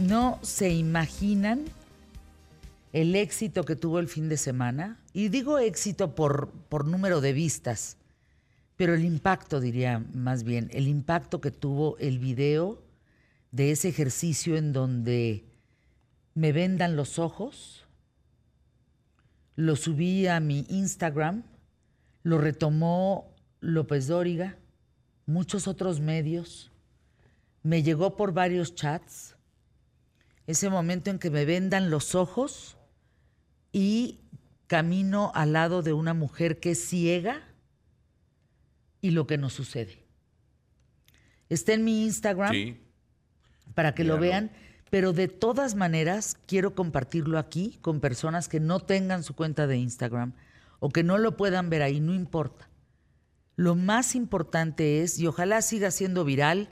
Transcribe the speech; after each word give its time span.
No 0.00 0.38
se 0.40 0.70
imaginan 0.70 1.66
el 2.94 3.14
éxito 3.14 3.64
que 3.64 3.76
tuvo 3.76 3.98
el 3.98 4.08
fin 4.08 4.30
de 4.30 4.38
semana. 4.38 4.98
Y 5.12 5.28
digo 5.28 5.58
éxito 5.58 6.14
por, 6.14 6.50
por 6.70 6.86
número 6.86 7.20
de 7.20 7.34
vistas, 7.34 7.98
pero 8.76 8.94
el 8.94 9.04
impacto, 9.04 9.60
diría 9.60 10.02
más 10.14 10.42
bien, 10.42 10.70
el 10.72 10.88
impacto 10.88 11.42
que 11.42 11.50
tuvo 11.50 11.98
el 11.98 12.18
video 12.18 12.82
de 13.52 13.72
ese 13.72 13.90
ejercicio 13.90 14.56
en 14.56 14.72
donde 14.72 15.44
me 16.32 16.52
vendan 16.52 16.96
los 16.96 17.18
ojos. 17.18 17.84
Lo 19.54 19.76
subí 19.76 20.26
a 20.28 20.40
mi 20.40 20.64
Instagram, 20.70 21.42
lo 22.22 22.38
retomó 22.38 23.34
López 23.60 24.06
Dóriga, 24.06 24.56
muchos 25.26 25.68
otros 25.68 26.00
medios. 26.00 26.70
Me 27.62 27.82
llegó 27.82 28.16
por 28.16 28.32
varios 28.32 28.74
chats. 28.74 29.36
Ese 30.50 30.68
momento 30.68 31.10
en 31.10 31.20
que 31.20 31.30
me 31.30 31.44
vendan 31.44 31.90
los 31.90 32.16
ojos 32.16 32.76
y 33.70 34.18
camino 34.66 35.30
al 35.36 35.52
lado 35.52 35.80
de 35.82 35.92
una 35.92 36.12
mujer 36.12 36.58
que 36.58 36.72
es 36.72 36.84
ciega 36.84 37.40
y 39.00 39.12
lo 39.12 39.28
que 39.28 39.38
nos 39.38 39.52
sucede. 39.52 40.04
Está 41.48 41.72
en 41.72 41.84
mi 41.84 42.02
Instagram 42.04 42.78
para 43.76 43.94
que 43.94 44.02
lo 44.02 44.18
vean, 44.18 44.50
pero 44.90 45.12
de 45.12 45.28
todas 45.28 45.76
maneras 45.76 46.36
quiero 46.48 46.74
compartirlo 46.74 47.38
aquí 47.38 47.78
con 47.80 48.00
personas 48.00 48.48
que 48.48 48.58
no 48.58 48.80
tengan 48.80 49.22
su 49.22 49.36
cuenta 49.36 49.68
de 49.68 49.76
Instagram 49.76 50.32
o 50.80 50.88
que 50.88 51.04
no 51.04 51.16
lo 51.16 51.36
puedan 51.36 51.70
ver 51.70 51.82
ahí, 51.82 52.00
no 52.00 52.12
importa. 52.12 52.68
Lo 53.54 53.76
más 53.76 54.16
importante 54.16 55.04
es, 55.04 55.16
y 55.20 55.28
ojalá 55.28 55.62
siga 55.62 55.92
siendo 55.92 56.24
viral 56.24 56.70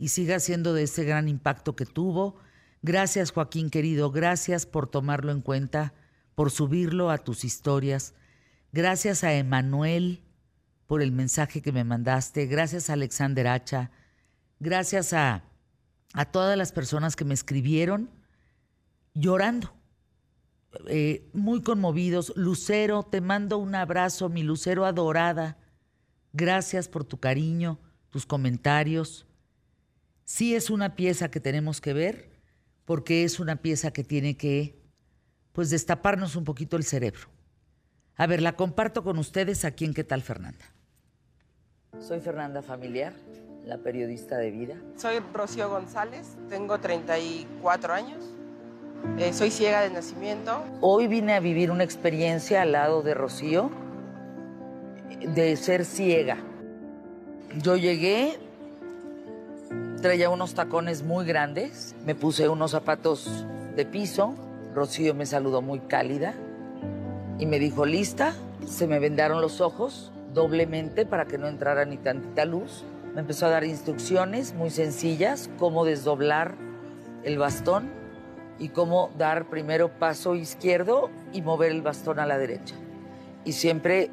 y 0.00 0.08
siga 0.08 0.40
siendo 0.40 0.74
de 0.74 0.82
ese 0.82 1.04
gran 1.04 1.28
impacto 1.28 1.76
que 1.76 1.86
tuvo. 1.86 2.40
Gracias 2.82 3.30
Joaquín 3.30 3.68
querido, 3.68 4.10
gracias 4.10 4.64
por 4.64 4.88
tomarlo 4.88 5.32
en 5.32 5.42
cuenta, 5.42 5.92
por 6.34 6.50
subirlo 6.50 7.10
a 7.10 7.18
tus 7.18 7.44
historias. 7.44 8.14
Gracias 8.72 9.22
a 9.22 9.34
Emanuel 9.34 10.22
por 10.86 11.02
el 11.02 11.12
mensaje 11.12 11.60
que 11.60 11.72
me 11.72 11.84
mandaste. 11.84 12.46
Gracias 12.46 12.88
a 12.88 12.94
Alexander 12.94 13.48
Hacha. 13.48 13.90
Gracias 14.60 15.12
a, 15.12 15.44
a 16.14 16.24
todas 16.24 16.56
las 16.56 16.72
personas 16.72 17.16
que 17.16 17.24
me 17.24 17.34
escribieron 17.34 18.10
llorando, 19.14 19.72
eh, 20.88 21.28
muy 21.32 21.62
conmovidos. 21.62 22.32
Lucero, 22.36 23.02
te 23.02 23.20
mando 23.20 23.58
un 23.58 23.74
abrazo, 23.74 24.28
mi 24.28 24.42
Lucero 24.42 24.86
adorada. 24.86 25.58
Gracias 26.32 26.88
por 26.88 27.04
tu 27.04 27.18
cariño, 27.18 27.78
tus 28.10 28.24
comentarios. 28.24 29.26
Sí 30.24 30.54
es 30.54 30.70
una 30.70 30.94
pieza 30.94 31.30
que 31.30 31.40
tenemos 31.40 31.80
que 31.80 31.92
ver 31.92 32.29
porque 32.90 33.22
es 33.22 33.38
una 33.38 33.54
pieza 33.54 33.92
que 33.92 34.02
tiene 34.02 34.36
que 34.36 34.74
pues 35.52 35.70
destaparnos 35.70 36.34
un 36.34 36.42
poquito 36.42 36.76
el 36.76 36.82
cerebro. 36.82 37.28
A 38.16 38.26
ver, 38.26 38.42
la 38.42 38.56
comparto 38.56 39.04
con 39.04 39.16
ustedes 39.18 39.64
aquí 39.64 39.84
en 39.84 39.94
¿Qué 39.94 40.02
tal 40.02 40.22
Fernanda? 40.22 40.64
Soy 42.00 42.18
Fernanda 42.18 42.62
Familiar, 42.62 43.12
la 43.64 43.78
periodista 43.78 44.38
de 44.38 44.50
vida. 44.50 44.74
Soy 44.96 45.20
Rocío 45.32 45.70
González, 45.70 46.36
tengo 46.48 46.80
34 46.80 47.92
años, 47.92 48.24
eh, 49.18 49.32
soy 49.34 49.52
ciega 49.52 49.82
de 49.82 49.90
nacimiento. 49.90 50.60
Hoy 50.80 51.06
vine 51.06 51.34
a 51.34 51.38
vivir 51.38 51.70
una 51.70 51.84
experiencia 51.84 52.62
al 52.62 52.72
lado 52.72 53.02
de 53.02 53.14
Rocío 53.14 53.70
de 55.32 55.54
ser 55.54 55.84
ciega. 55.84 56.38
Yo 57.62 57.76
llegué, 57.76 58.40
traía 60.00 60.30
unos 60.30 60.54
tacones 60.54 61.02
muy 61.02 61.26
grandes, 61.26 61.94
me 62.04 62.14
puse 62.14 62.48
unos 62.48 62.70
zapatos 62.70 63.44
de 63.76 63.84
piso, 63.84 64.34
Rocío 64.74 65.14
me 65.14 65.26
saludó 65.26 65.62
muy 65.62 65.80
cálida 65.80 66.34
y 67.38 67.46
me 67.46 67.58
dijo, 67.58 67.84
lista, 67.84 68.34
se 68.66 68.86
me 68.86 68.98
vendaron 68.98 69.40
los 69.40 69.60
ojos 69.60 70.12
doblemente 70.32 71.06
para 71.06 71.26
que 71.26 71.38
no 71.38 71.48
entrara 71.48 71.84
ni 71.84 71.96
tantita 71.96 72.44
luz. 72.44 72.84
Me 73.14 73.20
empezó 73.20 73.46
a 73.46 73.50
dar 73.50 73.64
instrucciones 73.64 74.54
muy 74.54 74.70
sencillas, 74.70 75.50
cómo 75.58 75.84
desdoblar 75.84 76.54
el 77.24 77.38
bastón 77.38 77.90
y 78.58 78.68
cómo 78.68 79.10
dar 79.18 79.48
primero 79.48 79.88
paso 79.88 80.34
izquierdo 80.34 81.10
y 81.32 81.42
mover 81.42 81.72
el 81.72 81.82
bastón 81.82 82.20
a 82.20 82.26
la 82.26 82.38
derecha. 82.38 82.74
Y 83.44 83.52
siempre 83.52 84.10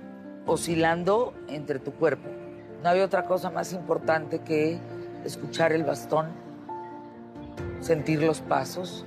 oscilando 0.48 1.34
entre 1.48 1.80
tu 1.80 1.92
cuerpo. 1.92 2.30
No 2.82 2.90
había 2.90 3.06
otra 3.06 3.26
cosa 3.26 3.52
más 3.52 3.74
importante 3.74 4.40
que 4.40 4.80
escuchar 5.26 5.72
el 5.74 5.84
bastón, 5.84 6.28
sentir 7.80 8.22
los 8.22 8.42
pasos 8.42 9.06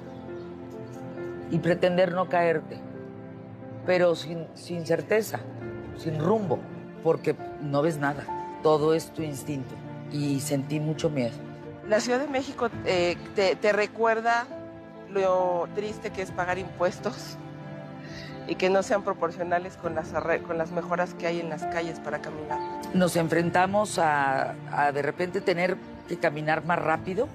y 1.50 1.58
pretender 1.58 2.12
no 2.12 2.28
caerte, 2.28 2.78
pero 3.86 4.14
sin, 4.14 4.46
sin 4.54 4.86
certeza, 4.86 5.40
sin 5.96 6.18
rumbo, 6.18 6.58
porque 7.02 7.34
no 7.62 7.82
ves 7.82 7.98
nada, 7.98 8.24
todo 8.62 8.94
es 8.94 9.10
tu 9.10 9.22
instinto 9.22 9.74
y 10.12 10.40
sentí 10.40 10.80
mucho 10.80 11.10
miedo. 11.10 11.34
La 11.88 12.00
Ciudad 12.00 12.20
de 12.20 12.28
México 12.28 12.68
eh, 12.84 13.16
te, 13.34 13.56
te 13.56 13.72
recuerda 13.72 14.46
lo 15.10 15.68
triste 15.74 16.10
que 16.10 16.22
es 16.22 16.30
pagar 16.30 16.58
impuestos 16.58 17.36
y 18.46 18.54
que 18.56 18.70
no 18.70 18.82
sean 18.82 19.02
proporcionales 19.02 19.76
con 19.76 19.94
las, 19.94 20.08
con 20.46 20.58
las 20.58 20.70
mejoras 20.72 21.14
que 21.14 21.26
hay 21.26 21.40
en 21.40 21.48
las 21.50 21.64
calles 21.66 21.98
para 22.00 22.20
caminar. 22.20 22.58
Nos 22.94 23.16
enfrentamos 23.16 23.98
a, 23.98 24.54
a 24.72 24.92
de 24.92 25.02
repente 25.02 25.40
tener 25.40 25.76
que 26.10 26.18
caminar 26.18 26.64
más 26.64 26.80
rápido 26.80 27.28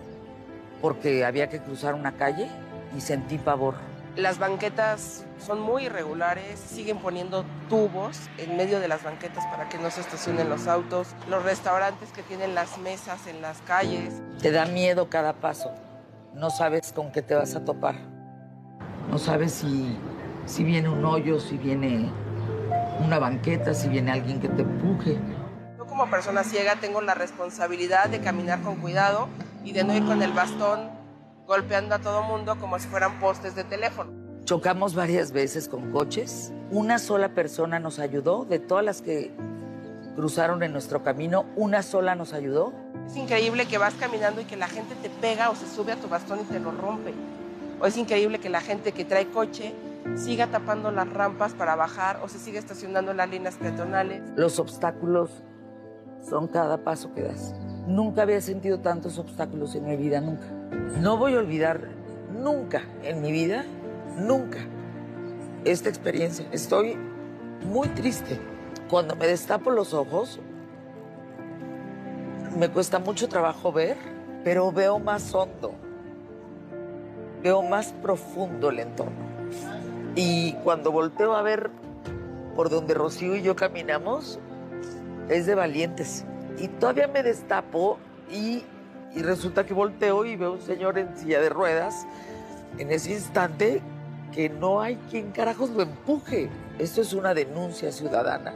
porque 0.81 1.24
había 1.24 1.47
que 1.47 1.59
cruzar 1.59 1.94
una 1.94 2.18
calle 2.18 2.50
y 2.96 3.00
sentí 3.00 3.38
pavor. 3.38 3.75
Las 4.18 4.38
banquetas 4.38 5.25
son 5.40 5.62
muy 5.62 5.86
irregulares, 5.86 6.59
siguen 6.59 6.97
poniendo 6.97 7.46
tubos 7.69 8.19
en 8.38 8.58
medio 8.58 8.81
de 8.81 8.90
las 8.90 9.02
banquetas 9.02 9.46
para 9.47 9.69
que 9.69 9.78
no 9.78 9.90
se 9.91 10.02
estacionen 10.02 10.50
los 10.50 10.68
autos, 10.68 11.08
los 11.30 11.44
restaurantes 11.44 12.09
que 12.12 12.22
tienen 12.22 12.53
las 12.53 12.78
mesas 12.78 13.28
en 13.28 13.41
las 13.41 13.62
calles. 13.62 14.22
Te 14.41 14.52
da 14.52 14.66
miedo 14.66 15.09
cada 15.09 15.31
paso, 15.31 15.72
no 16.34 16.50
sabes 16.50 16.92
con 16.92 17.13
qué 17.13 17.22
te 17.22 17.34
vas 17.34 17.56
a 17.56 17.63
topar, 17.63 17.96
no 19.09 19.18
sabes 19.18 19.53
si 19.53 19.97
si 20.46 20.63
viene 20.63 20.90
un 20.90 21.03
hoyo, 21.03 21.40
si 21.40 21.57
viene 21.57 22.09
una 23.03 23.19
banqueta, 23.19 23.74
si 23.74 23.88
viene 23.90 24.12
alguien 24.12 24.40
que 24.40 24.47
te 24.50 24.62
empuje. 24.62 25.18
Como 25.95 26.11
persona 26.11 26.44
ciega 26.44 26.75
tengo 26.75 27.00
la 27.00 27.13
responsabilidad 27.13 28.09
de 28.09 28.19
caminar 28.19 28.61
con 28.61 28.75
cuidado 28.81 29.29
y 29.63 29.72
de 29.72 29.85
no 29.85 29.95
ir 29.95 30.03
con 30.03 30.22
el 30.22 30.33
bastón 30.33 30.89
golpeando 31.47 31.95
a 31.95 32.00
todo 32.00 32.22
mundo 32.22 32.59
como 32.59 32.78
si 32.79 32.89
fueran 32.89 33.17
postes 33.22 33.56
de 33.56 33.63
teléfono. 33.63 34.11
Chocamos 34.44 34.94
varias 34.94 35.31
veces 35.31 35.69
con 35.69 35.94
coches. 35.94 36.51
Una 36.69 37.00
sola 37.00 37.29
persona 37.29 37.79
nos 37.79 38.00
ayudó, 38.00 38.44
de 38.44 38.59
todas 38.59 38.83
las 38.83 39.01
que 39.01 39.31
cruzaron 40.17 40.63
en 40.63 40.73
nuestro 40.73 41.01
camino, 41.01 41.45
una 41.56 41.81
sola 41.81 42.13
nos 42.13 42.33
ayudó. 42.33 42.73
Es 43.07 43.16
increíble 43.16 43.66
que 43.66 43.77
vas 43.77 43.94
caminando 43.94 44.41
y 44.41 44.44
que 44.44 44.57
la 44.57 44.67
gente 44.67 44.95
te 44.95 45.09
pega 45.09 45.50
o 45.50 45.56
se 45.56 45.66
sube 45.66 45.94
a 45.94 45.95
tu 45.95 46.09
bastón 46.09 46.41
y 46.41 46.44
te 46.44 46.59
lo 46.59 46.72
rompe. 46.72 47.13
O 47.79 47.85
es 47.85 47.95
increíble 47.95 48.39
que 48.39 48.50
la 48.50 48.59
gente 48.59 48.91
que 48.91 49.06
trae 49.06 49.27
coche 49.27 49.73
siga 50.17 50.47
tapando 50.47 50.91
las 50.91 51.07
rampas 51.07 51.53
para 51.53 51.77
bajar 51.77 52.19
o 52.22 52.27
se 52.27 52.38
siga 52.38 52.59
estacionando 52.59 53.13
las 53.13 53.29
líneas 53.29 53.56
peatonales. 53.56 54.22
Los 54.35 54.59
obstáculos 54.59 55.31
son 56.28 56.47
cada 56.47 56.78
paso 56.78 57.13
que 57.13 57.24
das. 57.24 57.53
Nunca 57.88 58.24
había 58.24 58.41
sentido 58.41 58.80
tantos 58.80 59.19
obstáculos 59.19 59.75
en 59.75 59.86
mi 59.86 59.96
vida, 59.96 60.22
nunca. 60.22 60.47
No 61.00 61.18
voy 61.18 61.36
a 61.36 61.40
olvidar 61.40 61.89
nunca 62.31 62.81
en 63.04 63.22
mi 63.22 63.31
vida, 63.31 63.63
nunca, 64.18 64.60
esta 65.63 65.89
experiencia. 65.89 66.48
Estoy 66.51 66.98
muy 67.72 67.88
triste. 67.89 68.39
Cuando 68.89 69.16
me 69.16 69.27
destapo 69.27 69.69
los 69.72 69.94
ojos, 69.94 70.39
me 72.57 72.69
cuesta 72.69 73.00
mucho 73.00 73.27
trabajo 73.27 73.72
ver, 73.72 73.98
pero 74.44 74.72
veo 74.72 75.00
más 75.00 75.33
hondo, 75.33 75.74
veo 77.44 77.62
más 77.62 77.94
profundo 78.01 78.69
el 78.69 78.80
entorno. 78.80 79.25
Y 80.16 80.54
cuando 80.63 80.92
volteo 80.92 81.36
a 81.36 81.42
ver 81.42 81.69
por 82.56 82.69
donde 82.69 82.94
Rocío 82.94 83.36
y 83.36 83.42
yo 83.42 83.56
caminamos, 83.56 84.39
es 85.30 85.45
de 85.45 85.56
valientes. 85.56 86.25
Y 86.60 86.68
todavía 86.68 87.07
me 87.07 87.24
destapo 87.24 87.98
y, 88.31 88.63
y 89.13 89.22
resulta 89.22 89.66
que 89.66 89.74
volteo 89.74 90.25
y 90.25 90.36
veo 90.36 90.50
a 90.50 90.51
un 90.54 90.62
señor 90.62 90.98
en 90.98 91.16
silla 91.18 91.42
de 91.42 91.50
ruedas 91.50 92.06
en 92.77 92.92
ese 92.92 93.13
instante 93.13 93.81
que 94.33 94.50
no 94.50 94.81
hay 94.81 94.98
quien 95.10 95.31
carajos 95.31 95.69
lo 95.69 95.81
empuje. 95.81 96.50
Esto 96.77 97.01
es 97.01 97.13
una 97.13 97.33
denuncia 97.33 97.92
ciudadana 97.92 98.54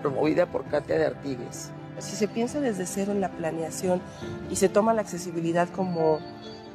promovida 0.00 0.46
por 0.46 0.64
Katia 0.64 0.96
de 0.96 1.06
Artigues. 1.06 1.70
Si 1.98 2.14
se 2.14 2.28
piensa 2.28 2.60
desde 2.60 2.86
cero 2.86 3.10
en 3.10 3.20
la 3.20 3.30
planeación 3.30 4.00
y 4.50 4.56
se 4.56 4.68
toma 4.68 4.94
la 4.94 5.00
accesibilidad 5.00 5.68
como, 5.70 6.20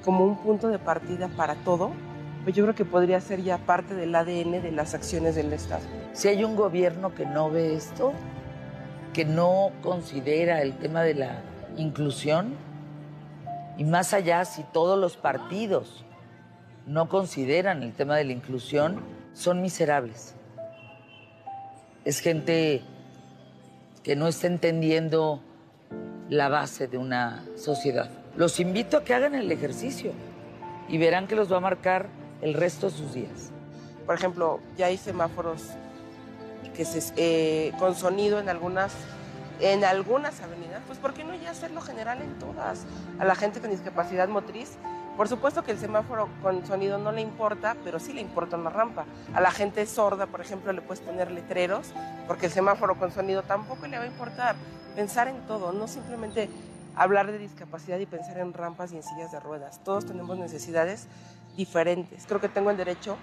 como 0.03 0.25
un 0.25 0.37
punto 0.37 0.67
de 0.67 0.79
partida 0.79 1.29
para 1.29 1.55
todo, 1.55 1.91
pues 2.43 2.55
yo 2.55 2.63
creo 2.65 2.75
que 2.75 2.83
podría 2.83 3.21
ser 3.21 3.41
ya 3.41 3.57
parte 3.57 3.95
del 3.95 4.13
ADN 4.13 4.61
de 4.61 4.71
las 4.73 4.93
acciones 4.93 5.35
del 5.35 5.53
Estado. 5.53 5.83
Si 6.11 6.27
hay 6.27 6.43
un 6.43 6.57
gobierno 6.57 7.15
que 7.15 7.25
no 7.25 7.49
ve 7.49 7.75
esto, 7.75 8.11
que 9.13 9.25
no 9.25 9.71
considera 9.81 10.61
el 10.61 10.73
tema 10.77 11.03
de 11.03 11.13
la 11.13 11.41
inclusión, 11.77 12.55
y 13.77 13.83
más 13.83 14.13
allá 14.13 14.43
si 14.45 14.63
todos 14.63 14.99
los 14.99 15.17
partidos 15.17 16.03
no 16.85 17.07
consideran 17.09 17.83
el 17.83 17.93
tema 17.93 18.17
de 18.17 18.25
la 18.25 18.33
inclusión 18.33 18.99
son 19.33 19.61
miserables. 19.61 20.35
Es 22.05 22.19
gente 22.19 22.81
que 24.03 24.15
no 24.15 24.27
está 24.27 24.47
entendiendo 24.47 25.39
la 26.29 26.49
base 26.49 26.87
de 26.87 26.97
una 26.97 27.45
sociedad. 27.55 28.09
Los 28.35 28.59
invito 28.59 28.97
a 28.97 29.03
que 29.03 29.13
hagan 29.13 29.35
el 29.35 29.51
ejercicio 29.51 30.11
y 30.89 30.97
verán 30.97 31.27
que 31.27 31.35
los 31.35 31.51
va 31.51 31.57
a 31.57 31.61
marcar 31.61 32.09
el 32.41 32.53
resto 32.53 32.89
de 32.89 32.97
sus 32.97 33.13
días. 33.13 33.51
Por 34.05 34.15
ejemplo, 34.15 34.59
ya 34.77 34.87
hay 34.87 34.97
semáforos 34.97 35.63
que 36.75 36.85
se, 36.85 37.13
eh, 37.15 37.71
con 37.79 37.95
sonido 37.95 38.39
en 38.39 38.49
algunas, 38.49 38.93
en 39.59 39.83
algunas 39.83 40.41
avenidas, 40.41 40.81
pues 40.87 40.99
¿por 40.99 41.13
qué 41.13 41.23
no 41.23 41.35
ya 41.35 41.51
hacerlo 41.51 41.81
general 41.81 42.21
en 42.21 42.37
todas? 42.39 42.85
A 43.19 43.25
la 43.25 43.35
gente 43.35 43.61
con 43.61 43.69
discapacidad 43.69 44.27
motriz, 44.27 44.77
por 45.15 45.27
supuesto 45.27 45.63
que 45.63 45.71
el 45.71 45.77
semáforo 45.77 46.27
con 46.41 46.65
sonido 46.65 46.97
no 46.97 47.11
le 47.11 47.21
importa, 47.21 47.75
pero 47.83 47.99
sí 47.99 48.13
le 48.13 48.21
importa 48.21 48.57
una 48.57 48.71
rampa. 48.71 49.05
A 49.35 49.41
la 49.41 49.51
gente 49.51 49.85
sorda, 49.85 50.25
por 50.25 50.41
ejemplo, 50.41 50.73
le 50.73 50.81
puedes 50.81 51.01
poner 51.01 51.29
letreros, 51.29 51.93
porque 52.27 52.47
el 52.47 52.51
semáforo 52.51 52.97
con 52.97 53.11
sonido 53.11 53.43
tampoco 53.43 53.85
le 53.85 53.97
va 53.97 54.05
a 54.05 54.07
importar. 54.07 54.55
Pensar 54.95 55.27
en 55.27 55.39
todo, 55.45 55.71
no 55.71 55.87
simplemente 55.87 56.49
hablar 56.95 57.31
de 57.31 57.37
discapacidad 57.37 57.99
y 57.99 58.07
pensar 58.07 58.39
en 58.39 58.53
rampas 58.53 58.91
y 58.91 58.97
en 58.97 59.03
sillas 59.03 59.31
de 59.31 59.39
ruedas. 59.39 59.83
Todos 59.83 60.05
tenemos 60.05 60.37
necesidades 60.37 61.07
diferentes. 61.55 62.25
Creo 62.27 62.41
que 62.41 62.49
tengo 62.49 62.71
el 62.71 62.77
derecho 62.77 63.17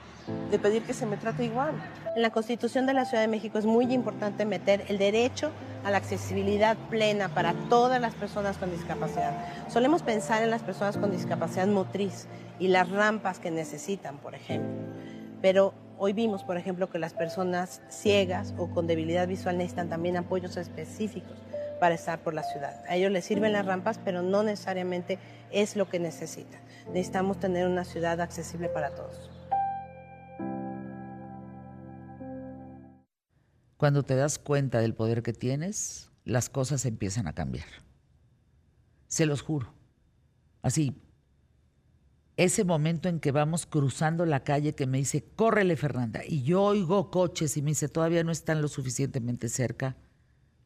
de 0.50 0.59
pedir 0.59 0.82
que 0.82 0.94
se 0.94 1.06
me 1.06 1.17
trate 1.17 1.44
igual. 1.44 1.73
En 2.15 2.23
la 2.23 2.31
Constitución 2.31 2.87
de 2.87 2.94
la 2.94 3.05
Ciudad 3.05 3.23
de 3.23 3.29
México 3.29 3.59
es 3.59 3.67
muy 3.67 3.93
importante 3.93 4.44
meter 4.44 4.85
el 4.88 4.99
derecho 4.99 5.50
a 5.85 5.91
la 5.91 5.97
accesibilidad 5.97 6.77
plena 6.88 7.29
para 7.29 7.55
todas 7.69 8.00
las 8.00 8.15
personas 8.15 8.56
con 8.59 8.71
discapacidad. 8.71 9.32
Solemos 9.69 10.03
pensar 10.03 10.43
en 10.43 10.50
las 10.50 10.62
personas 10.62 10.97
con 10.97 11.11
discapacidad 11.11 11.67
motriz 11.67 12.27
y 12.59 12.69
las 12.69 12.91
rampas 12.91 13.38
que 13.38 13.50
necesitan, 13.50 14.19
por 14.19 14.35
ejemplo. 14.35 14.71
Pero 15.41 15.73
hoy 15.99 16.12
vimos, 16.12 16.44
por 16.44 16.56
ejemplo, 16.56 16.91
que 16.91 16.99
las 16.99 17.15
personas 17.15 17.81
ciegas 17.88 18.55
o 18.59 18.69
con 18.69 18.87
debilidad 18.87 19.26
visual 19.26 19.56
necesitan 19.56 19.88
también 19.88 20.17
apoyos 20.17 20.56
específicos 20.56 21.38
para 21.81 21.94
estar 21.94 22.19
por 22.19 22.35
la 22.35 22.43
ciudad. 22.43 22.85
A 22.88 22.97
ellos 22.97 23.11
les 23.11 23.25
sirven 23.25 23.53
las 23.53 23.65
rampas, 23.65 23.99
pero 24.05 24.23
no 24.23 24.43
necesariamente 24.43 25.19
es 25.52 25.76
lo 25.76 25.88
que 25.88 25.99
necesitan. 25.99 26.61
Necesitamos 26.88 27.38
tener 27.38 27.67
una 27.67 27.85
ciudad 27.85 28.20
accesible 28.20 28.69
para 28.69 28.94
todos. 28.94 29.31
Cuando 33.76 34.02
te 34.02 34.14
das 34.14 34.38
cuenta 34.38 34.81
del 34.81 34.94
poder 34.94 35.23
que 35.23 35.32
tienes, 35.32 36.11
las 36.25 36.50
cosas 36.50 36.85
empiezan 36.85 37.26
a 37.26 37.32
cambiar. 37.32 37.67
Se 39.06 39.25
los 39.25 39.41
juro. 39.41 39.73
Así, 40.61 41.00
ese 42.37 42.64
momento 42.64 43.08
en 43.08 43.20
que 43.20 43.32
vamos 43.32 43.67
cruzando 43.67 44.26
la 44.26 44.44
calle 44.44 44.75
que 44.75 44.87
me 44.87 44.99
dice, 44.99 45.25
córrele 45.35 45.76
Fernanda, 45.76 46.20
y 46.26 46.43
yo 46.43 46.62
oigo 46.62 47.11
coches 47.11 47.56
y 47.56 47.62
me 47.62 47.70
dice, 47.70 47.88
todavía 47.88 48.23
no 48.23 48.32
están 48.32 48.61
lo 48.61 48.69
suficientemente 48.69 49.49
cerca 49.49 49.97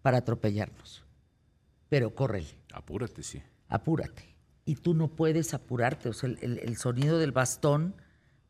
para 0.03 0.19
atropellarnos. 0.19 1.05
Pero 1.89 2.15
córrele. 2.15 2.49
Apúrate, 2.73 3.23
sí. 3.23 3.41
Apúrate. 3.69 4.34
Y 4.65 4.77
tú 4.77 4.95
no 4.95 5.09
puedes 5.09 5.55
apurarte. 5.55 6.09
O 6.09 6.13
sea, 6.13 6.31
el, 6.41 6.59
el 6.59 6.77
sonido 6.77 7.19
del 7.19 7.33
bastón, 7.33 7.95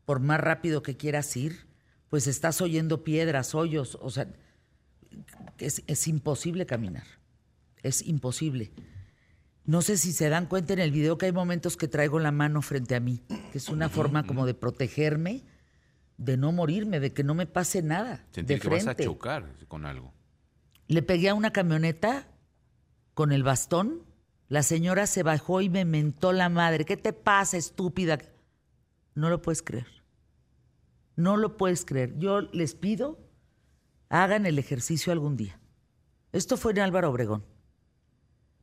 por 0.05 0.19
más 0.19 0.39
rápido 0.39 0.81
que 0.81 0.97
quieras 0.97 1.35
ir, 1.35 1.67
pues 2.09 2.27
estás 2.27 2.61
oyendo 2.61 3.03
piedras, 3.03 3.55
hoyos. 3.55 3.97
O 4.01 4.09
sea, 4.09 4.27
es, 5.57 5.83
es 5.87 6.07
imposible 6.07 6.65
caminar. 6.65 7.05
Es 7.83 8.05
imposible. 8.05 8.71
No 9.65 9.81
sé 9.81 9.97
si 9.97 10.13
se 10.13 10.29
dan 10.29 10.45
cuenta 10.45 10.73
en 10.73 10.79
el 10.79 10.91
video 10.91 11.17
que 11.17 11.25
hay 11.25 11.31
momentos 11.31 11.75
que 11.75 11.87
traigo 11.87 12.19
la 12.19 12.31
mano 12.31 12.61
frente 12.61 12.95
a 12.95 12.99
mí, 12.99 13.23
que 13.51 13.57
es 13.57 13.69
una 13.69 13.89
forma 13.89 14.23
como 14.23 14.45
de 14.45 14.53
protegerme, 14.53 15.43
de 16.17 16.37
no 16.37 16.51
morirme, 16.51 16.99
de 16.99 17.13
que 17.13 17.23
no 17.23 17.33
me 17.33 17.47
pase 17.47 17.81
nada. 17.81 18.25
Sentir 18.31 18.57
de 18.57 18.61
que 18.61 18.69
vas 18.69 18.85
a 18.85 18.95
chocar 18.95 19.55
con 19.67 19.85
algo. 19.85 20.13
Le 20.87 21.01
pegué 21.01 21.29
a 21.29 21.33
una 21.33 21.51
camioneta 21.51 22.27
con 23.15 23.31
el 23.31 23.41
bastón. 23.41 24.03
La 24.47 24.63
señora 24.63 25.07
se 25.07 25.23
bajó 25.23 25.61
y 25.61 25.69
me 25.69 25.85
mentó 25.85 26.31
la 26.31 26.49
madre. 26.49 26.85
¿Qué 26.85 26.97
te 26.97 27.13
pasa, 27.13 27.57
estúpida? 27.57 28.19
No 29.15 29.29
lo 29.29 29.41
puedes 29.41 29.61
creer. 29.61 29.87
No 31.15 31.37
lo 31.37 31.57
puedes 31.57 31.85
creer. 31.85 32.17
Yo 32.17 32.41
les 32.41 32.75
pido, 32.75 33.19
hagan 34.09 34.45
el 34.45 34.59
ejercicio 34.59 35.11
algún 35.11 35.37
día. 35.37 35.59
Esto 36.31 36.57
fue 36.57 36.73
en 36.73 36.79
Álvaro 36.79 37.09
Obregón. 37.09 37.45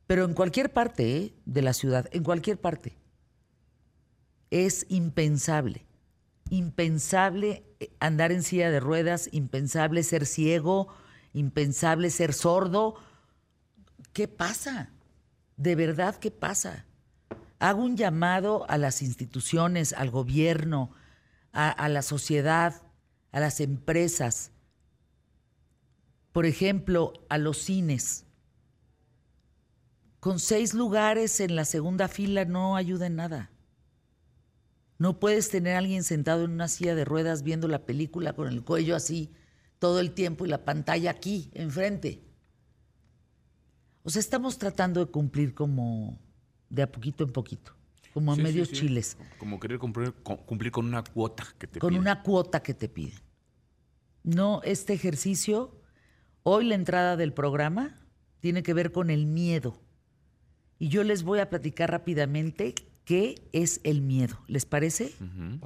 Pero 0.07 0.25
en 0.25 0.35
cualquier 0.35 0.73
parte 0.73 1.17
¿eh? 1.17 1.35
de 1.47 1.63
la 1.63 1.73
ciudad, 1.73 2.07
en 2.13 2.23
cualquier 2.23 2.61
parte. 2.61 2.99
Es 4.51 4.87
impensable. 4.89 5.87
Impensable 6.51 7.65
eh, 7.81 7.91
andar 7.99 8.31
en 8.31 8.43
silla 8.43 8.71
de 8.71 8.79
ruedas, 8.79 9.31
impensable 9.33 10.03
ser 10.03 10.27
ciego, 10.27 10.89
impensable 11.33 12.11
ser 12.11 12.35
sordo. 12.35 12.97
¿Qué 14.13 14.29
pasa? 14.29 14.91
¿De 15.57 15.75
verdad 15.75 16.17
qué 16.17 16.31
pasa? 16.31 16.87
Hago 17.59 17.83
un 17.83 17.97
llamado 17.97 18.69
a 18.69 18.79
las 18.79 19.03
instituciones, 19.03 19.93
al 19.93 20.11
gobierno, 20.11 20.91
a, 21.53 21.89
la 21.89 22.03
sociedad, 22.03 22.83
a 23.31 23.41
las 23.41 23.61
empresas. 23.61 24.51
Por 26.33 26.47
ejemplo, 26.47 27.13
a 27.29 27.39
los 27.39 27.59
cines. 27.59 28.25
Con 30.19 30.39
seis 30.39 30.75
lugares 30.75 31.41
en 31.41 31.55
la 31.55 31.65
segunda 31.65 32.09
fila 32.09 32.45
no 32.45 32.77
ayuda 32.77 33.07
en 33.07 33.17
nada. 33.17 33.51
No 34.99 35.21
puedes 35.21 35.51
tener 35.51 35.75
a 35.75 35.79
alguien 35.79 36.05
sentado 36.05 36.45
en 36.45 36.53
una 36.53 36.69
silla 36.69 36.95
de 36.95 37.05
ruedas 37.05 37.43
viendo 37.43 37.69
la 37.69 37.85
película 37.85 38.33
con 38.33 38.49
el 38.49 38.63
cuello 38.63 38.97
así 38.97 39.33
todo 39.83 39.99
el 39.99 40.13
tiempo 40.13 40.47
y 40.47 40.49
la 40.49 40.65
pantalla 40.65 41.11
aquí, 41.11 41.51
enfrente. 41.55 42.23
O 44.05 44.11
sea, 44.11 44.21
estamos 44.21 44.59
tratando 44.59 45.05
de 45.05 45.11
cumplir 45.11 45.55
como 45.55 46.19
de 46.69 46.83
a 46.83 46.91
poquito 46.91 47.25
en 47.25 47.33
poquito, 47.33 47.73
como 48.15 48.33
a 48.33 48.37
Sí, 48.37 48.43
medios 48.43 48.69
sí. 48.69 48.75
chiles, 48.77 49.17
Como 49.39 49.61
querer 49.61 49.79
cumplir 49.79 50.13
con, 50.23 50.39
cumplir 50.39 50.73
con 50.73 50.87
una 50.87 51.05
cuota 51.05 51.45
que 51.59 51.67
te 51.67 51.79
con 51.79 51.91
piden. 51.91 52.01
una 52.01 52.23
cuota 52.23 52.63
que 52.63 52.75
te 52.75 52.89
piden. 52.89 53.21
No, 54.25 54.61
este 54.65 54.93
ejercicio, 54.93 55.81
hoy 56.43 56.65
la 56.67 56.75
entrada 56.75 57.17
del 57.17 57.33
programa 57.33 57.99
tiene 58.41 58.63
que 58.63 58.75
ver 58.75 58.93
con 58.93 59.11
el 59.11 59.27
miedo. 59.27 59.81
Y 60.79 60.89
yo 60.89 61.05
les 61.05 61.23
voy 61.23 61.39
a 61.39 61.49
platicar 61.49 61.91
rápidamente 61.91 62.75
qué 63.05 63.49
es 63.53 63.81
el 63.85 64.01
miedo. 64.03 64.41
¿Les 64.49 64.65
parece? 64.67 65.13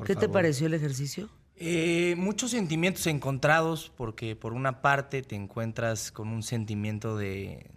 ¿Qué 0.05 0.15
te 0.15 0.29
pareció 0.29 0.67
el 0.67 0.75
ejercicio? 0.75 1.31
Eh, 1.59 2.15
muchos 2.19 2.51
sentimientos 2.51 3.07
encontrados 3.07 3.91
porque 3.97 4.37
por 4.37 4.53
una 4.53 4.83
parte 4.83 5.23
te 5.23 5.37
encuentras 5.37 6.13
con 6.13 6.29
un 6.29 6.43
sentimiento 6.43 7.17
de, 7.17 7.71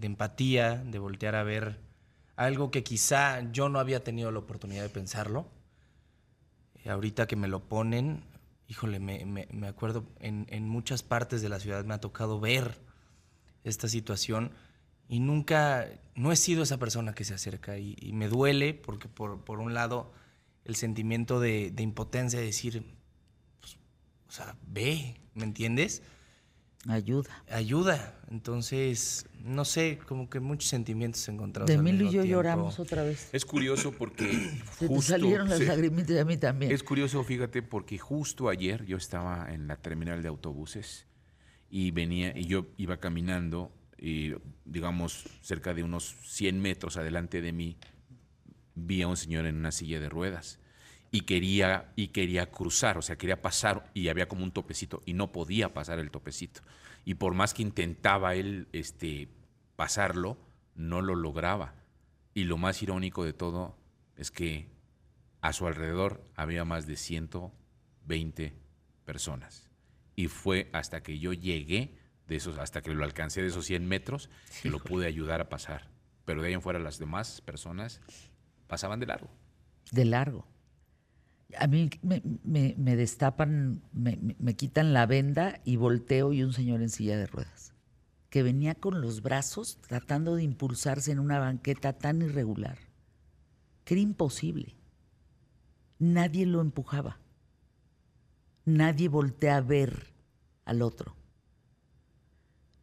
empatía, 0.00 0.76
de 0.76 0.98
voltear 1.00 1.34
a 1.34 1.42
ver 1.42 1.80
algo 2.36 2.70
que 2.70 2.84
quizá 2.84 3.50
yo 3.50 3.68
no 3.68 3.80
había 3.80 4.04
tenido 4.04 4.30
la 4.30 4.38
oportunidad 4.38 4.82
de 4.84 4.90
pensarlo. 4.90 5.48
Eh, 6.84 6.90
ahorita 6.90 7.26
que 7.26 7.34
me 7.34 7.48
lo 7.48 7.68
ponen, 7.68 8.22
híjole, 8.68 9.00
me, 9.00 9.24
me- 9.26 9.66
acuerdo, 9.66 10.04
en, 10.20 10.46
en 10.48 10.68
muchas 10.68 11.02
partes 11.02 11.42
de 11.42 11.48
la 11.48 11.58
ciudad 11.58 11.84
me 11.84 11.94
ha 11.94 12.00
tocado 12.00 12.38
ver 12.38 12.78
esta 13.64 13.88
situación 13.88 14.52
y 15.08 15.18
nunca, 15.18 15.88
no 16.14 16.30
he 16.30 16.36
sido 16.36 16.62
esa 16.62 16.78
persona 16.78 17.12
que 17.14 17.24
se 17.24 17.34
acerca 17.34 17.76
y, 17.78 17.96
me 18.12 18.28
duele 18.28 18.72
porque 18.72 19.08
por, 19.08 19.44
por 19.44 19.58
un 19.58 19.74
lado 19.74 20.12
el 20.64 20.76
sentimiento 20.76 21.40
de, 21.40 21.74
impotencia 21.78 22.38
de 22.38 22.46
decir, 22.46 22.99
o 24.30 24.32
sea, 24.32 24.54
ve, 24.64 25.16
¿me 25.34 25.42
entiendes? 25.42 26.02
Ayuda. 26.88 27.28
Ayuda. 27.50 28.14
Entonces, 28.30 29.26
no 29.42 29.64
sé, 29.64 29.98
como 30.06 30.30
que 30.30 30.38
muchos 30.38 30.70
sentimientos 30.70 31.28
encontrados. 31.28 31.66
De 31.66 31.74
Emilio 31.74 32.02
y 32.04 32.12
yo 32.12 32.22
tiempo. 32.22 32.28
lloramos 32.28 32.78
otra 32.78 33.02
vez. 33.02 33.28
Es 33.32 33.44
curioso 33.44 33.90
porque 33.92 34.32
Se 34.78 34.78
te 34.78 34.86
justo- 34.86 35.12
salieron 35.12 35.48
las 35.48 35.60
lagrimitas 35.60 36.16
a 36.16 36.24
mí 36.24 36.36
también. 36.36 36.70
Es 36.70 36.84
curioso, 36.84 37.22
fíjate, 37.24 37.60
porque 37.62 37.98
justo 37.98 38.48
ayer 38.48 38.86
yo 38.86 38.96
estaba 38.96 39.52
en 39.52 39.66
la 39.66 39.76
terminal 39.76 40.22
de 40.22 40.28
autobuses 40.28 41.06
y 41.68 41.90
venía 41.90 42.32
y 42.38 42.46
yo 42.46 42.68
iba 42.76 42.98
caminando 42.98 43.72
y 43.98 44.32
digamos 44.64 45.24
cerca 45.42 45.74
de 45.74 45.82
unos 45.82 46.14
100 46.24 46.60
metros 46.60 46.96
adelante 46.96 47.42
de 47.42 47.52
mí 47.52 47.76
vi 48.76 49.02
a 49.02 49.08
un 49.08 49.16
señor 49.16 49.44
en 49.46 49.56
una 49.56 49.72
silla 49.72 49.98
de 50.00 50.08
ruedas 50.08 50.60
y 51.10 51.22
quería 51.22 51.92
y 51.96 52.08
quería 52.08 52.50
cruzar, 52.50 52.98
o 52.98 53.02
sea, 53.02 53.16
quería 53.16 53.42
pasar 53.42 53.90
y 53.94 54.08
había 54.08 54.28
como 54.28 54.44
un 54.44 54.52
topecito 54.52 55.02
y 55.06 55.14
no 55.14 55.32
podía 55.32 55.74
pasar 55.74 55.98
el 55.98 56.10
topecito. 56.10 56.60
Y 57.04 57.14
por 57.14 57.34
más 57.34 57.54
que 57.54 57.62
intentaba 57.62 58.34
él 58.34 58.68
este 58.72 59.28
pasarlo, 59.76 60.38
no 60.74 61.02
lo 61.02 61.14
lograba. 61.14 61.74
Y 62.34 62.44
lo 62.44 62.58
más 62.58 62.82
irónico 62.82 63.24
de 63.24 63.32
todo 63.32 63.76
es 64.16 64.30
que 64.30 64.68
a 65.40 65.52
su 65.52 65.66
alrededor 65.66 66.22
había 66.36 66.64
más 66.64 66.86
de 66.86 66.96
120 66.96 68.54
personas. 69.04 69.70
Y 70.14 70.28
fue 70.28 70.70
hasta 70.72 71.02
que 71.02 71.18
yo 71.18 71.32
llegué 71.32 71.96
de 72.28 72.36
esos, 72.36 72.58
hasta 72.58 72.82
que 72.82 72.94
lo 72.94 73.04
alcancé 73.04 73.42
de 73.42 73.48
esos 73.48 73.64
100 73.64 73.88
metros, 73.88 74.28
que 74.62 74.70
lo 74.70 74.78
pude 74.78 75.06
ayudar 75.06 75.40
a 75.40 75.48
pasar. 75.48 75.88
Pero 76.24 76.42
de 76.42 76.48
ahí 76.48 76.54
en 76.54 76.62
fuera 76.62 76.78
las 76.78 76.98
demás 76.98 77.40
personas 77.40 78.00
pasaban 78.68 79.00
de 79.00 79.06
largo. 79.06 79.30
de 79.90 80.04
largo. 80.04 80.46
A 81.58 81.66
mí 81.66 81.90
me, 82.02 82.96
destapan, 82.96 83.82
me, 83.92 84.18
me- 84.38 84.54
quitan 84.54 84.92
la 84.92 85.06
venda 85.06 85.60
y 85.64 85.76
volteo 85.76 86.32
y 86.32 86.42
un 86.42 86.52
señor 86.52 86.80
en 86.82 86.90
silla 86.90 87.16
de 87.16 87.26
ruedas, 87.26 87.72
que 88.28 88.42
venía 88.42 88.74
con 88.74 89.00
los 89.00 89.22
brazos 89.22 89.78
tratando 89.80 90.36
de 90.36 90.44
impulsarse 90.44 91.10
en 91.12 91.18
una 91.18 91.38
banqueta 91.38 91.92
tan 91.94 92.22
irregular, 92.22 92.78
que 93.84 93.94
era 93.94 94.00
imposible. 94.02 94.76
Nadie 95.98 96.46
lo 96.46 96.60
empujaba. 96.60 97.18
Nadie 98.64 99.08
voltea 99.08 99.56
a 99.56 99.60
ver 99.60 100.12
al 100.64 100.82
otro. 100.82 101.16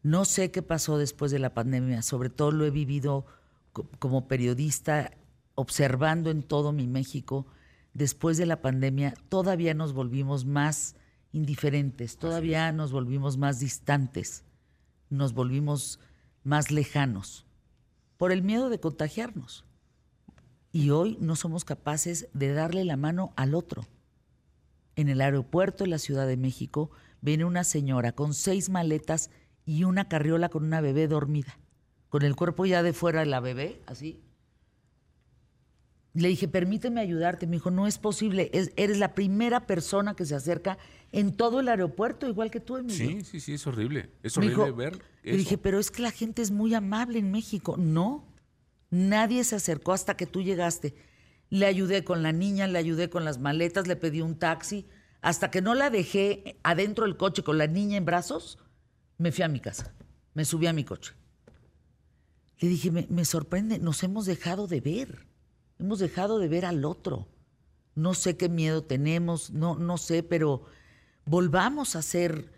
No 0.04 0.26
sé 0.26 0.52
qué 0.52 0.62
pasó 0.62 0.98
después 0.98 1.32
de 1.32 1.40
la 1.40 1.54
pandemia, 1.54 2.02
sobre 2.02 2.30
todo 2.30 2.52
lo 2.52 2.66
he 2.66 2.72
vivido 2.72 3.26
co- 3.74 3.90
como 4.00 4.28
periodista, 4.28 5.12
observando 5.56 6.30
en 6.32 6.44
todo 6.44 6.72
mi 6.72 6.88
México. 6.88 7.48
Después 7.94 8.38
de 8.38 8.46
la 8.46 8.62
pandemia 8.62 9.14
todavía 9.30 9.74
nos 9.74 9.94
volvimos 9.94 10.46
más 10.46 10.96
indiferentes, 11.32 12.18
todavía 12.18 12.72
nos 12.72 12.92
volvimos 12.92 13.38
más 13.38 13.60
distantes, 13.60 14.44
nos 15.10 15.34
volvimos 15.34 16.00
más 16.44 16.72
lejanos 16.72 17.46
por 18.18 18.32
el 18.32 18.42
miedo 18.42 18.70
de 18.70 18.80
contagiarnos. 18.80 19.66
Y 20.72 20.90
hoy 20.90 21.18
no 21.22 21.36
somos 21.36 21.66
capaces 21.66 22.28
de 22.34 22.52
darle 22.54 22.84
la 22.84 22.98
mano 22.98 23.34
al 23.36 23.56
otro. 23.56 23.86
En 24.96 25.10
el 25.10 25.22
aeropuerto 25.22 25.84
de 25.84 25.90
la 25.90 26.00
Ciudad 26.00 26.28
de 26.28 26.38
México 26.38 26.92
viene 27.22 27.46
una 27.46 27.64
señora 27.64 28.12
con 28.12 28.34
seis 28.34 28.70
maletas 28.70 29.30
y 29.66 29.84
una 29.84 30.08
carriola 30.08 30.50
con 30.50 30.64
una 30.64 30.82
bebé 30.82 31.08
dormida, 31.08 31.60
con 32.10 32.24
el 32.24 32.36
cuerpo 32.36 32.66
ya 32.66 32.84
de 32.84 32.94
fuera 32.94 33.22
de 33.22 33.28
la 33.28 33.40
bebé, 33.40 33.82
así. 33.86 34.22
Le 36.22 36.30
dije, 36.30 36.48
permíteme 36.48 37.00
ayudarte. 37.00 37.46
Me 37.46 37.58
dijo, 37.58 37.70
no 37.70 37.86
es 37.86 37.98
posible. 38.00 38.50
Es- 38.54 38.72
eres 38.76 38.98
la 38.98 39.14
primera 39.14 39.68
persona 39.68 40.16
que 40.16 40.26
se 40.26 40.34
acerca 40.36 40.78
en 41.12 41.32
todo 41.36 41.60
el 41.60 41.68
aeropuerto, 41.70 42.28
igual 42.28 42.50
que 42.50 42.60
tú, 42.60 42.78
Emilio. 42.78 43.08
Sí, 43.10 43.24
sí, 43.24 43.40
sí, 43.40 43.54
es 43.54 43.68
horrible. 43.68 44.10
Es 44.24 44.36
horrible 44.38 44.56
dijo- 44.66 44.76
ver 44.76 45.00
Le 45.24 45.38
dije, 45.38 45.58
pero 45.58 45.80
es 45.80 45.92
que 45.92 46.02
la 46.02 46.12
gente 46.12 46.42
es 46.42 46.50
muy 46.52 46.74
amable 46.74 47.20
en 47.20 47.30
México. 47.32 47.76
No, 47.78 48.26
nadie 48.90 49.44
se 49.44 49.56
acercó 49.58 49.94
hasta 49.94 50.18
que 50.18 50.26
tú 50.26 50.42
llegaste. 50.42 50.96
Le 51.50 51.66
ayudé 51.66 52.04
con 52.04 52.24
la 52.24 52.32
niña, 52.32 52.68
le 52.68 52.80
ayudé 52.80 53.10
con 53.10 53.24
las 53.24 53.38
maletas, 53.40 53.88
le 53.88 53.96
pedí 53.96 54.22
un 54.22 54.40
taxi. 54.40 54.88
Hasta 55.22 55.52
que 55.52 55.62
no 55.62 55.76
la 55.76 55.90
dejé 55.90 56.58
adentro 56.64 57.06
del 57.06 57.18
coche 57.18 57.44
con 57.44 57.58
la 57.58 57.68
niña 57.68 57.98
en 57.98 58.06
brazos, 58.06 58.58
me 59.18 59.32
fui 59.32 59.44
a 59.44 59.48
mi 59.48 59.60
casa. 59.60 59.94
Me 60.34 60.46
subí 60.46 60.68
a 60.68 60.74
mi 60.74 60.84
coche. 60.84 61.14
Le 62.60 62.70
dije, 62.70 62.90
me, 62.92 63.06
me 63.10 63.24
sorprende, 63.26 63.78
nos 63.80 64.02
hemos 64.04 64.26
dejado 64.26 64.68
de 64.68 64.82
ver. 64.82 65.28
Hemos 65.80 66.00
dejado 66.00 66.40
de 66.40 66.48
ver 66.48 66.66
al 66.66 66.86
otro. 66.86 67.28
No 67.96 68.14
sé 68.14 68.38
qué 68.38 68.50
miedo 68.50 68.84
tenemos, 68.84 69.52
no, 69.52 69.76
no 69.76 69.98
sé, 69.98 70.24
pero 70.24 70.64
volvamos 71.26 71.96
a 71.96 72.02
ser 72.02 72.52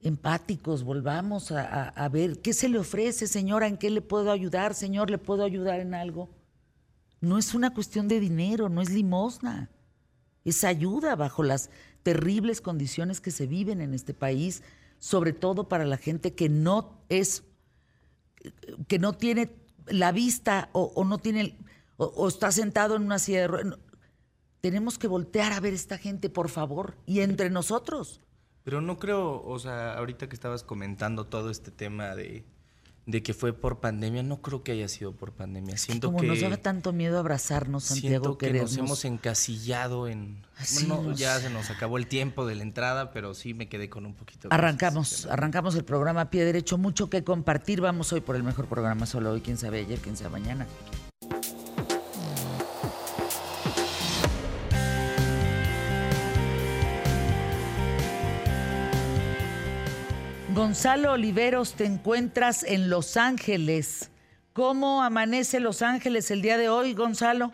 empáticos, 0.00 0.84
volvamos 0.84 1.50
a, 1.50 2.08
ver 2.10 2.40
qué 2.40 2.52
se 2.52 2.68
le 2.68 2.78
ofrece, 2.78 3.26
señora, 3.26 3.66
en 3.66 3.76
qué 3.76 3.90
le 3.90 4.00
puedo 4.00 4.30
ayudar, 4.30 4.74
señor, 4.74 5.10
le 5.10 5.18
puedo 5.18 5.44
ayudar 5.44 5.80
en 5.80 5.94
algo. 5.94 6.28
No 7.20 7.38
es 7.38 7.54
una 7.54 7.74
cuestión 7.74 8.06
de 8.08 8.20
dinero, 8.20 8.68
no 8.68 8.82
es 8.82 8.90
limosna, 8.90 9.70
es 10.44 10.62
ayuda 10.64 11.16
bajo 11.16 11.42
las 11.42 11.70
terribles 12.02 12.60
condiciones 12.60 13.20
que 13.20 13.32
se 13.32 13.46
viven 13.46 13.80
en 13.80 13.94
este 13.94 14.14
país, 14.14 14.62
sobre 14.98 15.32
todo 15.32 15.68
para 15.68 15.84
la 15.84 15.96
gente 15.96 16.34
que 16.34 16.48
no 16.48 17.00
es, 17.08 17.42
que 18.86 18.98
no 18.98 19.12
tiene 19.14 19.50
la 19.88 20.12
vista 20.12 20.68
o, 20.72 21.04
no 21.04 21.18
tiene, 21.18 21.56
o, 21.96 22.04
o 22.06 22.28
está 22.28 22.50
sentado 22.52 22.96
en 22.96 23.02
una 23.02 23.18
silla 23.18 23.40
de 23.42 23.46
ruedas. 23.48 23.78
Tenemos 24.60 24.98
que 24.98 25.06
voltear 25.06 25.52
a 25.52 25.60
ver 25.60 25.74
esta 25.74 25.98
gente, 25.98 26.28
por 26.28 26.48
favor, 26.48 26.96
y 27.06 27.20
entre 27.20 27.50
nosotros. 27.50 28.20
Pero 28.64 28.80
no 28.80 28.98
creo, 28.98 29.42
o 29.44 29.58
sea, 29.60 29.94
ahorita 29.96 30.28
que 30.28 30.34
estabas 30.34 30.64
comentando 30.64 31.26
todo 31.26 31.50
este 31.50 31.70
tema 31.70 32.16
de, 32.16 32.44
de 33.04 33.22
que 33.22 33.32
fue 33.32 33.52
por 33.52 33.78
pandemia, 33.78 34.24
no 34.24 34.42
creo 34.42 34.64
que 34.64 34.72
haya 34.72 34.88
sido 34.88 35.12
por 35.14 35.30
pandemia. 35.34 35.76
Siento 35.76 36.08
Como 36.08 36.18
que 36.18 36.26
nos 36.26 36.40
daba 36.40 36.56
tanto 36.56 36.92
miedo 36.92 37.20
abrazarnos, 37.20 37.84
Santiago, 37.84 38.36
que 38.38 38.46
querernos. 38.46 38.72
nos 38.72 38.78
hemos 38.78 39.04
encasillado 39.04 40.08
en 40.08 40.44
Así 40.56 40.86
bueno, 40.86 41.10
nos- 41.10 41.18
ya 41.20 41.38
se 41.38 41.48
nos 41.48 41.70
acabó 41.70 41.96
el 41.96 42.08
tiempo 42.08 42.44
de 42.44 42.56
la 42.56 42.62
entrada, 42.64 43.12
pero 43.12 43.34
sí 43.34 43.54
me 43.54 43.68
quedé 43.68 43.88
con 43.88 44.04
un 44.04 44.14
poquito 44.14 44.48
de 44.48 44.54
Arrancamos, 44.56 45.26
arrancamos 45.26 45.76
el 45.76 45.84
programa 45.84 46.22
a 46.22 46.30
pie 46.30 46.44
derecho, 46.44 46.76
mucho 46.76 47.08
que 47.08 47.22
compartir. 47.22 47.80
Vamos 47.80 48.12
hoy 48.12 48.20
por 48.20 48.34
el 48.34 48.42
mejor 48.42 48.66
programa, 48.66 49.06
solo 49.06 49.30
hoy, 49.30 49.42
quién 49.42 49.58
sabe 49.58 49.78
ayer, 49.78 50.00
quién 50.00 50.16
sabe 50.16 50.30
mañana. 50.30 50.66
Gonzalo 60.66 61.12
Oliveros, 61.12 61.74
te 61.74 61.84
encuentras 61.84 62.64
en 62.64 62.90
Los 62.90 63.16
Ángeles. 63.16 64.10
¿Cómo 64.52 65.04
amanece 65.04 65.60
Los 65.60 65.80
Ángeles 65.80 66.32
el 66.32 66.42
día 66.42 66.58
de 66.58 66.68
hoy, 66.68 66.92
Gonzalo? 66.92 67.52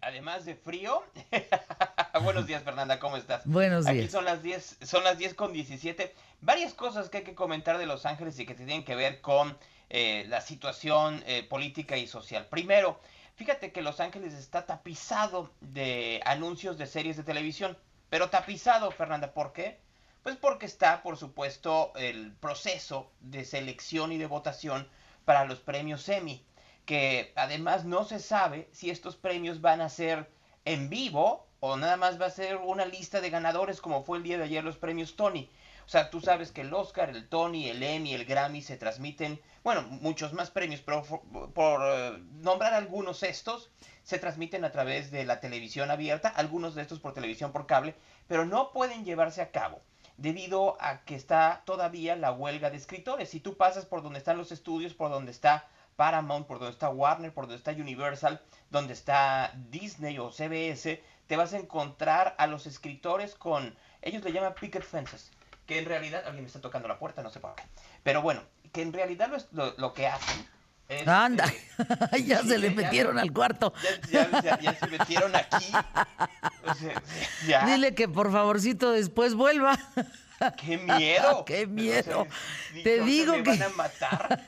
Además 0.00 0.44
de 0.44 0.56
frío. 0.56 1.04
Buenos 2.24 2.48
días, 2.48 2.64
Fernanda, 2.64 2.98
¿cómo 2.98 3.18
estás? 3.18 3.42
Buenos 3.44 3.86
Aquí 3.86 3.98
días. 3.98 4.10
son 4.10 4.24
las 4.24 4.42
10, 4.42 4.78
son 4.82 5.04
las 5.04 5.16
10 5.16 5.34
con 5.34 5.52
17. 5.52 6.12
Varias 6.40 6.74
cosas 6.74 7.08
que 7.08 7.18
hay 7.18 7.22
que 7.22 7.36
comentar 7.36 7.78
de 7.78 7.86
Los 7.86 8.04
Ángeles 8.04 8.36
y 8.40 8.46
que 8.46 8.54
tienen 8.54 8.84
que 8.84 8.96
ver 8.96 9.20
con 9.20 9.56
eh, 9.88 10.26
la 10.28 10.40
situación 10.40 11.22
eh, 11.28 11.44
política 11.44 11.96
y 11.98 12.08
social. 12.08 12.48
Primero, 12.48 12.98
fíjate 13.36 13.70
que 13.70 13.80
Los 13.80 14.00
Ángeles 14.00 14.34
está 14.34 14.66
tapizado 14.66 15.52
de 15.60 16.20
anuncios 16.24 16.78
de 16.78 16.88
series 16.88 17.16
de 17.16 17.22
televisión. 17.22 17.78
Pero 18.10 18.28
tapizado, 18.28 18.90
Fernanda, 18.90 19.32
¿por 19.32 19.52
qué? 19.52 19.84
Pues 20.24 20.36
porque 20.36 20.64
está, 20.64 21.02
por 21.02 21.18
supuesto, 21.18 21.92
el 21.96 22.32
proceso 22.32 23.12
de 23.20 23.44
selección 23.44 24.10
y 24.10 24.16
de 24.16 24.24
votación 24.24 24.88
para 25.26 25.44
los 25.44 25.60
premios 25.60 26.08
Emmy, 26.08 26.42
que 26.86 27.34
además 27.36 27.84
no 27.84 28.04
se 28.04 28.18
sabe 28.18 28.70
si 28.72 28.88
estos 28.88 29.16
premios 29.16 29.60
van 29.60 29.82
a 29.82 29.90
ser 29.90 30.30
en 30.64 30.88
vivo 30.88 31.46
o 31.60 31.76
nada 31.76 31.98
más 31.98 32.18
va 32.18 32.24
a 32.24 32.30
ser 32.30 32.56
una 32.56 32.86
lista 32.86 33.20
de 33.20 33.28
ganadores 33.28 33.82
como 33.82 34.02
fue 34.02 34.16
el 34.16 34.22
día 34.22 34.38
de 34.38 34.44
ayer 34.44 34.64
los 34.64 34.78
premios 34.78 35.14
Tony. 35.14 35.50
O 35.84 35.90
sea, 35.90 36.08
tú 36.08 36.22
sabes 36.22 36.52
que 36.52 36.62
el 36.62 36.72
Oscar, 36.72 37.10
el 37.10 37.28
Tony, 37.28 37.68
el 37.68 37.82
Emmy, 37.82 38.14
el 38.14 38.24
Grammy 38.24 38.62
se 38.62 38.78
transmiten, 38.78 39.38
bueno, 39.62 39.82
muchos 39.82 40.32
más 40.32 40.50
premios, 40.50 40.80
pero 40.80 41.02
por, 41.52 41.82
eh, 41.84 42.18
nombrar 42.40 42.72
algunos 42.72 43.22
estos, 43.24 43.70
se 44.02 44.18
transmiten 44.18 44.64
a 44.64 44.72
través 44.72 45.10
de 45.10 45.26
la 45.26 45.40
televisión 45.40 45.90
abierta, 45.90 46.30
algunos 46.30 46.74
de 46.74 46.80
estos 46.80 46.98
por 46.98 47.12
televisión 47.12 47.52
por 47.52 47.66
cable, 47.66 47.94
pero 48.26 48.46
no 48.46 48.72
pueden 48.72 49.04
llevarse 49.04 49.42
a 49.42 49.50
cabo 49.50 49.82
debido 50.16 50.76
a 50.80 51.04
que 51.04 51.14
está 51.14 51.62
todavía 51.64 52.16
la 52.16 52.32
huelga 52.32 52.70
de 52.70 52.76
escritores. 52.76 53.30
Si 53.30 53.40
tú 53.40 53.56
pasas 53.56 53.86
por 53.86 54.02
donde 54.02 54.18
están 54.18 54.36
los 54.36 54.52
estudios, 54.52 54.94
por 54.94 55.10
donde 55.10 55.30
está 55.30 55.68
Paramount, 55.96 56.46
por 56.46 56.58
donde 56.58 56.72
está 56.72 56.90
Warner, 56.90 57.32
por 57.32 57.44
donde 57.44 57.56
está 57.56 57.72
Universal, 57.72 58.40
donde 58.70 58.92
está 58.92 59.52
Disney 59.70 60.18
o 60.18 60.30
CBS, 60.30 61.02
te 61.26 61.36
vas 61.36 61.52
a 61.52 61.58
encontrar 61.58 62.34
a 62.38 62.46
los 62.46 62.66
escritores 62.66 63.34
con, 63.34 63.76
ellos 64.02 64.22
le 64.24 64.32
llaman 64.32 64.54
picket 64.54 64.82
fences, 64.82 65.30
que 65.66 65.78
en 65.78 65.86
realidad, 65.86 66.22
alguien 66.26 66.44
me 66.44 66.48
está 66.48 66.60
tocando 66.60 66.88
la 66.88 66.98
puerta, 66.98 67.22
no 67.22 67.30
sé 67.30 67.40
por 67.40 67.54
qué, 67.54 67.62
pero 68.02 68.22
bueno, 68.22 68.42
que 68.72 68.82
en 68.82 68.92
realidad 68.92 69.30
lo, 69.52 69.74
lo 69.76 69.94
que 69.94 70.06
hacen 70.06 70.46
Anda, 71.06 71.46
eh, 72.12 72.22
ya 72.24 72.40
sí, 72.42 72.48
se 72.48 72.58
le 72.58 72.70
ya- 72.70 72.74
metieron 72.76 73.18
al 73.18 73.32
cuarto. 73.32 73.72
Ya, 74.10 74.74
se 74.78 74.86
metieron 74.86 75.34
aquí. 75.34 75.66
O 76.66 76.74
sea, 76.74 77.02
ya. 77.46 77.66
Dile 77.66 77.94
que 77.94 78.08
por 78.08 78.32
favorcito 78.32 78.90
después 78.92 79.34
vuelva. 79.34 79.78
¡Qué 80.56 80.78
miedo! 80.78 81.44
¡Qué 81.44 81.64
O 81.64 81.68
miedo! 81.68 82.26
sea, 82.72 82.82
Te 82.82 82.98
no, 82.98 83.04
digo 83.04 83.32
me 83.34 83.42
que- 83.42 83.50
van 83.50 83.62
a 83.62 83.68
matar. 83.70 84.40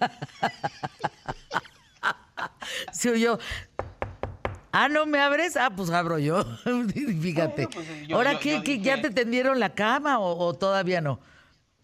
Se 2.92 3.10
oyó. 3.10 3.38
Ah, 4.72 4.88
¿no 4.88 5.06
me 5.06 5.20
abres? 5.20 5.56
Ah, 5.56 5.70
pues 5.74 5.90
abro 5.90 6.18
yo. 6.18 6.44
Fíjate. 7.22 7.66
Bueno, 7.66 7.70
pues, 7.72 8.08
yo- 8.08 8.16
Ahora, 8.16 8.32
yo- 8.34 8.40
¿qué, 8.40 8.54
yo 8.56 8.62
qué, 8.62 8.80
¿ya 8.80 9.00
te 9.00 9.10
tendieron 9.10 9.58
la 9.60 9.70
cama 9.74 10.18
o, 10.18 10.38
o 10.46 10.54
todavía 10.54 11.00
no? 11.00 11.20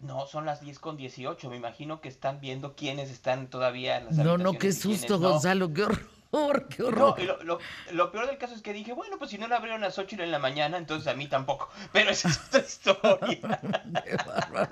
No, 0.03 0.27
son 0.27 0.45
las 0.45 0.61
10 0.61 0.79
con 0.79 0.97
18. 0.97 1.49
Me 1.49 1.55
imagino 1.55 2.01
que 2.01 2.09
están 2.09 2.39
viendo 2.41 2.75
quiénes 2.75 3.09
están 3.09 3.47
todavía 3.47 3.97
en 3.97 4.05
las 4.05 4.15
No, 4.17 4.37
no, 4.37 4.57
qué 4.57 4.71
susto, 4.73 5.17
no. 5.17 5.29
Gonzalo, 5.29 5.73
qué 5.73 5.83
horror, 5.83 6.67
qué 6.67 6.83
No, 6.83 6.87
horror. 6.89 7.19
y 7.19 7.23
lo, 7.25 7.41
lo- 7.43 7.59
lo 7.91 8.11
peor 8.11 8.27
del 8.27 8.37
caso 8.37 8.53
es 8.53 8.61
que 8.61 8.73
dije, 8.73 8.91
bueno, 8.93 9.17
pues 9.17 9.31
si 9.31 9.37
no 9.37 9.47
la 9.47 9.55
abrieron 9.57 9.81
a 9.83 9.87
las 9.87 9.97
8 9.97 10.17
en 10.21 10.31
la 10.31 10.39
mañana, 10.39 10.77
entonces 10.77 11.07
a 11.07 11.15
mí 11.15 11.27
tampoco. 11.27 11.69
Pero 11.93 12.09
esa 12.11 12.29
es 12.29 12.39
otra 12.47 12.61
historia. 12.61 13.59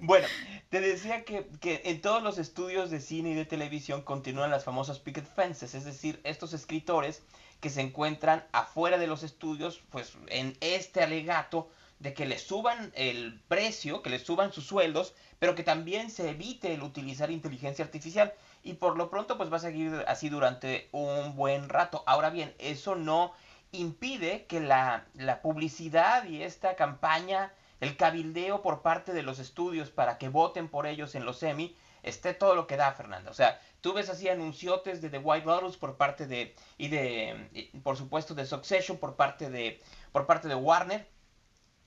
Bueno, 0.00 0.26
te 0.70 0.80
decía 0.80 1.24
que, 1.24 1.46
que 1.60 1.82
en 1.84 2.00
todos 2.00 2.22
los 2.22 2.38
estudios 2.38 2.90
de 2.90 3.00
cine 3.00 3.30
y 3.30 3.34
de 3.34 3.44
televisión 3.46 4.02
continúan 4.02 4.50
las 4.50 4.64
famosas 4.64 4.98
picket 4.98 5.24
fences, 5.34 5.74
es 5.74 5.84
decir, 5.84 6.20
estos 6.24 6.52
escritores 6.52 7.22
que 7.64 7.70
se 7.70 7.80
encuentran 7.80 8.44
afuera 8.52 8.98
de 8.98 9.06
los 9.06 9.22
estudios, 9.22 9.80
pues 9.88 10.18
en 10.28 10.54
este 10.60 11.02
alegato 11.02 11.70
de 11.98 12.12
que 12.12 12.26
les 12.26 12.42
suban 12.42 12.92
el 12.94 13.40
precio, 13.48 14.02
que 14.02 14.10
les 14.10 14.22
suban 14.22 14.52
sus 14.52 14.66
sueldos, 14.66 15.14
pero 15.38 15.54
que 15.54 15.62
también 15.62 16.10
se 16.10 16.28
evite 16.28 16.74
el 16.74 16.82
utilizar 16.82 17.30
inteligencia 17.30 17.82
artificial. 17.82 18.34
Y 18.62 18.74
por 18.74 18.98
lo 18.98 19.08
pronto, 19.08 19.38
pues 19.38 19.50
va 19.50 19.56
a 19.56 19.60
seguir 19.60 20.04
así 20.06 20.28
durante 20.28 20.90
un 20.92 21.36
buen 21.36 21.70
rato. 21.70 22.02
Ahora 22.04 22.28
bien, 22.28 22.54
eso 22.58 22.96
no 22.96 23.32
impide 23.72 24.44
que 24.44 24.60
la, 24.60 25.06
la 25.14 25.40
publicidad 25.40 26.26
y 26.26 26.42
esta 26.42 26.76
campaña, 26.76 27.54
el 27.80 27.96
cabildeo 27.96 28.60
por 28.60 28.82
parte 28.82 29.14
de 29.14 29.22
los 29.22 29.38
estudios 29.38 29.88
para 29.88 30.18
que 30.18 30.28
voten 30.28 30.68
por 30.68 30.86
ellos 30.86 31.14
en 31.14 31.24
los 31.24 31.38
semi, 31.38 31.74
esté 32.02 32.34
todo 32.34 32.54
lo 32.56 32.66
que 32.66 32.76
da, 32.76 32.92
Fernanda. 32.92 33.30
O 33.30 33.34
sea, 33.34 33.58
tú 33.84 33.92
ves 33.92 34.08
así 34.08 34.30
anunciotes 34.30 35.02
de 35.02 35.10
The 35.10 35.18
White 35.18 35.44
Lotus 35.44 35.76
por 35.76 35.98
parte 35.98 36.26
de, 36.26 36.56
y 36.78 36.88
de, 36.88 37.70
por 37.82 37.98
supuesto, 37.98 38.34
de 38.34 38.46
Succession 38.46 38.96
por 38.96 39.14
parte 39.14 39.50
de, 39.50 39.78
por 40.10 40.24
parte 40.24 40.48
de 40.48 40.54
Warner. 40.54 41.06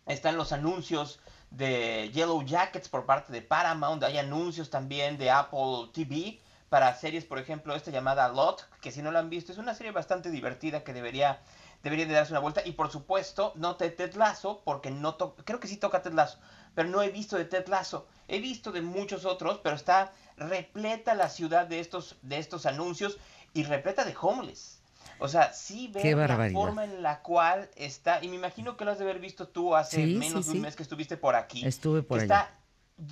Están 0.06 0.38
los 0.38 0.52
anuncios 0.52 1.20
de 1.50 2.12
Yellow 2.14 2.44
Jackets 2.46 2.88
por 2.88 3.08
parte 3.08 3.34
de 3.34 3.42
Paramount. 3.42 4.04
Hay 4.04 4.20
anuncios 4.20 4.70
también 4.70 5.18
de 5.18 5.32
Apple 5.32 5.90
TV 5.92 6.40
para 6.70 6.94
series, 6.94 7.26
por 7.26 7.40
ejemplo, 7.40 7.74
esta 7.74 7.90
llamada 7.90 8.30
Lot, 8.30 8.70
que 8.80 8.92
si 8.92 9.02
no 9.02 9.10
la 9.10 9.18
han 9.18 9.32
visto, 9.32 9.52
es 9.52 9.58
una 9.58 9.74
serie 9.74 9.92
bastante 9.92 10.30
divertida 10.30 10.84
que 10.84 10.94
debería 10.94 11.42
deberían 11.82 12.10
de 12.10 12.16
darse 12.16 12.34
una 12.34 12.40
vuelta. 12.40 12.62
Y 12.66 12.74
por 12.74 12.92
supuesto, 12.92 13.54
no 13.56 13.74
de 13.74 13.90
Ted 13.90 14.14
Lasso, 14.16 14.62
porque 14.64 14.92
no 14.92 15.18
creo 15.18 15.60
que 15.60 15.68
sí 15.68 15.78
toca 15.78 16.02
Ted 16.02 16.14
Lasso, 16.14 16.38
pero 16.76 16.90
no 16.90 17.02
he 17.02 17.10
visto 17.10 17.38
de 17.38 17.46
Ted 17.46 17.68
Lasso. 17.68 18.08
He 18.28 18.40
visto 18.40 18.72
de 18.72 18.82
muchos 18.82 19.26
otros, 19.26 19.60
pero 19.64 19.76
está 19.76 20.14
repleta 20.38 21.16
la 21.16 21.30
ciudad 21.30 21.68
de 21.68 21.80
estos, 21.80 22.16
de 22.22 22.38
estos 22.38 22.66
anuncios 22.66 23.18
y 23.54 23.64
repleta 23.64 24.06
de 24.06 24.16
homeless. 24.20 24.80
O 25.20 25.28
sea, 25.28 25.52
sí 25.52 25.90
ve 25.92 26.16
la 26.16 26.50
forma 26.52 26.84
en 26.84 27.02
la 27.02 27.22
cual 27.22 27.70
está, 27.76 28.24
y 28.24 28.28
me 28.28 28.36
imagino 28.36 28.78
que 28.78 28.86
lo 28.86 28.92
has 28.92 29.00
de 29.00 29.04
haber 29.04 29.20
visto 29.20 29.48
tú 29.48 29.76
hace 29.76 30.06
menos 30.06 30.46
de 30.46 30.52
un 30.54 30.62
mes 30.62 30.76
que 30.76 30.84
estuviste 30.84 31.18
por 31.18 31.36
aquí. 31.36 31.66
Estuve 31.66 32.04
por 32.04 32.22
Está 32.22 32.52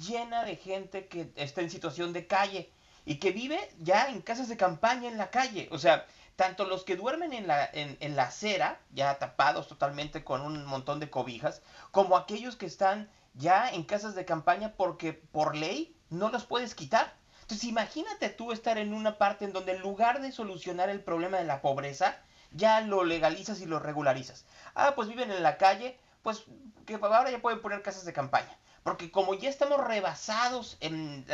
llena 0.08 0.44
de 0.44 0.56
gente 0.56 1.08
que 1.08 1.32
está 1.36 1.62
en 1.62 1.70
situación 1.70 2.14
de 2.14 2.28
calle 2.28 2.70
y 3.06 3.16
que 3.16 3.32
vive 3.32 3.60
ya 3.80 4.10
en 4.10 4.22
casas 4.22 4.50
de 4.50 4.58
campaña 4.58 5.10
en 5.10 5.18
la 5.18 5.32
calle. 5.32 5.68
O 5.72 5.80
sea, 5.80 6.06
tanto 6.36 6.66
los 6.66 6.84
que 6.84 6.96
duermen 6.96 7.34
en 7.34 7.48
la, 7.48 7.66
en, 7.66 7.98
en 8.00 8.16
la 8.16 8.24
acera, 8.24 8.80
ya 8.92 9.18
tapados 9.18 9.68
totalmente 9.68 10.24
con 10.24 10.42
un 10.42 10.66
montón 10.66 11.00
de 11.00 11.10
cobijas, 11.10 11.62
como 11.92 12.18
aquellos 12.18 12.56
que 12.56 12.66
están 12.68 13.10
ya 13.34 13.70
en 13.70 13.84
casas 13.84 14.16
de 14.16 14.26
campaña 14.26 14.74
porque 14.78 15.14
por 15.14 15.56
ley 15.56 15.95
no 16.10 16.30
los 16.30 16.46
puedes 16.46 16.76
quitar. 16.76 17.14
Entonces 17.42 17.66
imagínate 17.66 18.30
tú 18.30 18.52
estar 18.52 18.78
en 18.78 18.94
una 18.94 19.18
parte 19.18 19.46
en 19.46 19.54
donde 19.54 19.74
en 19.74 19.82
lugar 19.82 20.22
de 20.22 20.32
solucionar 20.32 20.90
el 20.90 21.02
problema 21.04 21.38
de 21.38 21.44
la 21.44 21.62
pobreza, 21.62 22.18
ya 22.52 22.82
lo 22.82 23.04
legalizas 23.04 23.62
y 23.62 23.66
lo 23.66 23.80
regularizas. 23.80 24.46
Ah, 24.74 24.94
pues 24.96 25.08
viven 25.08 25.32
en 25.32 25.44
la 25.44 25.58
calle, 25.58 26.00
pues 26.24 26.46
que 26.86 26.96
ahora 26.96 27.30
ya 27.30 27.42
pueden 27.42 27.62
poner 27.62 27.82
casas 27.82 28.06
de 28.06 28.14
campaña. 28.14 28.58
Porque 28.84 29.12
como 29.12 29.34
ya 29.34 29.50
estamos 29.50 29.84
rebasados 29.84 30.78
en, 30.80 31.26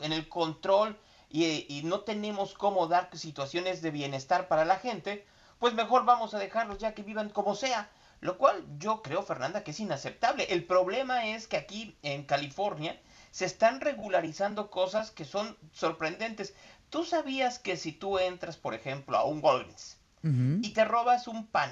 en 0.00 0.12
el 0.12 0.28
control 0.28 0.98
y, 1.30 1.82
no 1.84 2.00
tenemos 2.00 2.54
cómo 2.54 2.86
dar 2.86 3.10
situaciones 3.16 3.82
de 3.82 3.90
bienestar 3.90 4.48
para 4.48 4.64
la 4.64 4.76
gente, 4.76 5.26
pues 5.58 5.74
mejor 5.74 6.04
vamos 6.04 6.34
a 6.34 6.38
dejarlos 6.38 6.78
ya 6.78 6.94
que 6.94 7.02
vivan 7.02 7.30
como 7.30 7.54
sea. 7.54 7.90
Lo 8.20 8.36
cual 8.36 8.64
yo 8.78 9.02
creo, 9.02 9.22
Fernanda, 9.22 9.62
que 9.62 9.70
es 9.70 9.80
inaceptable. 9.80 10.44
El 10.50 10.64
problema 10.64 11.26
es 11.28 11.46
que 11.46 11.56
aquí 11.56 11.96
en 12.02 12.24
California 12.24 12.98
se 13.30 13.44
están 13.44 13.80
regularizando 13.80 14.70
cosas 14.70 15.10
que 15.10 15.24
son 15.24 15.56
sorprendentes. 15.72 16.54
¿Tú 16.90 17.04
sabías 17.04 17.58
que 17.58 17.76
si 17.76 17.92
tú 17.92 18.18
entras, 18.18 18.56
por 18.56 18.74
ejemplo, 18.74 19.16
a 19.16 19.24
un 19.24 19.42
Walgreens 19.42 19.98
y 20.22 20.70
te 20.70 20.84
robas 20.84 21.28
un 21.28 21.46
pan, 21.46 21.70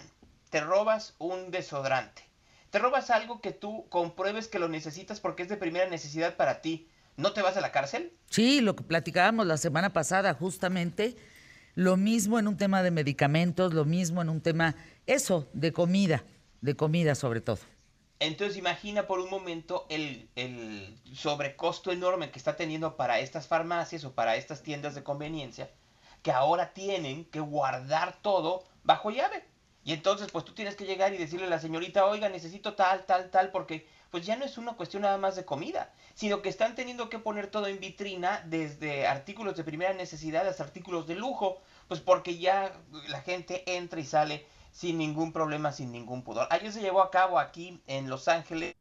te 0.51 0.61
robas 0.61 1.15
un 1.19 1.51
desodorante, 1.51 2.23
te 2.71 2.79
robas 2.79 3.11
algo 3.11 3.41
que 3.41 3.53
tú 3.53 3.87
compruebes 3.89 4.49
que 4.49 4.59
lo 4.59 4.69
necesitas 4.69 5.21
porque 5.21 5.42
es 5.42 5.49
de 5.49 5.57
primera 5.57 5.88
necesidad 5.88 6.37
para 6.37 6.61
ti, 6.62 6.88
¿no 7.16 7.33
te 7.33 7.42
vas 7.42 7.57
a 7.57 7.61
la 7.61 7.73
cárcel? 7.73 8.12
Sí, 8.31 8.61
lo 8.61 8.77
que 8.77 8.85
platicábamos 8.85 9.47
la 9.47 9.57
semana 9.57 9.92
pasada, 9.92 10.35
justamente, 10.35 11.16
lo 11.75 11.97
mismo 11.97 12.38
en 12.38 12.49
un 12.49 12.57
tema 12.57 12.83
de 12.83 12.90
medicamentos, 12.90 13.75
lo 13.75 13.85
mismo 13.85 14.23
en 14.23 14.29
un 14.29 14.40
tema, 14.40 14.77
eso, 15.07 15.49
de 15.53 15.73
comida, 15.73 16.25
de 16.61 16.77
comida 16.77 17.14
sobre 17.14 17.40
todo. 17.40 17.59
Entonces 18.18 18.57
imagina 18.57 19.07
por 19.07 19.20
un 19.20 19.29
momento 19.29 19.87
el, 19.90 20.29
sobrecosto 21.14 21.92
enorme 21.92 22.31
que 22.31 22.38
está 22.38 22.57
teniendo 22.57 22.96
para 22.96 23.18
estas 23.20 23.46
farmacias 23.46 24.05
o 24.05 24.14
para 24.14 24.37
estas 24.37 24.62
tiendas 24.62 24.94
de 24.94 25.02
conveniencia, 25.02 25.70
que 26.22 26.33
ahora 26.33 26.72
tienen 26.72 27.26
que 27.26 27.40
guardar 27.40 28.20
todo 28.22 28.64
bajo 28.85 29.11
llave. 29.11 29.44
Y 29.85 29.92
entonces, 29.92 30.33
pues 30.33 30.44
tú 30.44 30.52
tienes 30.52 30.74
que 30.74 30.85
llegar 30.85 31.14
y 31.14 31.18
decirle 31.18 31.46
a 31.46 31.50
la 31.50 31.61
señorita, 31.61 32.07
oiga, 32.07 32.29
necesito 32.29 32.74
tal, 32.74 33.05
tal, 33.07 33.31
tal, 33.31 33.52
porque 33.52 33.87
pues 34.11 34.26
ya 34.26 34.35
no 34.37 34.44
es 34.44 34.59
una 34.59 34.72
cuestión 34.72 35.02
nada 35.02 35.18
más 35.18 35.37
de 35.37 35.44
comida, 35.44 35.92
sino 36.14 36.42
que 36.42 36.48
están 36.48 36.74
teniendo 36.74 37.09
que 37.09 37.18
poner 37.18 37.48
todo 37.48 37.66
en 37.66 37.79
vitrina, 37.79 38.42
desde 38.46 39.07
artículos 39.07 39.57
de 39.57 39.62
primera 39.62 39.92
necesidad 39.92 40.48
hasta 40.48 40.64
artículos 40.64 41.07
de 41.07 41.14
lujo, 41.14 41.61
pues 41.87 42.00
porque 42.00 42.38
ya 42.38 42.72
la 43.09 43.20
gente 43.20 43.62
entra 43.76 44.00
y 44.00 44.05
sale 44.05 44.46
sin 44.77 44.99
ningún 44.99 45.33
problema, 45.33 45.73
sin 45.73 45.91
ningún 45.91 46.23
pudor. 46.23 46.49
Ayer 46.51 46.71
se 46.71 46.83
llevó 46.83 47.01
a 47.01 47.11
cabo 47.11 47.39
aquí 47.39 47.81
en 47.87 48.11
Los 48.11 48.29
Ángeles 48.29 48.75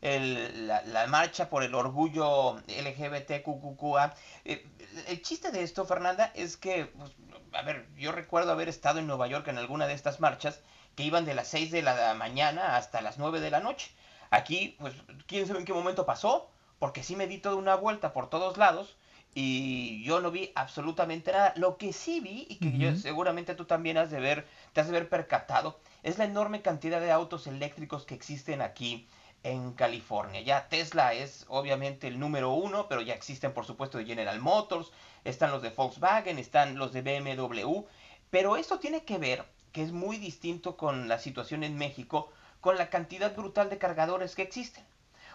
la, 0.00 1.06
marcha 1.08 1.50
por 1.50 1.62
el 1.62 1.74
orgullo 1.74 2.54
LGBTQQA. 2.68 4.14
Eh, 4.46 4.66
el 5.08 5.20
chiste 5.20 5.50
de 5.50 5.62
esto, 5.62 5.84
Fernanda, 5.84 6.32
es 6.34 6.56
que, 6.56 6.86
pues, 6.86 7.12
a 7.52 7.60
ver, 7.60 7.86
yo 7.98 8.12
recuerdo 8.12 8.50
haber 8.50 8.70
estado 8.70 8.98
en 8.98 9.06
Nueva 9.06 9.26
York 9.26 9.46
en 9.48 9.58
alguna 9.58 9.86
de 9.86 9.92
estas 9.92 10.20
marchas 10.20 10.62
que 10.96 11.02
iban 11.02 11.26
de 11.26 11.34
las 11.34 11.48
6 11.48 11.70
de 11.70 11.82
la 11.82 12.14
mañana 12.14 12.76
hasta 12.76 13.02
las 13.02 13.18
9 13.18 13.40
de 13.40 13.50
la 13.50 13.60
noche. 13.60 13.90
Aquí, 14.30 14.76
pues, 14.80 14.94
quién 15.26 15.46
sabe 15.46 15.58
en 15.58 15.66
qué 15.66 15.74
momento 15.74 16.06
pasó, 16.06 16.50
porque 16.78 17.02
sí 17.02 17.14
me 17.14 17.26
di 17.26 17.36
toda 17.36 17.56
una 17.56 17.74
vuelta 17.74 18.14
por 18.14 18.30
todos 18.30 18.56
lados 18.56 18.96
y 19.34 20.02
yo 20.04 20.20
no 20.20 20.30
vi 20.30 20.52
absolutamente 20.54 21.32
nada. 21.32 21.54
Lo 21.56 21.78
que 21.78 21.92
sí 21.92 22.20
vi, 22.20 22.46
y 22.48 22.56
que 22.56 22.76
yo, 22.76 22.94
seguramente 22.96 23.54
tú 23.54 23.64
también 23.64 23.96
has 23.96 24.10
de 24.10 24.20
ver, 24.20 24.46
te 24.72 24.80
has 24.80 24.86
de 24.86 24.92
ver 24.92 25.08
percatado, 25.08 25.78
es 26.02 26.18
la 26.18 26.24
enorme 26.24 26.62
cantidad 26.62 27.00
de 27.00 27.12
autos 27.12 27.46
eléctricos 27.46 28.04
que 28.04 28.14
existen 28.14 28.60
aquí 28.60 29.06
en 29.42 29.72
California. 29.72 30.40
Ya 30.40 30.68
Tesla 30.68 31.14
es 31.14 31.46
obviamente 31.48 32.08
el 32.08 32.18
número 32.18 32.50
uno, 32.50 32.88
pero 32.88 33.00
ya 33.00 33.14
existen 33.14 33.52
por 33.52 33.64
supuesto 33.64 33.98
de 33.98 34.04
General 34.04 34.38
Motors, 34.40 34.92
están 35.24 35.50
los 35.50 35.62
de 35.62 35.70
Volkswagen, 35.70 36.38
están 36.38 36.76
los 36.76 36.92
de 36.92 37.02
BMW, 37.02 37.82
pero 38.30 38.56
esto 38.56 38.78
tiene 38.78 39.04
que 39.04 39.18
ver, 39.18 39.44
que 39.72 39.82
es 39.82 39.92
muy 39.92 40.18
distinto 40.18 40.76
con 40.76 41.08
la 41.08 41.18
situación 41.18 41.64
en 41.64 41.76
México, 41.76 42.30
con 42.60 42.76
la 42.76 42.90
cantidad 42.90 43.34
brutal 43.34 43.70
de 43.70 43.78
cargadores 43.78 44.34
que 44.34 44.42
existen. 44.42 44.84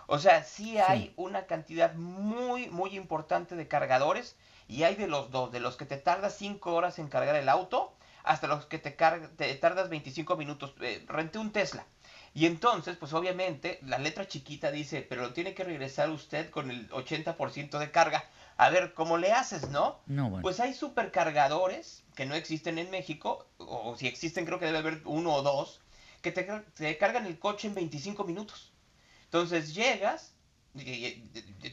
O 0.07 0.19
sea, 0.19 0.43
sí 0.43 0.77
hay 0.77 1.13
una 1.15 1.45
cantidad 1.45 1.93
muy, 1.93 2.69
muy 2.69 2.95
importante 2.95 3.55
de 3.55 3.67
cargadores 3.67 4.35
y 4.67 4.83
hay 4.83 4.95
de 4.95 5.07
los 5.07 5.31
dos, 5.31 5.51
de 5.51 5.59
los 5.59 5.77
que 5.77 5.85
te 5.85 5.97
tardas 5.97 6.35
5 6.37 6.73
horas 6.73 6.97
en 6.97 7.07
cargar 7.07 7.35
el 7.35 7.49
auto 7.49 7.93
hasta 8.23 8.47
los 8.47 8.65
que 8.65 8.79
te, 8.79 8.91
te 8.91 9.55
tardas 9.55 9.89
25 9.89 10.35
minutos. 10.35 10.73
Eh, 10.81 11.03
renté 11.07 11.39
un 11.39 11.51
Tesla. 11.51 11.85
Y 12.33 12.45
entonces, 12.45 12.97
pues 12.97 13.13
obviamente, 13.13 13.79
la 13.83 13.97
letra 13.97 14.27
chiquita 14.27 14.71
dice, 14.71 15.01
pero 15.01 15.23
lo 15.23 15.33
tiene 15.33 15.53
que 15.53 15.63
regresar 15.63 16.09
usted 16.09 16.49
con 16.49 16.69
el 16.69 16.89
80% 16.89 17.79
de 17.79 17.91
carga. 17.91 18.25
A 18.57 18.69
ver, 18.69 18.93
¿cómo 18.93 19.17
le 19.17 19.31
haces, 19.31 19.69
no? 19.69 19.99
No, 20.05 20.39
Pues 20.41 20.59
hay 20.59 20.73
supercargadores 20.73 22.03
que 22.15 22.25
no 22.25 22.35
existen 22.35 22.77
en 22.77 22.91
México, 22.91 23.47
o 23.57 23.95
si 23.97 24.07
existen 24.07 24.45
creo 24.45 24.59
que 24.59 24.65
debe 24.65 24.79
haber 24.79 25.01
uno 25.05 25.33
o 25.33 25.41
dos, 25.41 25.81
que 26.21 26.31
te, 26.31 26.97
cargan 26.97 27.25
el 27.25 27.39
coche 27.39 27.67
en 27.67 27.75
25 27.75 28.23
minutos. 28.23 28.71
Entonces 29.27 29.75
llegas, 29.75 30.33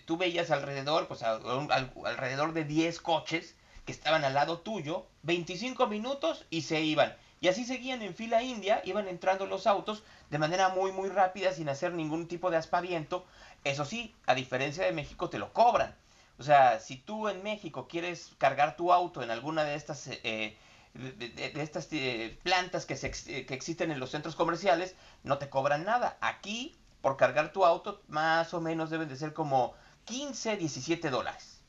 tú 0.07 0.17
veías 0.17 0.51
alrededor, 0.51 1.07
pues 1.09 1.23
alrededor 1.23 2.53
de 2.53 2.65
10 2.65 3.01
coches 3.01 3.55
que 3.85 3.93
estaban 3.93 4.25
al 4.25 4.35
lado 4.35 4.61
tuyo, 4.61 5.07
25 5.23 5.87
minutos 5.87 6.47
y 6.51 6.63
se 6.63 6.81
iban. 6.81 7.15
Y 7.41 7.49
así 7.49 7.65
seguían 7.65 8.03
en 8.03 8.15
fila 8.15 8.43
india, 8.43 8.81
iban 8.85 9.07
entrando 9.07 9.47
los 9.47 9.67
autos 9.67 10.03
de 10.31 10.39
manera 10.39 10.71
muy 10.71 10.93
muy 10.93 11.11
rápida 11.11 11.53
sin 11.53 11.69
hacer 11.69 11.93
ningún 11.93 12.27
tipo 12.27 12.51
de 12.51 12.57
aspaviento. 12.57 13.25
Eso 13.65 13.85
sí, 13.85 14.15
a 14.27 14.35
diferencia 14.35 14.85
de 14.85 14.93
México 14.93 15.29
te 15.29 15.39
lo 15.39 15.53
cobran. 15.53 15.95
O 16.39 16.43
sea, 16.43 16.81
si 16.81 16.97
tú 16.97 17.29
en 17.29 17.43
México 17.43 17.87
quieres 17.87 18.33
cargar 18.39 18.77
tu 18.77 18.93
auto 18.93 19.23
en 19.23 19.31
alguna 19.31 19.63
de 19.65 19.75
estas 19.75 20.09
eh, 20.09 20.57
de, 20.95 21.53
estas 21.57 21.89
eh, 21.93 22.39
plantas 22.43 22.87
que, 22.87 22.97
se, 22.97 23.11
que 23.11 23.55
existen 23.55 23.91
en 23.91 24.01
los 24.01 24.11
centros 24.11 24.37
comerciales, 24.37 24.95
no 25.23 25.39
te 25.39 25.49
cobran 25.51 25.85
nada. 25.85 26.17
Aquí, 26.21 26.77
por 27.05 27.19
cargar 27.19 27.53
tu 27.53 27.67
auto, 27.67 28.03
más 28.09 28.55
o 28.55 28.63
menos 28.63 28.89
deben 28.89 29.11
de 29.11 29.17
ser 29.17 29.35
como 29.35 29.75
15, 30.07 30.57
17 30.57 31.11
dólares. 31.11 31.61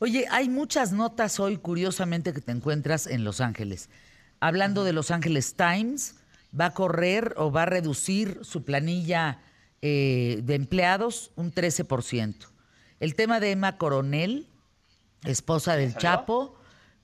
Oye, 0.00 0.26
hay 0.30 0.50
muchas 0.50 0.92
notas 0.92 1.40
hoy, 1.40 1.56
curiosamente, 1.56 2.34
que 2.34 2.42
te 2.42 2.52
encuentras 2.52 3.06
en 3.06 3.24
Los 3.24 3.40
Ángeles. 3.40 3.88
Hablando 4.38 4.84
de 4.84 4.92
Los 4.92 5.10
Ángeles 5.10 5.54
Times, 5.54 6.16
va 6.58 6.66
a 6.66 6.74
correr 6.74 7.32
o 7.38 7.50
va 7.50 7.62
a 7.62 7.66
reducir 7.66 8.40
su 8.42 8.62
planilla 8.62 9.40
eh, 9.80 10.40
de 10.44 10.56
empleados 10.56 11.30
un 11.36 11.54
13%. 11.54 12.34
El 13.00 13.14
tema 13.14 13.40
de 13.40 13.52
Emma 13.52 13.78
Coronel, 13.78 14.46
esposa 15.24 15.74
del 15.74 15.96
Chapo, 15.96 16.54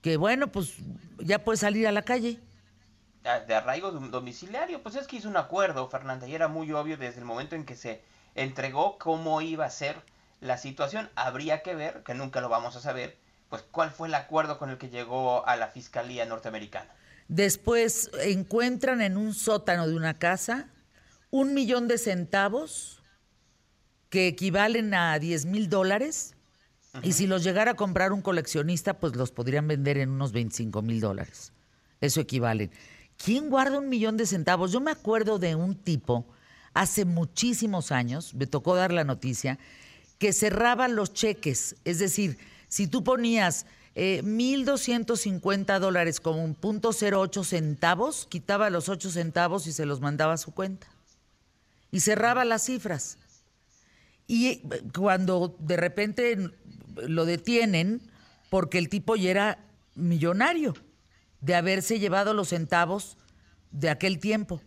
que 0.02 0.18
bueno, 0.18 0.52
pues 0.52 0.74
ya 1.20 1.42
puede 1.42 1.56
salir 1.56 1.86
a 1.86 1.92
la 1.92 2.02
calle. 2.02 2.38
De 3.46 3.54
arraigo 3.54 3.90
domiciliario, 3.90 4.82
pues 4.82 4.94
es 4.94 5.08
que 5.08 5.16
hizo 5.16 5.28
un 5.28 5.36
acuerdo, 5.36 5.88
Fernanda, 5.88 6.28
y 6.28 6.34
era 6.34 6.46
muy 6.46 6.70
obvio 6.70 6.96
desde 6.96 7.18
el 7.18 7.24
momento 7.24 7.56
en 7.56 7.64
que 7.64 7.74
se 7.74 8.00
entregó 8.36 8.98
cómo 8.98 9.40
iba 9.40 9.64
a 9.64 9.70
ser 9.70 9.96
la 10.40 10.58
situación. 10.58 11.10
Habría 11.16 11.62
que 11.62 11.74
ver, 11.74 12.04
que 12.04 12.14
nunca 12.14 12.40
lo 12.40 12.48
vamos 12.48 12.76
a 12.76 12.80
saber, 12.80 13.18
pues 13.48 13.62
cuál 13.62 13.90
fue 13.90 14.06
el 14.06 14.14
acuerdo 14.14 14.58
con 14.58 14.70
el 14.70 14.78
que 14.78 14.90
llegó 14.90 15.46
a 15.46 15.56
la 15.56 15.66
Fiscalía 15.66 16.24
norteamericana. 16.24 16.88
Después 17.26 18.10
encuentran 18.22 19.02
en 19.02 19.16
un 19.16 19.34
sótano 19.34 19.88
de 19.88 19.96
una 19.96 20.18
casa 20.18 20.68
un 21.30 21.52
millón 21.52 21.88
de 21.88 21.98
centavos 21.98 23.02
que 24.08 24.28
equivalen 24.28 24.94
a 24.94 25.18
10 25.18 25.46
mil 25.46 25.68
dólares. 25.68 26.34
Y 27.02 27.12
si 27.12 27.26
los 27.26 27.42
llegara 27.44 27.72
a 27.72 27.74
comprar 27.74 28.12
un 28.12 28.22
coleccionista, 28.22 28.94
pues 28.98 29.16
los 29.16 29.30
podrían 29.30 29.68
vender 29.68 29.98
en 29.98 30.10
unos 30.10 30.32
25 30.32 30.80
mil 30.80 31.00
dólares. 31.00 31.52
Eso 32.00 32.20
equivale. 32.20 32.70
¿Quién 33.22 33.50
guarda 33.50 33.78
un 33.78 33.88
millón 33.88 34.16
de 34.16 34.26
centavos? 34.26 34.72
Yo 34.72 34.80
me 34.80 34.90
acuerdo 34.90 35.38
de 35.38 35.54
un 35.54 35.74
tipo 35.74 36.26
hace 36.74 37.04
muchísimos 37.04 37.90
años, 37.90 38.34
me 38.34 38.46
tocó 38.46 38.76
dar 38.76 38.92
la 38.92 39.04
noticia, 39.04 39.58
que 40.18 40.32
cerraba 40.32 40.88
los 40.88 41.12
cheques. 41.12 41.76
Es 41.84 41.98
decir, 41.98 42.38
si 42.68 42.86
tú 42.86 43.02
ponías 43.02 43.66
eh, 43.94 44.22
1.250 44.22 45.78
dólares 45.78 46.20
como 46.20 46.44
un 46.44 46.54
punto 46.54 46.90
08 46.90 47.44
centavos, 47.44 48.26
quitaba 48.28 48.68
los 48.68 48.88
8 48.88 49.10
centavos 49.10 49.66
y 49.66 49.72
se 49.72 49.86
los 49.86 50.00
mandaba 50.00 50.34
a 50.34 50.38
su 50.38 50.52
cuenta. 50.52 50.86
Y 51.90 52.00
cerraba 52.00 52.44
las 52.44 52.66
cifras. 52.66 53.16
Y 54.26 54.48
eh, 54.48 54.62
cuando 54.94 55.56
de 55.58 55.78
repente 55.78 56.50
lo 56.96 57.24
detienen, 57.24 58.02
porque 58.50 58.76
el 58.76 58.90
tipo 58.90 59.16
ya 59.16 59.30
era 59.30 59.58
millonario 59.94 60.74
de 61.46 61.54
haberse 61.54 62.00
llevado 62.00 62.34
los 62.34 62.48
centavos 62.48 63.16
de 63.70 63.88
aquel 63.88 64.18
tiempo. 64.18 64.60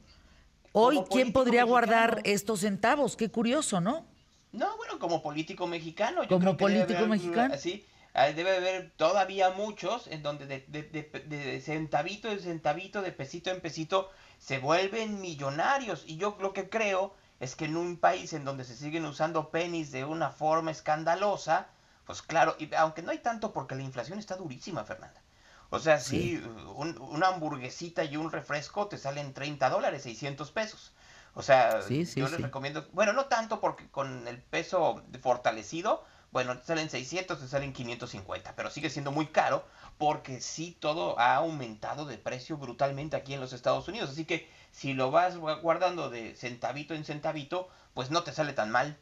Hoy, 0.72 1.04
¿quién 1.12 1.34
podría 1.34 1.66
guardar 1.66 2.22
estos 2.24 2.62
centavos? 2.62 3.18
Qué 3.18 3.30
curioso, 3.30 3.82
¿no? 3.82 4.06
No, 4.54 4.78
bueno, 4.78 4.98
como 4.98 5.22
político 5.22 5.68
mexicano. 5.68 6.24
Yo 6.24 6.30
como 6.40 6.56
político 6.56 7.06
mexicano. 7.06 7.58
Sí, 7.58 7.86
debe 8.34 8.56
haber 8.56 8.92
todavía 8.96 9.50
muchos 9.50 10.08
en 10.08 10.24
donde 10.24 10.46
de, 10.46 10.62
de, 10.70 11.24
de, 11.28 11.60
centavito 11.60 12.32
en 12.32 12.40
centavito, 12.40 13.02
de 13.02 13.12
pesito 13.12 13.50
en 13.52 13.60
pesito, 13.60 14.10
se 14.38 14.60
vuelven 14.60 15.20
millonarios. 15.20 16.06
Y 16.08 16.16
yo 16.16 16.38
lo 16.40 16.54
que 16.54 16.70
creo 16.70 17.14
es 17.42 17.58
que 17.58 17.66
en 17.66 17.76
un 17.76 17.98
país 17.98 18.32
en 18.32 18.46
donde 18.46 18.64
se 18.64 18.78
siguen 18.78 19.04
usando 19.04 19.50
pennies 19.50 19.92
de 19.92 20.06
una 20.06 20.30
forma 20.30 20.72
escandalosa, 20.72 21.68
pues 22.06 22.22
claro, 22.22 22.56
y 22.58 22.74
aunque 22.76 23.02
no 23.02 23.12
hay 23.12 23.20
tanto 23.20 23.52
porque 23.52 23.76
la 23.76 23.84
inflación 23.84 24.18
está 24.18 24.38
durísima, 24.38 24.86
Fernanda. 24.86 25.22
O 25.70 25.80
sea, 25.80 26.00
si 26.00 26.42
una 26.76 27.28
hamburguesita 27.28 28.04
y 28.04 28.18
un 28.18 28.32
refresco 28.32 28.88
te 28.88 28.98
salen 28.98 29.34
30 29.34 29.70
dólares, 29.70 30.04
600 30.04 30.52
pesos. 30.52 30.94
O 31.36 31.44
sea, 31.44 31.82
yo 31.88 32.28
les 32.28 32.42
recomiendo, 32.42 32.88
bueno, 32.92 33.14
no 33.14 33.26
tanto 33.26 33.60
porque 33.60 33.88
con 33.90 34.28
el 34.28 34.42
peso 34.42 35.04
fortalecido, 35.22 36.04
bueno, 36.32 36.58
te 36.58 36.66
salen 36.66 36.90
600, 36.90 37.40
te 37.40 37.48
salen 37.48 37.74
550, 37.74 38.56
pero 38.56 38.70
sigue 38.70 38.90
siendo 38.90 39.12
muy 39.12 39.28
caro 39.28 39.64
porque 39.98 40.42
sí 40.42 40.76
todo 40.80 41.20
ha 41.20 41.36
aumentado 41.36 42.06
de 42.06 42.18
precio 42.18 42.58
brutalmente 42.58 43.16
aquí 43.16 43.34
en 43.34 43.40
los 43.42 43.54
Estados 43.54 43.88
Unidos. 43.88 44.10
Así 44.10 44.26
que 44.26 44.50
si 44.72 44.94
lo 44.94 45.12
vas 45.12 45.38
guardando 45.38 46.10
de 46.10 46.36
centavito 46.36 46.94
en 46.94 47.06
centavito, 47.06 47.70
pues 47.94 48.10
no 48.10 48.24
te 48.24 48.32
sale 48.32 48.54
tan 48.54 48.72
mal. 48.72 48.98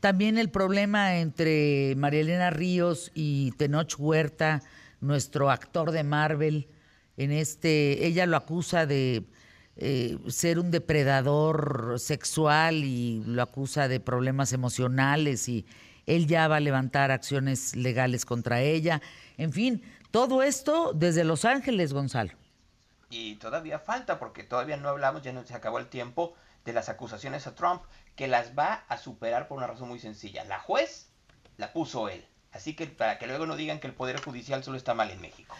También 0.00 0.38
el 0.38 0.50
problema 0.50 1.16
entre 1.16 1.94
María 1.96 2.20
Elena 2.20 2.50
Ríos 2.50 3.10
y 3.14 3.52
Tenoch 3.52 3.94
Huerta, 3.98 4.62
nuestro 5.00 5.50
actor 5.50 5.90
de 5.92 6.04
Marvel, 6.04 6.68
en 7.16 7.32
este, 7.32 8.06
ella 8.06 8.26
lo 8.26 8.36
acusa 8.36 8.86
de 8.86 9.24
eh, 9.76 10.18
ser 10.28 10.58
un 10.58 10.70
depredador 10.70 11.94
sexual 11.98 12.84
y 12.84 13.22
lo 13.24 13.42
acusa 13.42 13.88
de 13.88 14.00
problemas 14.00 14.52
emocionales 14.52 15.48
y 15.48 15.66
él 16.06 16.26
ya 16.26 16.48
va 16.48 16.56
a 16.56 16.60
levantar 16.60 17.10
acciones 17.10 17.76
legales 17.76 18.24
contra 18.24 18.60
ella. 18.60 19.00
En 19.38 19.52
fin, 19.52 19.82
todo 20.10 20.42
esto 20.42 20.92
desde 20.92 21.24
Los 21.24 21.44
Ángeles, 21.44 21.92
Gonzalo. 21.92 22.32
Y 23.10 23.36
todavía 23.36 23.78
falta, 23.78 24.18
porque 24.18 24.44
todavía 24.44 24.76
no 24.76 24.88
hablamos, 24.88 25.22
ya 25.22 25.32
no 25.32 25.44
se 25.44 25.54
acabó 25.54 25.78
el 25.78 25.88
tiempo, 25.88 26.34
de 26.64 26.72
las 26.72 26.88
acusaciones 26.88 27.46
a 27.46 27.54
Trump, 27.54 27.82
que 28.16 28.28
las 28.28 28.56
va 28.56 28.84
a 28.88 28.98
superar 28.98 29.48
por 29.48 29.58
una 29.58 29.66
razón 29.66 29.88
muy 29.88 29.98
sencilla. 29.98 30.44
La 30.44 30.60
juez 30.60 31.10
la 31.56 31.72
puso 31.72 32.08
él. 32.08 32.24
Así 32.52 32.74
que 32.74 32.86
para 32.86 33.18
que 33.18 33.26
luego 33.26 33.46
no 33.46 33.56
digan 33.56 33.80
que 33.80 33.86
el 33.86 33.92
Poder 33.94 34.20
Judicial 34.20 34.64
solo 34.64 34.76
está 34.76 34.94
mal 34.94 35.10
en 35.10 35.20
México. 35.20 35.54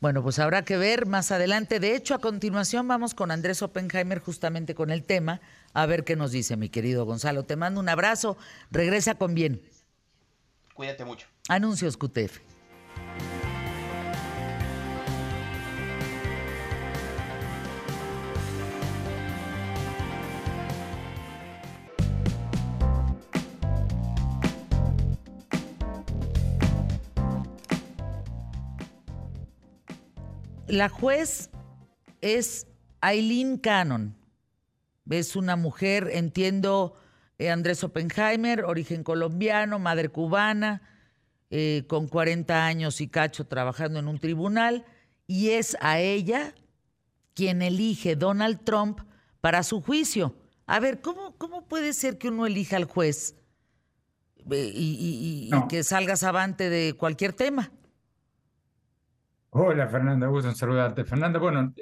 Bueno, 0.00 0.22
pues 0.22 0.38
habrá 0.38 0.64
que 0.64 0.76
ver 0.76 1.06
más 1.06 1.32
adelante. 1.32 1.80
De 1.80 1.96
hecho, 1.96 2.14
a 2.14 2.18
continuación 2.18 2.86
vamos 2.86 3.14
con 3.14 3.30
Andrés 3.30 3.62
Oppenheimer 3.62 4.18
justamente 4.18 4.74
con 4.74 4.90
el 4.90 5.02
tema, 5.02 5.40
a 5.72 5.86
ver 5.86 6.04
qué 6.04 6.14
nos 6.16 6.30
dice 6.30 6.56
mi 6.56 6.68
querido 6.68 7.06
Gonzalo. 7.06 7.44
Te 7.44 7.56
mando 7.56 7.80
un 7.80 7.88
abrazo, 7.88 8.36
regresa 8.70 9.14
con 9.14 9.34
bien. 9.34 9.62
Cuídate 10.74 11.04
mucho. 11.04 11.26
Anuncios 11.48 11.96
QTF. 11.96 12.53
La 30.74 30.88
juez 30.88 31.50
es 32.20 32.66
Aileen 33.00 33.58
Cannon. 33.58 34.16
Es 35.08 35.36
una 35.36 35.54
mujer, 35.54 36.10
entiendo, 36.12 36.96
eh, 37.38 37.48
Andrés 37.48 37.84
Oppenheimer, 37.84 38.64
origen 38.64 39.04
colombiano, 39.04 39.78
madre 39.78 40.08
cubana, 40.08 40.82
eh, 41.50 41.84
con 41.86 42.08
40 42.08 42.66
años 42.66 43.00
y 43.00 43.06
cacho 43.06 43.46
trabajando 43.46 44.00
en 44.00 44.08
un 44.08 44.18
tribunal, 44.18 44.84
y 45.28 45.50
es 45.50 45.76
a 45.80 46.00
ella 46.00 46.56
quien 47.34 47.62
elige 47.62 48.16
Donald 48.16 48.64
Trump 48.64 48.98
para 49.40 49.62
su 49.62 49.80
juicio. 49.80 50.34
A 50.66 50.80
ver, 50.80 51.00
¿cómo, 51.00 51.36
cómo 51.38 51.68
puede 51.68 51.92
ser 51.92 52.18
que 52.18 52.30
uno 52.30 52.46
elija 52.46 52.76
al 52.76 52.86
juez 52.86 53.36
eh, 54.50 54.72
y, 54.74 55.50
que 55.68 55.84
salgas 55.84 56.24
avante 56.24 56.68
de 56.68 56.94
cualquier 56.94 57.32
tema? 57.32 57.70
Hola 59.56 59.86
Fernanda, 59.86 60.26
gusto 60.26 60.48
en 60.48 60.56
saludarte. 60.56 61.04
Fernanda, 61.04 61.38
bueno, 61.38 61.72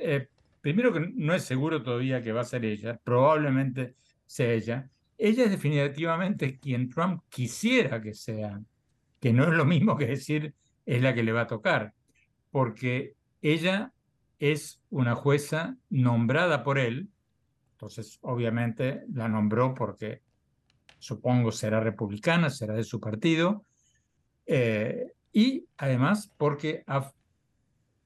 primero 0.61 0.93
que 0.93 1.11
no 1.15 1.33
es 1.33 1.43
seguro 1.43 1.83
todavía 1.83 2.21
que 2.21 2.31
va 2.31 2.43
a 2.43 2.45
ser 2.45 2.67
ella, 2.67 3.01
probablemente 3.03 3.95
sea 4.27 4.53
ella. 4.53 4.91
Ella 5.17 5.45
es 5.45 5.51
definitivamente 5.53 6.59
quien 6.59 6.91
Trump 6.91 7.23
quisiera 7.31 8.03
que 8.03 8.13
sea, 8.13 8.61
que 9.19 9.33
no 9.33 9.45
es 9.45 9.55
lo 9.55 9.65
mismo 9.65 9.97
que 9.97 10.07
decir 10.07 10.55
es 10.85 11.01
la 11.01 11.15
que 11.15 11.23
le 11.23 11.33
va 11.33 11.43
a 11.43 11.47
tocar, 11.47 11.95
porque 12.51 13.15
ella 13.41 13.95
es 14.39 14.83
una 14.91 15.15
jueza 15.15 15.79
nombrada 15.89 16.65
por 16.65 16.79
él, 16.79 17.09
entonces 17.73 18.19
obviamente 18.21 19.01
la 19.15 19.29
nombró 19.29 19.73
porque 19.73 20.21
supongo 20.99 21.51
será 21.51 21.81
republicana, 21.81 22.51
será 22.51 22.75
de 22.75 22.85
su 22.85 23.01
partido, 23.01 23.65
eh, 24.45 25.15
y 25.33 25.65
además 25.79 26.31
porque 26.37 26.85
ha 26.87 27.11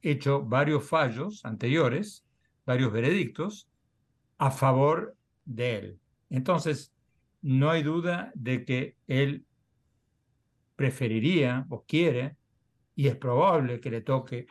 hecho 0.02 0.42
varios 0.42 0.88
fallos 0.88 1.44
anteriores, 1.44 2.24
varios 2.64 2.92
veredictos 2.92 3.68
a 4.38 4.50
favor 4.50 5.16
de 5.44 5.78
él. 5.78 6.00
Entonces, 6.30 6.92
no 7.42 7.70
hay 7.70 7.82
duda 7.82 8.32
de 8.34 8.64
que 8.64 8.96
él 9.06 9.46
preferiría 10.74 11.66
o 11.70 11.84
quiere, 11.84 12.36
y 12.94 13.08
es 13.08 13.16
probable 13.16 13.80
que 13.80 13.90
le 13.90 14.00
toque 14.00 14.46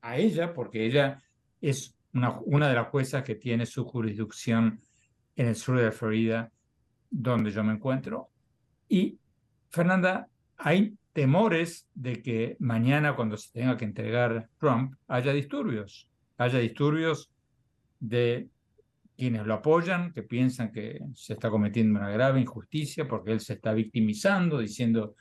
a 0.00 0.16
ella, 0.16 0.52
porque 0.52 0.84
ella 0.84 1.22
es 1.60 1.96
una, 2.12 2.68
de 2.68 2.74
las 2.74 2.88
juezas 2.88 3.22
que 3.22 3.36
tiene 3.36 3.66
su 3.66 3.84
jurisdicción 3.84 4.78
en 5.36 5.46
el 5.46 5.56
sur 5.56 5.78
de 5.78 5.92
Florida, 5.92 6.52
donde 7.10 7.50
yo 7.50 7.64
me 7.64 7.72
encuentro. 7.72 8.30
Y, 8.88 9.18
Fernanda, 9.70 10.28
hay 10.56 10.96
temores 11.12 11.88
de 11.94 12.22
que 12.22 12.56
mañana, 12.58 13.14
cuando 13.14 13.36
se 13.36 13.52
tenga 13.52 13.76
que 13.76 13.84
entregar 13.84 14.48
Trump, 14.58 14.94
haya 15.08 15.32
disturbios, 15.32 16.08
haya 16.38 16.58
disturbios 16.58 17.30
de 18.00 18.48
quienes 19.16 19.46
lo 19.46 19.54
apoyan, 19.54 20.12
que 20.12 20.22
piensan 20.22 20.72
que 20.72 21.00
se 21.14 21.34
está 21.34 21.50
cometiendo 21.50 21.98
una 21.98 22.10
grave 22.10 22.40
injusticia 22.40 23.06
porque 23.06 23.32
él 23.32 23.40
se 23.40 23.54
está 23.54 23.72
victimizando, 23.72 24.58
diciendo 24.58 25.14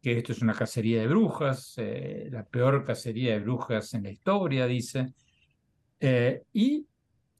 que 0.00 0.18
esto 0.18 0.32
es 0.32 0.40
una 0.42 0.54
cacería 0.54 1.00
de 1.00 1.08
brujas, 1.08 1.74
eh, 1.76 2.28
la 2.30 2.44
peor 2.44 2.84
cacería 2.84 3.32
de 3.32 3.40
brujas 3.40 3.92
en 3.94 4.04
la 4.04 4.10
historia, 4.10 4.66
dice. 4.66 5.12
Eh, 5.98 6.42
y 6.52 6.86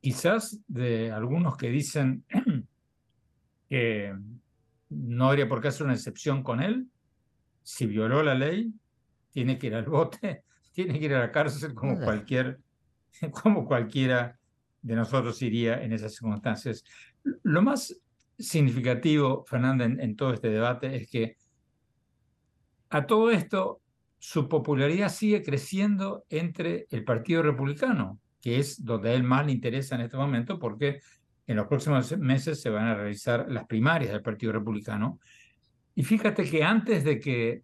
quizás 0.00 0.58
de 0.66 1.10
algunos 1.10 1.56
que 1.56 1.70
dicen 1.70 2.24
que 3.68 4.14
no 4.90 5.28
habría 5.28 5.48
por 5.48 5.60
qué 5.60 5.68
hacer 5.68 5.84
una 5.84 5.94
excepción 5.94 6.42
con 6.42 6.62
él, 6.62 6.89
si 7.70 7.86
violó 7.86 8.22
la 8.24 8.34
ley, 8.34 8.74
tiene 9.30 9.56
que 9.56 9.68
ir 9.68 9.76
al 9.76 9.84
bote, 9.84 10.42
tiene 10.72 10.98
que 10.98 11.04
ir 11.04 11.14
a 11.14 11.20
la 11.20 11.32
cárcel 11.32 11.72
como 11.72 12.00
cualquier, 12.00 12.58
como 13.42 13.64
cualquiera 13.64 14.38
de 14.82 14.96
nosotros 14.96 15.40
iría 15.42 15.82
en 15.82 15.92
esas 15.92 16.14
circunstancias. 16.14 16.84
Lo 17.42 17.62
más 17.62 17.96
significativo, 18.38 19.44
Fernanda, 19.46 19.84
en, 19.84 20.16
todo 20.16 20.32
este 20.32 20.48
debate 20.48 20.96
es 20.96 21.10
que 21.10 21.36
a 22.88 23.06
todo 23.06 23.30
esto 23.30 23.80
su 24.18 24.48
popularidad 24.48 25.08
sigue 25.08 25.42
creciendo 25.42 26.24
entre 26.28 26.86
el 26.90 27.04
Partido 27.04 27.42
Republicano. 27.42 28.18
que 28.40 28.58
es 28.58 28.82
donde 28.82 29.10
a 29.10 29.12
él 29.12 29.22
más 29.22 29.44
le 29.44 29.52
interesa 29.52 29.94
en 29.94 30.00
este 30.00 30.16
momento, 30.16 30.58
porque 30.58 31.00
en 31.46 31.56
los 31.56 31.66
próximos 31.66 32.16
meses 32.16 32.60
se 32.62 32.70
van 32.70 32.86
a 32.86 32.94
realizar 32.94 33.46
las 33.50 33.66
primarias 33.66 34.12
del 34.12 34.22
Partido 34.22 34.52
Republicano. 34.52 35.20
Y 35.94 36.02
fíjate 36.02 36.44
que 36.48 36.62
antes 36.62 37.04
de 37.04 37.18
que 37.20 37.62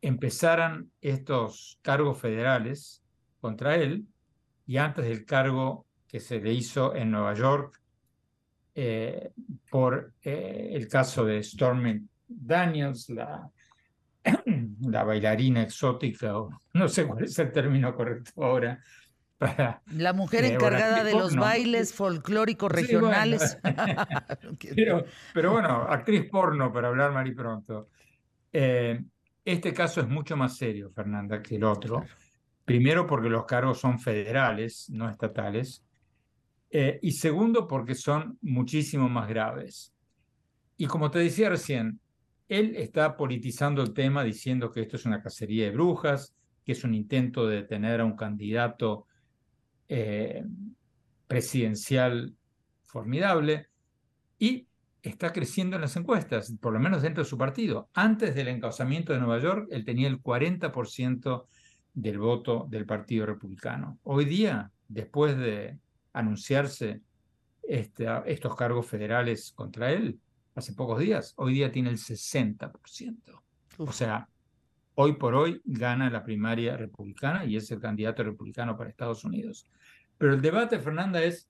empezaran 0.00 0.90
estos 1.00 1.78
cargos 1.82 2.20
federales 2.20 3.02
contra 3.40 3.76
él, 3.76 4.06
y 4.66 4.76
antes 4.78 5.04
del 5.04 5.24
cargo 5.24 5.86
que 6.08 6.20
se 6.20 6.40
le 6.40 6.52
hizo 6.52 6.94
en 6.94 7.10
Nueva 7.10 7.34
York 7.34 7.80
eh, 8.74 9.30
por 9.70 10.12
eh, 10.22 10.70
el 10.72 10.88
caso 10.88 11.24
de 11.24 11.42
Stormy 11.42 12.06
Daniels, 12.26 13.08
la, 13.10 13.48
la 14.80 15.04
bailarina 15.04 15.62
exótica, 15.62 16.38
o 16.38 16.50
no 16.74 16.88
sé 16.88 17.06
cuál 17.06 17.24
es 17.24 17.38
el 17.38 17.52
término 17.52 17.94
correcto 17.94 18.44
ahora, 18.44 18.82
la 19.38 20.12
mujer 20.12 20.44
encargada 20.44 21.04
de 21.04 21.12
los 21.12 21.36
bailes 21.36 21.92
folclóricos 21.92 22.70
regionales. 22.70 23.58
pero, 24.74 25.04
pero, 25.34 25.52
bueno, 25.52 25.82
actriz 25.88 26.28
porno, 26.30 26.72
para 26.72 26.88
hablar 26.88 27.12
mal 27.12 27.26
y 27.26 27.34
pronto. 27.34 27.90
Eh, 28.52 29.04
este 29.44 29.72
caso 29.72 30.00
es 30.00 30.08
mucho 30.08 30.36
más 30.36 30.56
serio, 30.56 30.90
Fernanda, 30.90 31.42
que 31.42 31.56
el 31.56 31.64
otro. 31.64 32.04
Primero 32.64 33.06
porque 33.06 33.28
los 33.28 33.44
cargos 33.44 33.78
son 33.78 34.00
federales, 34.00 34.90
no 34.90 35.08
estatales. 35.08 35.84
Eh, 36.70 36.98
y 37.02 37.12
segundo 37.12 37.68
porque 37.68 37.94
son 37.94 38.38
muchísimo 38.40 39.08
más 39.08 39.28
graves. 39.28 39.94
Y 40.76 40.86
como 40.86 41.10
te 41.10 41.20
decía 41.20 41.48
recién, 41.48 42.00
él 42.48 42.74
está 42.76 43.16
politizando 43.16 43.82
el 43.82 43.92
tema 43.92 44.24
diciendo 44.24 44.70
que 44.70 44.82
esto 44.82 44.96
es 44.96 45.06
una 45.06 45.22
cacería 45.22 45.66
de 45.66 45.70
brujas, 45.70 46.34
que 46.64 46.72
es 46.72 46.82
un 46.84 46.94
intento 46.94 47.46
de 47.46 47.56
detener 47.56 48.00
a 48.00 48.04
un 48.04 48.16
candidato 48.16 49.06
eh, 49.88 50.44
presidencial 51.26 52.34
formidable 52.82 53.68
y 54.38 54.66
está 55.02 55.32
creciendo 55.32 55.76
en 55.76 55.82
las 55.82 55.96
encuestas, 55.96 56.52
por 56.60 56.72
lo 56.72 56.80
menos 56.80 57.02
dentro 57.02 57.22
de 57.22 57.30
su 57.30 57.38
partido. 57.38 57.88
Antes 57.94 58.34
del 58.34 58.48
encauzamiento 58.48 59.12
de 59.12 59.20
Nueva 59.20 59.38
York, 59.40 59.68
él 59.70 59.84
tenía 59.84 60.08
el 60.08 60.20
40% 60.20 61.46
del 61.94 62.18
voto 62.18 62.66
del 62.68 62.86
Partido 62.86 63.26
Republicano. 63.26 63.98
Hoy 64.02 64.24
día, 64.24 64.70
después 64.88 65.36
de 65.36 65.78
anunciarse 66.12 67.00
este, 67.62 68.06
estos 68.26 68.54
cargos 68.56 68.86
federales 68.86 69.52
contra 69.54 69.92
él, 69.92 70.18
hace 70.54 70.72
pocos 70.72 70.98
días, 70.98 71.34
hoy 71.36 71.54
día 71.54 71.70
tiene 71.70 71.90
el 71.90 71.98
60%. 71.98 73.42
O 73.78 73.92
sea, 73.92 74.28
hoy 74.96 75.14
por 75.14 75.34
hoy 75.34 75.60
gana 75.64 76.10
la 76.10 76.24
primaria 76.24 76.76
republicana 76.76 77.44
y 77.44 77.56
es 77.56 77.70
el 77.70 77.80
candidato 77.80 78.22
republicano 78.22 78.76
para 78.76 78.90
Estados 78.90 79.24
Unidos. 79.24 79.66
Pero 80.18 80.34
el 80.34 80.40
debate, 80.40 80.78
Fernanda, 80.78 81.22
es 81.22 81.48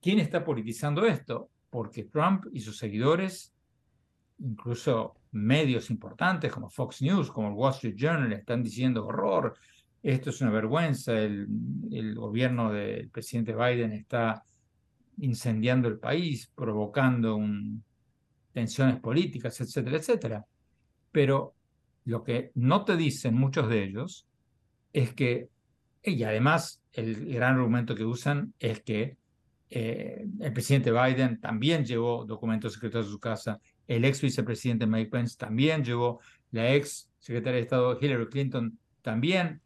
quién 0.00 0.18
está 0.18 0.44
politizando 0.44 1.04
esto, 1.04 1.50
porque 1.68 2.04
Trump 2.04 2.46
y 2.52 2.60
sus 2.60 2.78
seguidores, 2.78 3.52
incluso 4.38 5.16
medios 5.32 5.90
importantes 5.90 6.50
como 6.50 6.70
Fox 6.70 7.02
News, 7.02 7.30
como 7.30 7.48
el 7.48 7.54
Wall 7.54 7.74
Street 7.74 7.96
Journal, 7.96 8.32
están 8.32 8.62
diciendo 8.62 9.06
horror, 9.06 9.54
esto 10.02 10.30
es 10.30 10.40
una 10.40 10.50
vergüenza, 10.50 11.18
el, 11.20 11.46
gobierno 12.14 12.72
del 12.72 13.10
presidente 13.10 13.54
Biden 13.54 13.92
está 13.92 14.42
incendiando 15.18 15.86
el 15.86 15.98
país, 15.98 16.50
provocando 16.54 17.36
un, 17.36 17.84
tensiones 18.52 18.98
políticas, 19.00 19.60
etcétera, 19.60 19.98
etcétera. 19.98 20.46
Pero 21.12 21.54
lo 22.04 22.22
que 22.22 22.50
no 22.54 22.84
te 22.84 22.96
dicen 22.96 23.34
muchos 23.34 23.68
de 23.68 23.84
ellos 23.84 24.26
es 24.92 25.14
que, 25.14 25.48
y 26.02 26.22
además 26.22 26.80
el 26.92 27.32
gran 27.34 27.56
argumento 27.56 27.94
que 27.94 28.04
usan 28.04 28.54
es 28.58 28.82
que 28.82 29.16
eh, 29.70 30.26
el 30.40 30.52
presidente 30.52 30.90
Biden 30.90 31.40
también 31.40 31.84
llevó 31.84 32.24
documentos 32.24 32.74
secretos 32.74 33.06
a 33.06 33.10
su 33.10 33.20
casa, 33.20 33.60
el 33.86 34.04
ex 34.04 34.20
vicepresidente 34.20 34.86
Mike 34.86 35.10
Pence 35.10 35.36
también 35.36 35.84
llevó, 35.84 36.20
la 36.50 36.74
ex 36.74 37.08
secretaria 37.20 37.56
de 37.56 37.62
Estado 37.62 37.98
Hillary 38.00 38.28
Clinton 38.28 38.78
también 39.02 39.60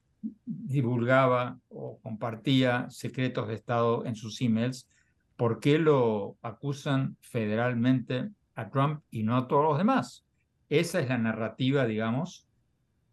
divulgaba 0.45 1.59
o 1.69 1.99
compartía 2.01 2.87
secretos 2.91 3.49
de 3.49 3.55
Estado 3.55 4.05
en 4.05 4.17
sus 4.17 4.41
emails. 4.41 4.89
¿Por 5.37 5.61
qué 5.61 5.79
lo 5.79 6.37
acusan 6.43 7.17
federalmente 7.21 8.31
a 8.55 8.71
Trump 8.71 9.03
y 9.11 9.23
no 9.23 9.37
a 9.37 9.49
todos 9.49 9.65
los 9.65 9.79
demás? 9.79 10.25
Esa 10.69 11.01
es 11.01 11.09
la 11.09 11.19
narrativa, 11.19 11.87
digamos, 11.87 12.47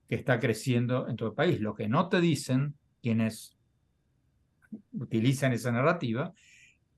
que 0.08 0.16
está 0.16 0.40
creciendo 0.40 1.08
en 1.08 1.16
todo 1.16 1.30
el 1.30 1.36
país. 1.36 1.60
Lo 1.60 1.76
que 1.76 1.88
no 1.88 2.10
te 2.10 2.22
dicen 2.22 2.76
quienes 3.02 3.58
utilizan 4.94 5.54
esa 5.54 5.72
narrativa 5.72 6.34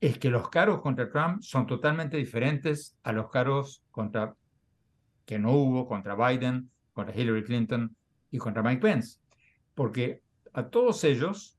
es 0.00 0.18
que 0.18 0.30
los 0.30 0.48
cargos 0.48 0.80
contra 0.80 1.10
Trump 1.10 1.42
son 1.42 1.66
totalmente 1.66 2.16
diferentes 2.16 2.96
a 3.02 3.12
los 3.12 3.30
cargos 3.30 3.82
contra 3.90 4.34
que 5.24 5.38
no 5.38 5.52
hubo 5.52 5.86
contra 5.86 6.14
Biden, 6.14 6.70
contra 6.92 7.18
Hillary 7.18 7.44
Clinton 7.44 7.96
y 8.30 8.38
contra 8.38 8.62
Mike 8.62 8.82
Pence. 8.82 9.18
Porque 9.74 10.22
a 10.52 10.68
todos 10.68 11.02
ellos 11.04 11.58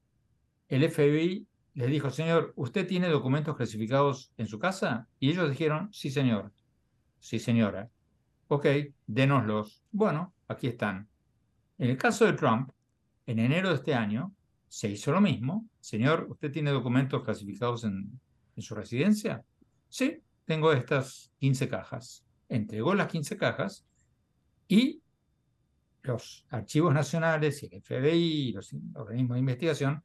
el 0.68 0.90
FBI 0.90 1.48
les 1.74 1.90
dijo, 1.90 2.10
señor, 2.10 2.54
¿usted 2.56 2.88
tiene 2.88 3.10
documentos 3.10 3.56
clasificados 3.56 4.32
en 4.38 4.48
su 4.48 4.60
casa? 4.60 5.08
Y 5.20 5.30
ellos 5.30 5.50
dijeron, 5.50 5.90
sí, 5.92 6.10
señor. 6.10 6.54
Sí, 7.20 7.40
señora. 7.40 7.90
Ok, 8.48 8.68
denoslos. 9.08 9.84
Bueno, 9.92 10.34
aquí 10.48 10.68
están. 10.68 11.08
En 11.78 11.90
el 11.90 11.98
caso 11.98 12.26
de 12.26 12.34
Trump, 12.34 12.70
en 13.26 13.40
enero 13.40 13.70
de 13.70 13.76
este 13.76 13.94
año, 13.94 14.34
se 14.68 14.90
hizo 14.90 15.12
lo 15.12 15.22
mismo. 15.22 15.68
Señor, 15.80 16.28
¿usted 16.30 16.52
tiene 16.52 16.72
documentos 16.72 17.24
clasificados 17.24 17.84
en, 17.84 18.20
en 18.56 18.62
su 18.62 18.76
residencia? 18.76 19.44
Sí, 19.90 20.22
tengo 20.46 20.72
estas 20.72 21.32
15 21.40 21.68
cajas. 21.68 22.26
Entregó 22.48 22.94
las 22.94 23.08
15 23.08 23.38
cajas 23.38 23.86
y 24.68 25.02
los 26.04 26.46
archivos 26.50 26.94
nacionales 26.94 27.64
y 27.64 27.66
el 27.66 27.82
FBI 27.82 28.50
y 28.50 28.52
los 28.52 28.76
organismos 28.94 29.36
de 29.36 29.40
investigación 29.40 30.04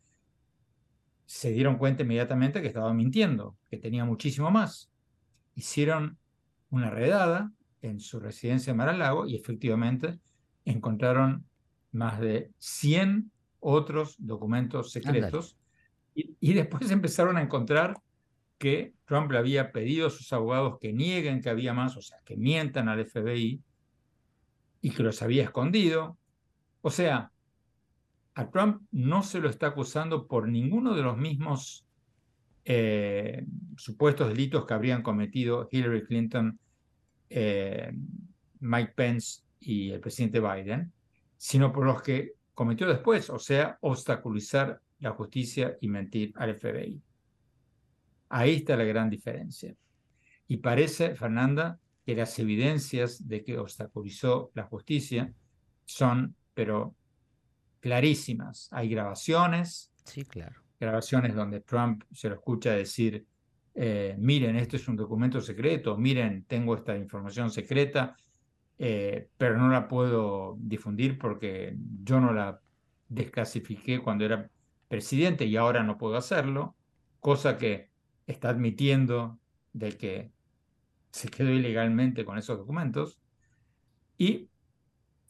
se 1.26 1.53
dieron 1.53 1.76
cuenta 1.76 2.03
inmediatamente 2.03 2.61
que 2.61 2.68
estaba 2.68 2.92
mintiendo, 2.92 3.57
que 3.70 3.76
tenía 3.76 4.05
muchísimo 4.05 4.50
más. 4.50 4.90
Hicieron 5.55 6.18
una 6.70 6.90
redada 6.90 7.53
en 7.83 8.01
su 8.01 8.21
residencia 8.21 8.71
en 8.71 8.77
Mar-a-Lago 8.77 9.27
y 9.27 9.37
efectivamente 9.37 10.19
encontraron 10.64 11.47
más 11.93 12.21
de 12.21 12.51
100 12.59 13.31
otros 13.61 14.16
documentos 14.19 14.93
secretos 14.93 15.57
y, 16.14 16.37
y, 16.40 16.53
después 16.53 16.90
empezaron 16.90 17.37
a 17.37 17.43
encontrar 17.43 17.97
que 18.59 18.95
Trump 19.07 19.31
le 19.33 19.38
había 19.38 19.73
pedido 19.73 20.09
a 20.09 20.11
sus 20.11 20.33
abogados 20.33 20.79
que 20.81 20.93
nieguen 20.93 21.40
que 21.40 21.49
había 21.49 21.73
más, 21.73 21.97
o 21.97 22.03
sea, 22.03 22.19
que 22.25 22.37
mientan 22.37 22.88
al 22.88 23.05
FBI 23.05 23.62
y 24.83 24.90
que 24.90 25.03
los 25.03 25.23
había 25.23 25.45
escondido. 25.45 26.19
O 26.83 26.90
sea, 26.90 27.33
a 28.35 28.51
Trump 28.51 28.83
no 28.90 29.23
se 29.23 29.40
lo 29.40 29.49
está 29.49 29.69
acusando 29.69 30.27
por 30.27 30.49
ninguno 30.49 30.95
de 30.95 31.03
los 31.03 31.16
mismos 31.16 31.87
eh, 32.64 33.45
supuestos 33.77 34.29
delitos 34.29 34.66
que 34.66 34.75
habrían 34.75 35.03
cometido 35.03 35.69
Hillary 35.71 36.05
Clinton, 36.05 36.59
eh, 37.31 37.90
Mike 38.61 38.93
Pence 38.95 39.43
y 39.61 39.90
el 39.90 40.01
presidente 40.01 40.40
Biden, 40.40 40.93
sino 41.37 41.73
por 41.73 41.87
los 41.87 42.03
que 42.03 42.35
cometió 42.55 42.87
después, 42.87 43.31
o 43.31 43.38
sea, 43.38 43.79
obstaculizar 43.81 44.81
la 44.99 45.12
justicia 45.12 45.77
y 45.81 45.88
mentir 45.88 46.33
al 46.37 46.55
FBI. 46.55 47.01
Ahí 48.29 48.57
está 48.57 48.77
la 48.77 48.85
gran 48.85 49.09
diferencia. 49.09 49.75
Y 50.47 50.59
parece, 50.59 51.14
Fernanda, 51.14 51.79
que 52.05 52.14
las 52.14 52.38
evidencias 52.38 53.27
de 53.27 53.43
que 53.43 53.59
obstaculizó 53.59 54.51
la 54.55 54.64
justicia 54.64 55.33
son, 55.87 56.37
pero 56.53 56.95
clarísimas. 57.81 58.69
Hay 58.73 58.90
grabaciones. 58.90 59.90
Sí, 60.05 60.25
claro 60.25 60.61
grabaciones 60.81 61.35
donde 61.35 61.61
Trump 61.61 62.03
se 62.11 62.31
lo 62.31 62.37
escucha 62.37 62.73
decir, 62.73 63.27
eh, 63.74 64.16
miren, 64.18 64.56
esto 64.56 64.76
es 64.76 64.88
un 64.88 64.96
documento 64.96 65.40
secreto, 65.40 65.96
miren, 65.96 66.44
tengo 66.44 66.74
esta 66.74 66.96
información 66.96 67.50
secreta, 67.50 68.16
eh, 68.78 69.28
pero 69.37 69.56
no 69.56 69.68
la 69.68 69.88
puedo 69.88 70.56
difundir 70.59 71.18
porque 71.18 71.76
yo 72.02 72.20
no 72.20 72.33
la 72.33 72.61
desclasifiqué 73.09 74.00
cuando 74.00 74.24
era 74.24 74.50
presidente 74.88 75.44
y 75.44 75.56
ahora 75.56 75.83
no 75.83 75.98
puedo 75.98 76.16
hacerlo, 76.16 76.76
cosa 77.20 77.59
que 77.59 77.90
está 78.26 78.50
admitiendo 78.50 79.38
de 79.72 79.96
que 79.96 80.33
se 81.11 81.28
quedó 81.28 81.50
ilegalmente 81.50 82.24
con 82.24 82.38
esos 82.38 82.59
documentos. 82.59 83.20
Y 84.16 84.48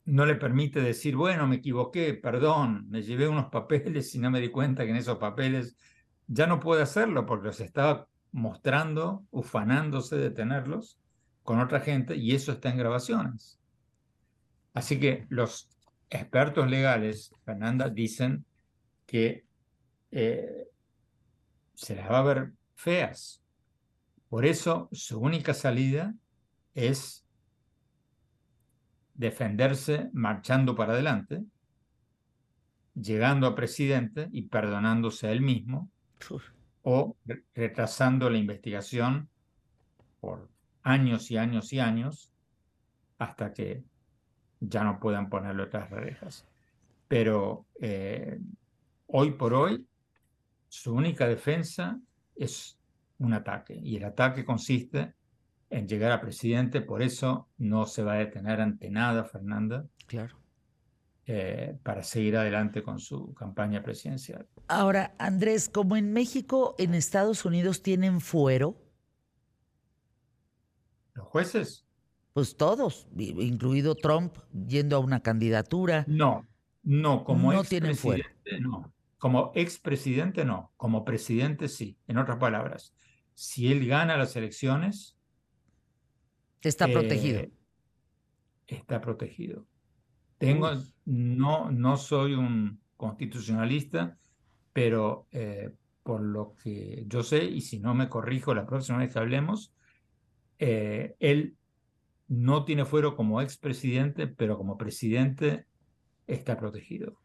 no 0.04 0.26
le 0.26 0.34
permite 0.34 0.80
decir, 0.80 1.16
bueno, 1.16 1.46
me 1.46 1.56
equivoqué, 1.56 2.14
perdón, 2.14 2.86
me 2.88 3.02
llevé 3.02 3.28
unos 3.28 3.46
papeles 3.46 4.14
y 4.14 4.18
no 4.18 4.30
me 4.30 4.40
di 4.40 4.48
cuenta 4.48 4.84
que 4.84 4.90
en 4.90 4.96
esos 4.96 5.18
papeles 5.18 5.76
ya 6.26 6.46
no 6.46 6.58
puede 6.58 6.82
hacerlo 6.82 7.26
porque 7.26 7.48
los 7.48 7.60
estaba 7.60 8.08
mostrando, 8.32 9.24
ufanándose 9.30 10.16
de 10.16 10.30
tenerlos 10.30 10.98
con 11.42 11.60
otra 11.60 11.80
gente 11.80 12.16
y 12.16 12.34
eso 12.34 12.52
está 12.52 12.70
en 12.70 12.78
grabaciones. 12.78 13.58
Así 14.72 15.00
que 15.00 15.26
los 15.28 15.68
expertos 16.08 16.68
legales, 16.68 17.32
Fernanda, 17.44 17.88
dicen 17.88 18.44
que 19.06 19.44
eh, 20.10 20.68
se 21.74 21.96
las 21.96 22.10
va 22.10 22.18
a 22.18 22.22
ver 22.22 22.52
feas. 22.74 23.42
Por 24.28 24.44
eso 24.44 24.88
su 24.92 25.18
única 25.18 25.54
salida 25.54 26.14
es 26.74 27.24
defenderse 29.14 30.08
marchando 30.12 30.74
para 30.74 30.92
adelante, 30.92 31.42
llegando 32.94 33.46
a 33.46 33.54
presidente 33.54 34.28
y 34.32 34.42
perdonándose 34.42 35.28
a 35.28 35.32
él 35.32 35.40
mismo, 35.40 35.90
o 36.82 37.16
retrasando 37.54 38.30
la 38.30 38.38
investigación 38.38 39.28
por 40.20 40.48
años 40.82 41.30
y 41.30 41.36
años 41.36 41.72
y 41.72 41.80
años 41.80 42.32
hasta 43.18 43.52
que 43.52 43.82
ya 44.60 44.84
no 44.84 44.98
puedan 44.98 45.28
ponerlo 45.28 45.64
otras 45.64 45.90
rejas. 45.90 46.46
Pero 47.08 47.66
eh, 47.80 48.38
hoy 49.06 49.32
por 49.32 49.54
hoy, 49.54 49.86
su 50.68 50.94
única 50.94 51.26
defensa 51.26 51.98
es 52.36 52.78
un 53.18 53.34
ataque, 53.34 53.78
y 53.82 53.96
el 53.96 54.04
ataque 54.04 54.44
consiste 54.44 55.14
en 55.68 55.86
llegar 55.86 56.12
a 56.12 56.20
presidente, 56.20 56.80
por 56.80 57.02
eso 57.02 57.48
no 57.58 57.86
se 57.86 58.02
va 58.02 58.14
a 58.14 58.18
detener 58.18 58.60
ante 58.60 58.90
nada, 58.90 59.24
Fernanda. 59.24 59.84
Claro. 60.06 60.39
Eh, 61.32 61.78
para 61.84 62.02
seguir 62.02 62.36
adelante 62.36 62.82
con 62.82 62.98
su 62.98 63.32
campaña 63.34 63.84
presidencial. 63.84 64.48
Ahora, 64.66 65.14
Andrés, 65.16 65.68
como 65.68 65.96
en 65.96 66.12
México, 66.12 66.74
en 66.76 66.92
Estados 66.92 67.44
Unidos 67.44 67.84
tienen 67.84 68.20
fuero. 68.20 68.76
¿Los 71.14 71.28
jueces? 71.28 71.86
Pues 72.32 72.56
todos, 72.56 73.06
incluido 73.16 73.94
Trump 73.94 74.38
yendo 74.66 74.96
a 74.96 74.98
una 74.98 75.22
candidatura. 75.22 76.04
No, 76.08 76.48
no, 76.82 77.22
como 77.22 77.52
no 77.52 77.62
tienen 77.62 77.94
fuero. 77.94 78.24
No, 78.60 78.92
como 79.18 79.52
expresidente 79.54 80.44
no, 80.44 80.72
como 80.76 81.04
presidente 81.04 81.68
sí. 81.68 81.96
En 82.08 82.18
otras 82.18 82.38
palabras, 82.38 82.92
si 83.34 83.70
él 83.70 83.86
gana 83.86 84.16
las 84.16 84.34
elecciones, 84.34 85.16
Está 86.60 86.88
protegido. 86.88 87.38
Eh, 87.38 87.52
está 88.66 89.00
protegido. 89.00 89.64
Tengo, 90.40 90.70
no, 91.04 91.70
no 91.70 91.96
soy 91.98 92.32
un 92.32 92.80
constitucionalista, 92.96 94.16
pero 94.72 95.26
eh, 95.32 95.70
por 96.02 96.22
lo 96.22 96.54
que 96.62 97.04
yo 97.06 97.22
sé, 97.22 97.44
y 97.44 97.60
si 97.60 97.78
no 97.78 97.94
me 97.94 98.08
corrijo 98.08 98.54
la 98.54 98.64
próxima 98.64 98.98
vez 98.98 99.12
que 99.12 99.18
hablemos, 99.18 99.74
eh, 100.58 101.14
él 101.20 101.56
no 102.26 102.64
tiene 102.64 102.86
fuero 102.86 103.16
como 103.16 103.42
expresidente, 103.42 104.28
pero 104.28 104.56
como 104.56 104.78
presidente 104.78 105.66
está 106.26 106.56
protegido. 106.56 107.20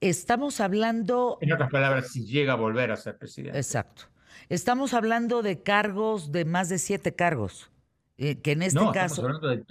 Estamos 0.00 0.60
hablando... 0.60 1.38
En 1.40 1.50
otras 1.54 1.70
palabras, 1.70 2.12
si 2.12 2.26
llega 2.26 2.52
a 2.52 2.56
volver 2.56 2.90
a 2.90 2.96
ser 2.96 3.16
presidente. 3.16 3.56
Exacto. 3.56 4.02
Estamos 4.50 4.92
hablando 4.92 5.40
de 5.40 5.62
cargos, 5.62 6.30
de 6.30 6.44
más 6.44 6.68
de 6.68 6.76
siete 6.76 7.14
cargos. 7.14 7.70
Eh, 8.18 8.38
que 8.42 8.52
en 8.52 8.62
este 8.62 8.80
no, 8.80 8.92
caso... 8.92 9.22
Estamos 9.22 9.42
hablando 9.42 9.48
de 9.48 9.64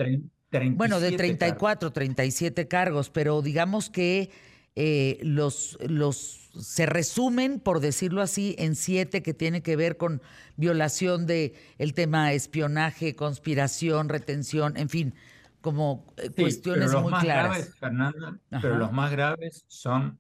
37 0.50 0.78
bueno, 0.78 1.00
de 1.00 1.12
34, 1.18 1.92
37 1.92 2.68
cargos, 2.68 3.10
pero 3.10 3.42
digamos 3.42 3.90
que 3.90 4.32
eh, 4.76 5.20
los, 5.24 5.78
los 5.82 6.52
se 6.60 6.86
resumen, 6.86 7.60
por 7.60 7.80
decirlo 7.80 8.22
así, 8.22 8.56
en 8.58 8.76
siete 8.76 9.22
que 9.22 9.34
tiene 9.34 9.62
que 9.62 9.76
ver 9.76 9.98
con 9.98 10.22
violación 10.56 11.26
de 11.26 11.56
el 11.78 11.94
tema 11.94 12.32
espionaje, 12.34 13.16
conspiración, 13.16 14.10
retención, 14.10 14.78
en 14.78 14.90
fin, 14.90 15.16
como 15.62 16.06
eh, 16.18 16.30
cuestiones 16.30 16.94
muy 16.94 17.14
claras. 17.14 17.76
Fernanda, 17.80 18.40
pero 18.62 18.78
los 18.78 18.92
más 18.92 19.12
graves 19.12 19.66
son 19.68 20.20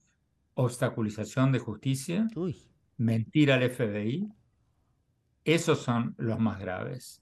obstaculización 0.56 1.52
de 1.52 1.60
justicia, 1.60 2.28
mentir 2.98 3.52
al 3.52 3.70
FBI, 3.70 4.28
esos 5.46 5.80
son 5.80 6.16
los 6.18 6.40
más 6.40 6.60
graves 6.60 7.22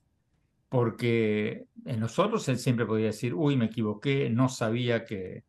porque 0.76 1.68
en 1.86 2.00
nosotros 2.00 2.46
él 2.50 2.58
siempre 2.58 2.84
podía 2.84 3.06
decir, 3.06 3.32
uy, 3.32 3.56
me 3.56 3.64
equivoqué, 3.64 4.28
no 4.28 4.50
sabía 4.50 5.06
que, 5.06 5.42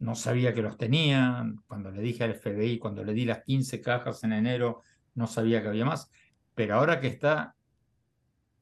no 0.00 0.14
sabía 0.14 0.52
que 0.52 0.60
los 0.60 0.76
tenía, 0.76 1.50
cuando 1.66 1.90
le 1.90 2.02
dije 2.02 2.24
al 2.24 2.34
FBI, 2.34 2.78
cuando 2.78 3.02
le 3.02 3.14
di 3.14 3.24
las 3.24 3.42
15 3.42 3.80
cajas 3.80 4.22
en 4.22 4.34
enero, 4.34 4.82
no 5.14 5.26
sabía 5.26 5.62
que 5.62 5.68
había 5.68 5.86
más, 5.86 6.10
pero 6.54 6.74
ahora 6.74 7.00
que 7.00 7.06
está, 7.06 7.56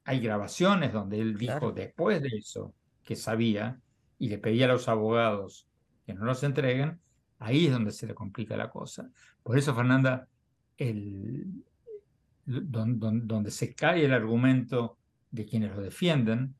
hay 0.05 0.21
grabaciones 0.21 0.93
donde 0.93 1.19
él 1.19 1.37
dijo 1.37 1.73
después 1.73 2.21
de 2.21 2.29
eso 2.29 2.73
que 3.03 3.17
sabía 3.17 3.77
y 4.17 4.29
le 4.29 4.37
pedía 4.37 4.67
a 4.67 4.69
los 4.69 4.87
abogados 4.87 5.67
que 6.05 6.13
no 6.13 6.23
los 6.23 6.41
entreguen, 6.43 7.01
ahí 7.39 7.65
es 7.65 7.73
donde 7.73 7.91
se 7.91 8.07
le 8.07 8.15
complica 8.15 8.55
la 8.55 8.69
cosa. 8.69 9.09
Por 9.43 9.57
eso, 9.57 9.75
Fernanda, 9.75 10.29
el, 10.77 11.45
donde 12.45 13.51
se 13.51 13.75
cae 13.75 14.05
el 14.05 14.13
argumento 14.13 14.97
de 15.33 15.45
quienes 15.45 15.75
lo 15.75 15.81
defienden 15.81 16.55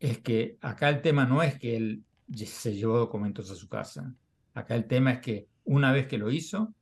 es 0.00 0.18
que 0.18 0.58
acá 0.60 0.88
el 0.88 1.00
tema 1.00 1.24
no 1.24 1.42
es 1.42 1.58
que 1.58 1.76
él 1.76 2.04
se 2.34 2.74
llevó 2.74 2.98
documentos 2.98 3.50
a 3.50 3.54
su 3.54 3.68
casa. 3.68 4.12
Acá 4.52 4.74
el 4.74 4.86
tema 4.86 5.12
es 5.12 5.20
que 5.20 5.46
una 5.64 5.92
vez 5.92 6.08
que 6.08 6.18
lo 6.18 6.30
hizo, 6.30 6.74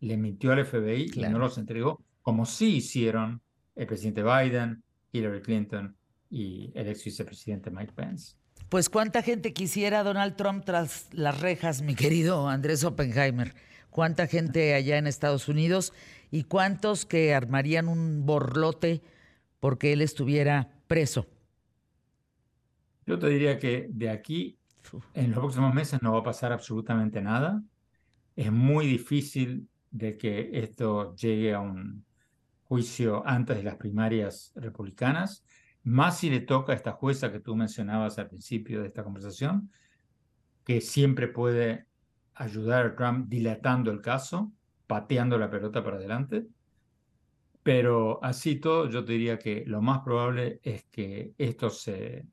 le 0.00 0.18
mintió 0.18 0.52
al 0.52 0.64
FBI 0.64 1.12
y 1.14 1.20
no 1.20 1.38
los 1.38 1.56
entregó, 1.56 2.02
como 2.20 2.44
sí 2.44 2.76
hicieron 2.76 3.40
el 3.74 3.86
presidente 3.86 4.22
Biden, 4.22 4.82
Hillary 5.12 5.40
Clinton 5.40 5.96
y 6.28 6.70
el 6.74 6.88
ex 6.88 7.04
vicepresidente 7.04 7.70
Mike 7.70 7.94
Pence. 7.94 8.36
Pues 8.68 8.90
cuánta 8.90 9.22
gente 9.22 9.54
quisiera 9.54 10.04
Donald 10.04 10.36
Trump 10.36 10.64
tras 10.66 11.08
las 11.12 11.40
rejas, 11.40 11.80
mi 11.80 11.94
querido 11.94 12.48
Andrés 12.48 12.84
Oppenheimer. 12.84 13.54
Cuánta 13.88 14.26
gente 14.26 14.74
allá 14.74 14.98
en 14.98 15.06
Estados 15.06 15.48
Unidos 15.48 15.94
y 16.30 16.44
cuántos 16.44 17.06
que 17.06 17.34
armarían 17.34 17.88
un 17.88 18.26
borlote 18.26 19.02
porque 19.60 19.92
él 19.92 20.02
estuviera 20.02 20.82
preso? 20.86 21.26
Yo 23.06 23.18
te 23.18 23.28
diría 23.28 23.58
que 23.58 23.86
de 23.90 24.10
aquí, 24.10 24.58
en 25.14 25.30
los 25.30 25.40
próximos 25.40 25.74
meses, 25.74 26.02
no 26.02 26.12
va 26.12 26.20
a 26.20 26.24
pasar 26.24 26.52
absolutamente 26.52 27.20
nada. 27.20 27.62
Es 28.36 28.50
muy 28.50 28.86
difícil 28.86 29.68
de 29.90 30.16
que 30.16 30.50
esto 30.52 31.14
llegue 31.14 31.54
a 31.54 31.60
un 31.60 32.04
juicio 32.64 33.26
antes 33.26 33.56
de 33.56 33.64
las 33.64 33.76
primarias 33.76 34.52
republicanas, 34.54 35.44
más 35.82 36.18
si 36.18 36.30
le 36.30 36.40
toca 36.40 36.72
a 36.72 36.76
esta 36.76 36.92
jueza 36.92 37.32
que 37.32 37.40
tú 37.40 37.56
mencionabas 37.56 38.18
al 38.18 38.28
principio 38.28 38.80
de 38.80 38.88
esta 38.88 39.02
conversación, 39.02 39.70
que 40.64 40.80
siempre 40.80 41.26
puede 41.26 41.86
ayudar 42.34 42.86
a 42.86 42.94
Trump 42.94 43.28
dilatando 43.28 43.90
el 43.90 44.00
caso, 44.00 44.52
pateando 44.86 45.36
la 45.36 45.50
pelota 45.50 45.82
para 45.82 45.96
adelante. 45.96 46.46
Pero 47.62 48.22
así 48.22 48.56
todo, 48.56 48.88
yo 48.88 49.04
te 49.04 49.12
diría 49.12 49.38
que 49.38 49.64
lo 49.66 49.82
más 49.82 50.00
probable 50.00 50.60
es 50.62 50.84
que 50.84 51.34
esto 51.36 51.68
se 51.70 52.26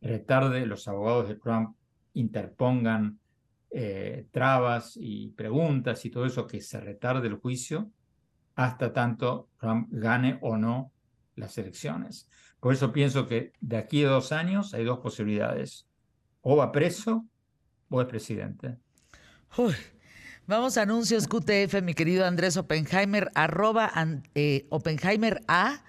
retarde, 0.00 0.66
los 0.66 0.86
abogados 0.86 1.28
de 1.28 1.36
Trump 1.36 1.76
interpongan 2.14 3.18
eh, 3.70 4.26
trabas 4.32 4.98
y 5.00 5.28
preguntas 5.30 6.04
y 6.04 6.10
todo 6.10 6.26
eso, 6.26 6.46
que 6.46 6.60
se 6.60 6.80
retarde 6.80 7.28
el 7.28 7.36
juicio 7.36 7.90
hasta 8.56 8.92
tanto 8.92 9.48
Trump 9.58 9.88
gane 9.90 10.38
o 10.42 10.56
no 10.56 10.92
las 11.36 11.56
elecciones. 11.56 12.28
Por 12.58 12.74
eso 12.74 12.92
pienso 12.92 13.26
que 13.26 13.52
de 13.60 13.78
aquí 13.78 14.04
a 14.04 14.10
dos 14.10 14.32
años 14.32 14.74
hay 14.74 14.84
dos 14.84 14.98
posibilidades. 14.98 15.86
O 16.42 16.56
va 16.56 16.72
preso 16.72 17.26
o 17.88 18.00
es 18.00 18.06
presidente. 18.06 18.76
Vamos 20.50 20.76
a 20.78 20.82
anuncios 20.82 21.28
QTF, 21.28 21.80
mi 21.80 21.94
querido 21.94 22.26
Andrés 22.26 22.56
Oppenheimer, 22.56 23.30
arroba 23.36 23.88
eh, 24.34 24.66
Oppenheimer 24.70 25.44
A 25.46 25.84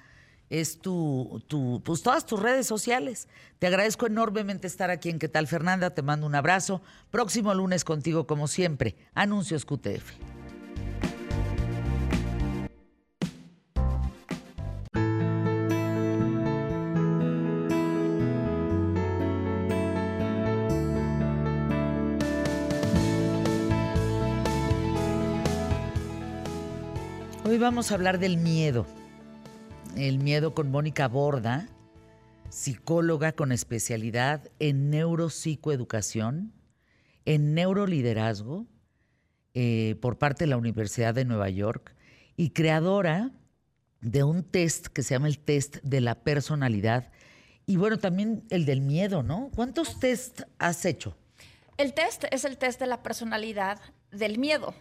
es 0.51 0.77
tu, 0.77 1.43
tu, 1.47 1.81
pues 1.83 2.03
todas 2.03 2.27
tus 2.27 2.39
redes 2.39 2.67
sociales. 2.67 3.27
Te 3.57 3.65
agradezco 3.65 4.05
enormemente 4.05 4.67
estar 4.67 4.91
aquí 4.91 5.09
en 5.09 5.17
¿Qué 5.17 5.29
tal, 5.29 5.47
Fernanda? 5.47 5.95
Te 5.95 6.03
mando 6.03 6.27
un 6.27 6.35
abrazo. 6.35 6.83
Próximo 7.09 7.55
lunes 7.55 7.83
contigo, 7.83 8.27
como 8.27 8.47
siempre. 8.47 8.95
Anuncios 9.15 9.65
QTF. 9.65 10.30
Vamos 27.61 27.91
a 27.91 27.95
hablar 27.95 28.19
del 28.19 28.37
miedo. 28.37 28.85
El 29.95 30.17
miedo 30.17 30.53
con 30.53 30.71
Mónica 30.71 31.07
Borda, 31.07 31.69
psicóloga 32.49 33.33
con 33.33 33.51
especialidad 33.51 34.49
en 34.59 34.89
neuropsicoeducación, 34.89 36.53
en 37.25 37.53
neuroliderazgo, 37.53 38.65
eh, 39.53 39.95
por 40.01 40.17
parte 40.17 40.45
de 40.45 40.49
la 40.49 40.57
Universidad 40.57 41.13
de 41.13 41.23
Nueva 41.23 41.49
York 41.49 41.95
y 42.35 42.49
creadora 42.49 43.31
de 44.01 44.23
un 44.23 44.43
test 44.43 44.87
que 44.87 45.03
se 45.03 45.13
llama 45.13 45.27
el 45.27 45.37
test 45.37 45.77
de 45.83 46.01
la 46.01 46.15
personalidad 46.15 47.11
y 47.67 47.77
bueno, 47.77 47.99
también 47.99 48.43
el 48.49 48.65
del 48.65 48.81
miedo, 48.81 49.21
¿no? 49.21 49.51
¿Cuántos 49.55 49.99
test 49.99 50.41
has 50.57 50.83
hecho? 50.85 51.15
El 51.77 51.93
test 51.93 52.23
es 52.31 52.43
el 52.43 52.57
test 52.57 52.79
de 52.79 52.87
la 52.87 53.03
personalidad 53.03 53.79
del 54.11 54.39
miedo. 54.39 54.73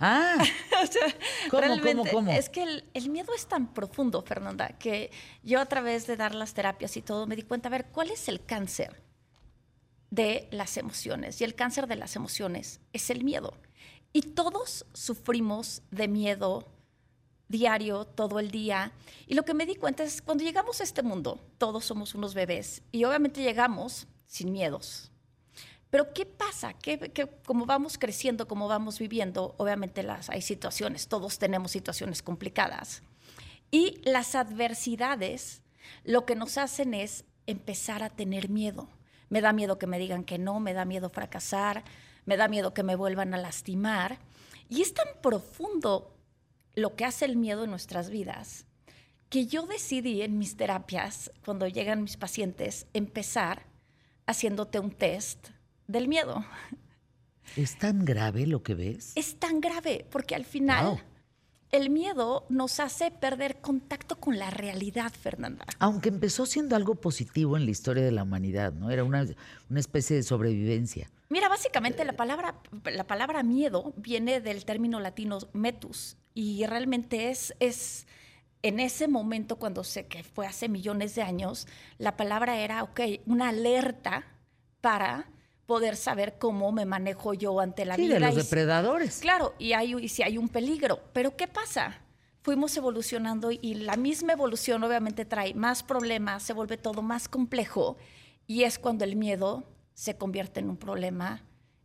Ah, 0.00 0.36
O 0.82 0.86
sea, 0.86 1.02
¿Cómo, 1.50 1.60
realmente, 1.60 2.10
cómo, 2.10 2.10
cómo? 2.10 2.32
Es 2.32 2.48
que 2.48 2.62
el, 2.62 2.84
el 2.94 3.10
miedo 3.10 3.34
es 3.34 3.46
tan 3.46 3.74
profundo, 3.74 4.22
Fernanda, 4.22 4.68
que 4.78 5.10
yo 5.42 5.60
a 5.60 5.66
través 5.66 6.06
de 6.06 6.16
dar 6.16 6.34
las 6.34 6.54
terapias 6.54 6.96
y 6.96 7.02
todo 7.02 7.26
me 7.26 7.36
di 7.36 7.42
cuenta, 7.42 7.68
a 7.68 7.72
ver, 7.72 7.86
¿cuál 7.86 8.10
es 8.10 8.28
el 8.28 8.44
cáncer 8.44 9.02
de 10.10 10.48
las 10.52 10.76
emociones? 10.76 11.40
Y 11.40 11.44
el 11.44 11.54
cáncer 11.54 11.86
de 11.86 11.96
las 11.96 12.14
emociones 12.16 12.80
es 12.92 13.10
el 13.10 13.24
miedo. 13.24 13.54
Y 14.12 14.22
todos 14.22 14.86
sufrimos 14.94 15.82
de 15.90 16.08
miedo 16.08 16.66
diario, 17.48 18.04
todo 18.04 18.38
el 18.38 18.50
día. 18.50 18.92
Y 19.26 19.34
lo 19.34 19.44
que 19.44 19.54
me 19.54 19.66
di 19.66 19.74
cuenta 19.74 20.04
es, 20.04 20.22
cuando 20.22 20.44
llegamos 20.44 20.80
a 20.80 20.84
este 20.84 21.02
mundo, 21.02 21.40
todos 21.58 21.84
somos 21.84 22.14
unos 22.14 22.34
bebés 22.34 22.82
y 22.92 23.04
obviamente 23.04 23.42
llegamos 23.42 24.06
sin 24.26 24.52
miedos. 24.52 25.10
Pero 25.90 26.12
¿qué 26.12 26.26
pasa? 26.26 26.74
¿Qué, 26.74 26.98
qué- 26.98 27.28
como 27.46 27.64
vamos 27.66 27.96
creciendo, 27.98 28.46
como 28.46 28.68
vamos 28.68 28.98
viviendo, 28.98 29.54
obviamente 29.58 30.02
las, 30.02 30.28
hay 30.28 30.42
situaciones, 30.42 31.08
todos 31.08 31.38
tenemos 31.38 31.70
situaciones 31.70 32.22
complicadas. 32.22 33.02
Y 33.70 34.00
las 34.04 34.34
adversidades 34.34 35.62
lo 36.04 36.26
que 36.26 36.34
nos 36.36 36.58
hacen 36.58 36.94
es 36.94 37.24
empezar 37.46 38.02
a 38.02 38.10
tener 38.10 38.48
miedo. 38.50 38.88
Me 39.30 39.40
da 39.40 39.52
miedo 39.52 39.78
que 39.78 39.86
me 39.86 39.98
digan 39.98 40.24
que 40.24 40.38
no, 40.38 40.60
me 40.60 40.74
da 40.74 40.84
miedo 40.84 41.08
fracasar, 41.10 41.84
me 42.26 42.36
da 42.36 42.48
miedo 42.48 42.74
que 42.74 42.82
me 42.82 42.96
vuelvan 42.96 43.32
a 43.34 43.38
lastimar. 43.38 44.18
Y 44.68 44.82
es 44.82 44.92
tan 44.94 45.08
profundo 45.22 46.14
lo 46.74 46.94
que 46.96 47.04
hace 47.06 47.24
el 47.24 47.36
miedo 47.36 47.64
en 47.64 47.70
nuestras 47.70 48.10
vidas 48.10 48.66
que 49.28 49.46
yo 49.46 49.66
decidí 49.66 50.22
en 50.22 50.38
mis 50.38 50.56
terapias, 50.56 51.30
cuando 51.44 51.68
llegan 51.68 52.02
mis 52.02 52.16
pacientes, 52.16 52.86
empezar 52.94 53.66
haciéndote 54.26 54.78
un 54.78 54.90
test 54.90 55.48
del 55.88 56.06
miedo. 56.06 56.44
¿es 57.56 57.76
tan 57.78 58.04
grave 58.04 58.46
lo 58.46 58.62
que 58.62 58.74
ves? 58.74 59.12
Es 59.16 59.36
tan 59.40 59.60
grave 59.60 60.06
porque 60.10 60.34
al 60.36 60.44
final 60.44 60.84
Wow. 60.84 61.00
el 61.72 61.90
miedo 61.90 62.46
nos 62.50 62.78
hace 62.78 63.10
perder 63.10 63.60
contacto 63.60 64.20
con 64.20 64.38
la 64.38 64.50
realidad, 64.50 65.10
Fernanda. 65.12 65.64
Aunque 65.78 66.10
empezó 66.10 66.46
siendo 66.46 66.76
algo 66.76 66.94
positivo 66.94 67.56
en 67.56 67.64
la 67.64 67.70
historia 67.70 68.04
de 68.04 68.12
la 68.12 68.22
humanidad, 68.22 68.72
¿no? 68.74 68.90
Era 68.90 69.02
una, 69.02 69.26
una 69.70 69.80
especie 69.80 70.14
de 70.16 70.22
sobrevivencia. 70.22 71.10
Mira, 71.30 71.48
básicamente 71.48 72.04
la 72.04 72.14
palabra, 72.14 72.54
la 72.84 73.06
palabra 73.06 73.42
miedo 73.42 73.92
viene 73.96 74.40
del 74.40 74.64
término 74.64 75.00
latino 75.00 75.38
metus 75.52 76.16
y 76.34 76.64
realmente 76.66 77.30
es, 77.30 77.54
es 77.60 78.06
en 78.62 78.78
ese 78.80 79.08
momento 79.08 79.56
cuando 79.56 79.84
sé 79.84 80.06
que 80.06 80.22
fue 80.22 80.46
hace 80.46 80.68
millones 80.68 81.14
de 81.14 81.22
años, 81.22 81.66
la 81.98 82.16
palabra 82.16 82.58
era, 82.58 82.82
ok, 82.82 83.00
una 83.26 83.48
alerta 83.50 84.24
para 84.80 85.30
poder 85.68 85.96
saber 85.96 86.38
cómo 86.38 86.72
me 86.72 86.86
manejo 86.86 87.34
yo 87.34 87.60
ante 87.60 87.84
la 87.84 87.96
Sí, 87.96 88.02
vida. 88.04 88.14
de 88.14 88.20
los 88.20 88.32
y 88.32 88.36
depredadores. 88.38 89.18
Claro, 89.20 89.54
y, 89.58 89.74
hay, 89.74 89.94
y 89.96 90.08
si 90.08 90.22
hay 90.22 90.38
un 90.38 90.48
peligro. 90.48 90.98
Pero 91.12 91.36
¿qué 91.36 91.46
pasa? 91.46 91.98
Fuimos 92.40 92.74
evolucionando 92.78 93.50
y 93.52 93.74
la 93.74 93.98
misma 93.98 94.32
evolución 94.32 94.82
obviamente 94.82 95.26
trae 95.26 95.52
más 95.52 95.82
problemas, 95.82 96.42
se 96.42 96.54
vuelve 96.54 96.78
todo 96.78 97.02
más 97.02 97.28
complejo 97.28 97.98
y 98.46 98.62
es 98.62 98.78
cuando 98.78 99.04
el 99.04 99.14
miedo 99.14 99.62
se 99.92 100.16
convierte 100.16 100.60
en 100.60 100.70
un 100.70 100.78
problema 100.78 101.42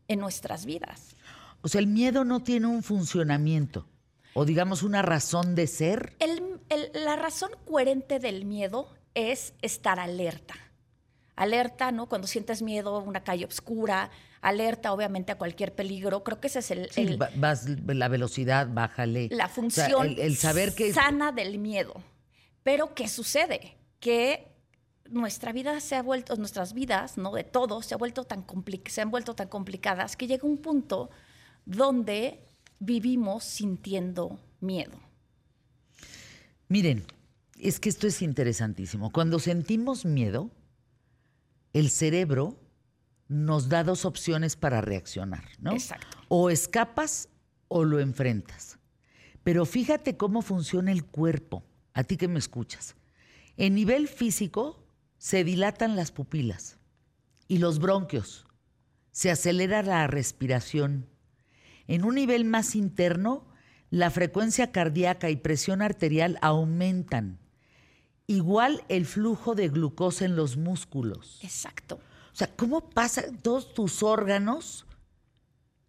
en 0.08 0.20
nuestras 0.20 0.66
vidas. 0.66 1.18
O 1.62 1.68
sea, 1.68 1.80
el 1.82 1.88
miedo 1.88 2.24
no 2.24 2.42
tiene 2.42 2.68
un 2.68 2.84
funcionamiento 2.84 3.86
o 4.34 4.46
digamos 4.46 4.82
una 4.82 5.02
razón 5.02 5.56
de 5.56 5.68
ser. 5.68 6.16
El- 6.20 6.62
el- 6.70 6.90
la 7.04 7.18
razón 7.18 7.52
coherente 7.66 8.20
del 8.20 8.46
miedo 8.46 8.88
es 9.14 9.56
estar 9.62 10.00
alerta. 10.00 10.54
Alerta, 11.36 11.92
¿no? 11.92 12.08
Cuando 12.08 12.28
sientes 12.28 12.62
miedo, 12.62 13.00
una 13.00 13.24
calle 13.24 13.46
oscura, 13.46 14.12
alerta 14.42 14.94
obviamente 14.94 15.32
a 15.32 15.38
cualquier 15.38 15.74
peligro. 15.74 16.24
Creo 16.24 16.40
que 16.40 16.48
ese 16.48 16.60
es 16.60 16.72
el, 16.72 16.90
Sí, 16.92 17.02
el- 17.02 17.22
va- 17.22 17.30
vas, 17.36 17.66
la 17.68 18.08
velocidad, 18.08 18.68
bájale. 18.72 19.30
la 19.32 19.46
O 19.46 19.48
sea, 19.48 19.50
función 19.50 20.08
el, 20.08 20.20
el 20.20 20.38
saber 20.38 20.76
que 20.76 20.94
sana 20.94 21.32
del 21.32 21.58
miedo. 21.58 21.94
Pero 22.62 22.94
¿qué 22.94 23.08
sucede? 23.08 23.78
Que 24.00 24.48
nuestra 25.10 25.52
vida 25.54 25.80
se 25.80 25.96
ha 25.96 26.04
vuelto, 26.04 26.36
nuestras 26.36 26.74
vidas, 26.74 27.18
¿no? 27.18 27.34
De 27.34 27.44
todos, 27.44 27.86
se, 27.88 27.94
ha 27.94 27.98
vuelto 27.98 28.24
tan 28.26 28.46
se 28.88 29.02
han 29.02 29.12
vuelto 29.12 29.34
tan 29.36 29.48
complicadas 29.48 30.16
que 30.16 30.28
llega 30.28 30.48
un 30.48 30.58
punto 30.58 31.10
donde 31.66 32.46
vivimos 32.80 33.44
sintiendo 33.44 34.40
miedo. 34.60 35.00
Miren, 36.68 37.06
es 37.60 37.80
que 37.80 37.90
esto 37.90 38.08
es 38.08 38.22
interesantísimo. 38.22 39.12
Cuando 39.12 39.40
sentimos 39.40 40.06
miedo, 40.06 40.50
el 41.74 41.90
cerebro 41.90 42.60
nos 43.28 43.70
da 43.70 43.84
dos 43.84 44.06
opciones 44.06 44.56
para 44.56 44.82
reaccionar, 44.82 45.44
¿no? 45.60 45.74
Exacto. 45.74 46.18
O 46.28 46.50
escapas 46.50 47.30
o 47.68 47.84
lo 47.84 48.00
enfrentas. 48.00 48.78
Pero 49.44 49.66
fíjate 49.66 50.16
cómo 50.16 50.42
funciona 50.42 50.92
el 50.92 51.04
cuerpo, 51.04 51.64
a 51.94 52.04
ti 52.04 52.18
que 52.18 52.28
me 52.28 52.40
escuchas. 52.40 52.96
En 53.58 53.76
nivel 53.76 54.08
físico 54.08 54.88
se 55.18 55.44
dilatan 55.44 55.96
las 55.96 56.12
pupilas 56.12 56.78
y 57.48 57.58
los 57.58 57.80
bronquios, 57.80 58.46
se 59.12 59.32
acelera 59.32 59.84
la 59.84 60.08
respiración. 60.08 61.08
En 61.88 62.04
un 62.04 62.16
nivel 62.16 62.46
más 62.46 62.76
interno, 62.76 63.48
la 63.90 64.10
frecuencia 64.10 64.72
cardíaca 64.72 65.30
y 65.30 65.36
presión 65.36 65.82
arterial 65.82 66.40
aumentan. 66.42 67.40
Igual 68.28 68.84
el 68.88 69.06
flujo 69.06 69.54
de 69.54 69.70
glucosa 69.70 70.26
en 70.26 70.36
los 70.36 70.56
músculos. 70.58 71.40
Exacto. 71.44 72.00
O 72.32 72.36
sea, 72.36 72.48
¿cómo 72.56 72.90
pasa 72.90 73.24
todos 73.42 73.74
tus 73.74 74.02
órganos? 74.02 74.86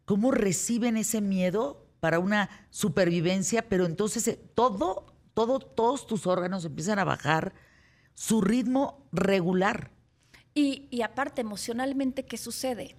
¿Cómo 0.05 0.31
reciben 0.31 0.97
ese 0.97 1.21
miedo 1.21 1.87
para 2.01 2.19
una 2.19 2.51
supervivencia? 2.71 3.69
Pero 3.69 3.87
entonces 3.87 4.27
eh, 4.29 4.41
todo, 4.55 5.07
todo, 5.33 5.61
todos 5.61 6.07
tus 6.07 6.27
órganos 6.27 6.65
empiezan 6.65 6.99
a 6.99 7.05
bajar 7.05 7.55
su 8.15 8.43
ritmo 8.43 9.09
regular. 9.13 9.91
Y, 10.55 10.89
y 10.91 11.03
aparte, 11.03 11.41
emocionalmente, 11.41 12.27
¿qué 12.27 12.37
sucede? 12.37 12.97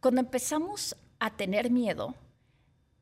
Cuando 0.00 0.20
empezamos 0.20 0.96
a 1.18 1.36
tener 1.36 1.70
miedo, 1.70 2.14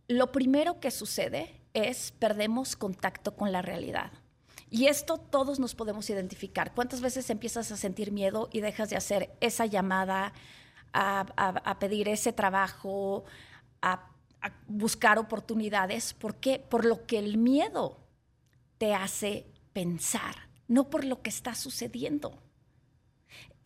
lo 0.08 0.32
primero 0.32 0.80
que 0.80 0.90
sucede 0.90 1.60
es 1.74 2.12
perdemos 2.18 2.74
contacto 2.74 3.36
con 3.36 3.52
la 3.52 3.62
realidad. 3.62 4.10
Y 4.70 4.86
esto 4.86 5.18
todos 5.18 5.58
nos 5.58 5.74
podemos 5.74 6.08
identificar. 6.10 6.74
¿Cuántas 6.74 7.00
veces 7.00 7.30
empiezas 7.30 7.72
a 7.72 7.76
sentir 7.76 8.12
miedo 8.12 8.48
y 8.52 8.60
dejas 8.60 8.90
de 8.90 8.96
hacer 8.96 9.30
esa 9.40 9.66
llamada, 9.66 10.32
a, 10.92 11.76
pedir 11.78 12.08
ese 12.08 12.32
trabajo, 12.32 13.24
a, 13.80 14.10
a 14.40 14.52
buscar 14.66 15.18
oportunidades? 15.18 16.12
¿Por 16.14 16.36
qué? 16.36 16.58
Por 16.58 16.84
lo 16.84 17.06
que 17.06 17.18
el 17.18 17.38
miedo 17.38 17.98
te 18.76 18.94
hace 18.94 19.46
pensar, 19.72 20.48
no 20.66 20.90
por 20.90 21.04
lo 21.04 21.22
que 21.22 21.30
está 21.30 21.54
sucediendo. 21.54 22.42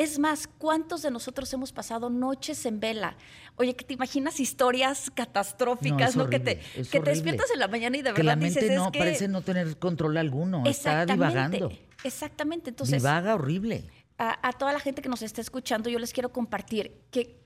Es 0.03 0.19
más, 0.19 0.49
¿cuántos 0.59 1.03
de 1.03 1.11
nosotros 1.13 1.53
hemos 1.53 1.73
pasado 1.73 2.11
noches 2.11 2.67
en 2.67 2.81
vela? 2.81 3.17
Oye, 3.57 3.77
que 3.77 3.85
te 3.85 3.95
imaginas 3.95 4.41
historias 4.41 5.11
catastróficas, 5.15 6.17
No, 6.17 6.29
Que 6.29 6.41
te, 6.41 6.53
horrible, 6.53 6.81
es 6.81 6.89
que 6.89 6.91
te 6.91 6.99
horrible. 6.99 7.13
despiertas 7.13 7.51
en 7.53 7.61
la 7.61 7.69
mañana 7.69 7.97
y 7.99 8.03
de 8.03 8.13
que 8.13 8.23
la 8.25 8.35
verdad 8.35 8.43
mente 8.43 8.61
dices, 8.63 8.77
no 8.77 8.87
es 8.87 8.91
que... 8.93 8.99
parece 8.99 9.29
no 9.29 9.43
tener 9.43 9.79
control 9.79 10.17
alguno, 10.17 10.65
está 10.67 11.07
divagando. 11.07 11.71
Exactamente. 12.03 12.71
Entonces, 12.71 13.01
Divaga 13.01 13.35
horrible. 13.37 13.85
a, 14.19 14.49
a 14.49 14.53
toda 14.55 14.73
la 14.73 14.81
gente 14.81 15.03
que 15.03 15.09
nos 15.09 15.23
está 15.23 15.41
escuchando, 15.41 15.89
yo 15.89 16.01
les 16.01 16.13
quiero 16.13 16.33
compartir 16.33 17.01
que 17.13 17.41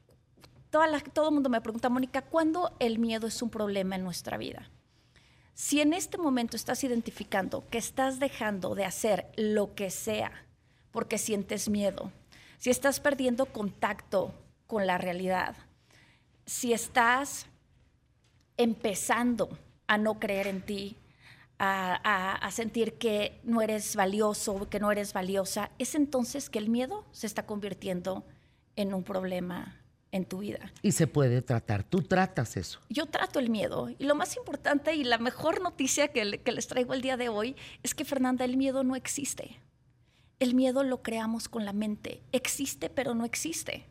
toda 0.71 0.87
la- 0.87 1.01
todo 1.01 1.29
el 1.29 1.35
mundo 1.35 1.51
me 1.51 1.61
pregunta, 1.61 1.91
Mónica, 1.91 2.23
¿cuándo 2.23 2.75
el 2.79 2.99
miedo 2.99 3.27
es 3.27 3.43
un 3.43 3.51
problema 3.51 3.97
en 3.97 4.05
nuestra 4.05 4.39
vida? 4.39 4.71
Si 5.53 5.81
en 5.83 5.93
este 5.93 6.17
momento 6.17 6.57
estás 6.57 6.83
identificando 6.85 7.67
que 7.69 7.77
estás 7.79 8.19
dejando 8.19 8.75
de 8.75 8.87
hacer 8.87 9.27
lo 9.37 9.75
que 9.75 9.91
sea 9.91 10.33
porque 10.91 11.19
sientes 11.19 11.69
miedo, 11.69 12.13
si 12.59 12.71
estás 12.71 13.01
perdiendo 13.01 13.47
contacto 13.47 14.35
con 14.67 14.87
la 14.87 14.99
realidad, 14.99 15.57
si 16.45 16.73
estás 16.73 17.47
empezando 18.57 19.59
a 19.87 19.99
no 19.99 20.19
creer 20.19 20.47
en 20.47 20.63
ti, 20.63 20.97
a, 21.59 21.95
a- 22.05 22.35
a 22.35 22.51
sentir 22.51 22.95
que 22.99 23.41
no 23.45 23.63
eres 23.63 23.97
valioso, 23.97 24.69
que 24.69 24.81
no 24.81 24.91
eres 24.93 25.13
valiosa, 25.13 25.71
es 25.79 25.95
entonces 25.95 26.51
que 26.51 26.59
el 26.59 26.69
miedo 26.69 27.05
se 27.13 27.27
está 27.27 27.47
convirtiendo 27.47 28.25
en 28.77 28.93
un 28.93 29.03
problema 29.05 29.81
en 30.13 30.25
tu 30.25 30.39
vida. 30.39 30.73
Y 30.83 30.93
se 30.93 31.07
puede 31.07 31.43
tratar. 31.43 31.83
Tú 31.83 32.03
tratas 32.03 32.57
eso. 32.57 32.81
Yo 32.89 33.07
trato 33.07 33.39
el 33.39 33.51
miedo 33.51 33.89
y 33.99 34.05
lo 34.05 34.15
más 34.15 34.37
importante 34.37 34.95
y 34.95 35.05
la 35.05 35.19
mejor 35.19 35.61
noticia 35.63 36.09
que, 36.09 36.25
le- 36.25 36.39
que 36.43 36.53
les 36.53 36.67
traigo 36.67 36.95
el 36.95 37.03
día 37.03 37.17
de 37.17 37.29
hoy 37.29 37.57
es 37.83 37.95
que 37.95 38.05
Fernanda, 38.05 38.45
el 38.45 38.57
miedo 38.57 38.85
no 38.85 38.97
existe. 38.97 39.57
El 40.39 40.55
miedo 40.55 40.83
lo 40.85 41.03
creamos 41.03 41.49
con 41.49 41.65
la 41.65 41.73
mente. 41.73 42.23
Existe, 42.33 42.91
pero 42.91 43.15
no 43.15 43.25
existe. 43.25 43.87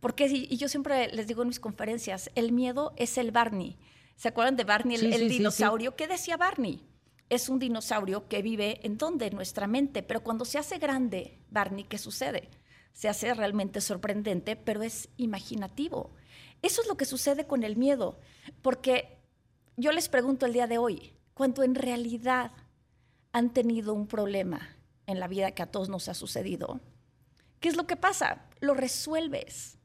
Porque, 0.00 0.26
y 0.26 0.56
yo 0.56 0.68
siempre 0.68 1.08
les 1.08 1.26
digo 1.26 1.42
en 1.42 1.48
mis 1.48 1.60
conferencias, 1.60 2.30
el 2.34 2.52
miedo 2.52 2.94
es 2.96 3.18
el 3.18 3.30
Barney. 3.30 3.76
¿Se 4.16 4.28
acuerdan 4.28 4.56
de 4.56 4.64
Barney, 4.64 4.96
el, 4.96 5.00
Sí, 5.00 5.06
el 5.06 5.12
sí, 5.12 5.18
sí, 5.18 5.28
sí. 5.28 5.36
dinosaurio? 5.38 5.96
¿Qué 5.96 6.06
decía 6.08 6.38
Barney? 6.38 6.82
Es 7.28 7.48
un 7.48 7.58
dinosaurio 7.58 8.28
que 8.28 8.40
vive 8.40 8.80
en 8.84 8.96
donde? 8.96 9.26
En 9.26 9.34
nuestra 9.34 9.66
mente. 9.66 10.02
Pero 10.02 10.22
cuando 10.22 10.44
se 10.46 10.58
hace 10.58 10.78
grande, 10.78 11.38
Barney, 11.50 11.84
¿qué 11.84 11.98
sucede? 11.98 12.48
Se 12.92 13.08
hace 13.08 13.34
realmente 13.34 13.82
sorprendente, 13.82 14.56
pero 14.56 14.82
es 14.82 15.10
imaginativo. 15.18 16.14
Eso 16.62 16.80
es 16.80 16.88
lo 16.88 16.96
que 16.96 17.04
sucede 17.04 17.46
con 17.46 17.64
el 17.64 17.76
miedo. 17.76 18.18
Porque 18.62 19.18
yo 19.76 19.92
les 19.92 20.08
pregunto 20.08 20.46
el 20.46 20.54
día 20.54 20.66
de 20.66 20.78
hoy, 20.78 21.12
cuando 21.34 21.62
en 21.62 21.74
realidad 21.74 22.52
han 23.32 23.52
tenido 23.52 23.92
un 23.92 24.06
problema 24.06 24.75
en 25.06 25.20
la 25.20 25.28
vida 25.28 25.52
que 25.52 25.62
a 25.62 25.70
todos 25.70 25.88
nos 25.88 26.08
ha 26.08 26.14
sucedido, 26.14 26.80
¿qué 27.60 27.68
es 27.68 27.76
lo 27.76 27.86
que 27.86 27.96
pasa? 27.96 28.48
Lo 28.60 28.74
resuelves, 28.74 29.78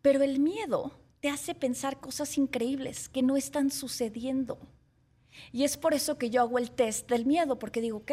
pero 0.00 0.22
el 0.22 0.40
miedo 0.40 0.98
te 1.20 1.28
hace 1.28 1.54
pensar 1.54 2.00
cosas 2.00 2.36
increíbles 2.36 3.08
que 3.08 3.22
no 3.22 3.36
están 3.36 3.70
sucediendo. 3.70 4.58
Y 5.52 5.64
es 5.64 5.76
por 5.76 5.94
eso 5.94 6.18
que 6.18 6.30
yo 6.30 6.42
hago 6.42 6.58
el 6.58 6.70
test 6.70 7.08
del 7.08 7.26
miedo, 7.26 7.58
porque 7.58 7.80
digo, 7.80 7.98
ok, 7.98 8.12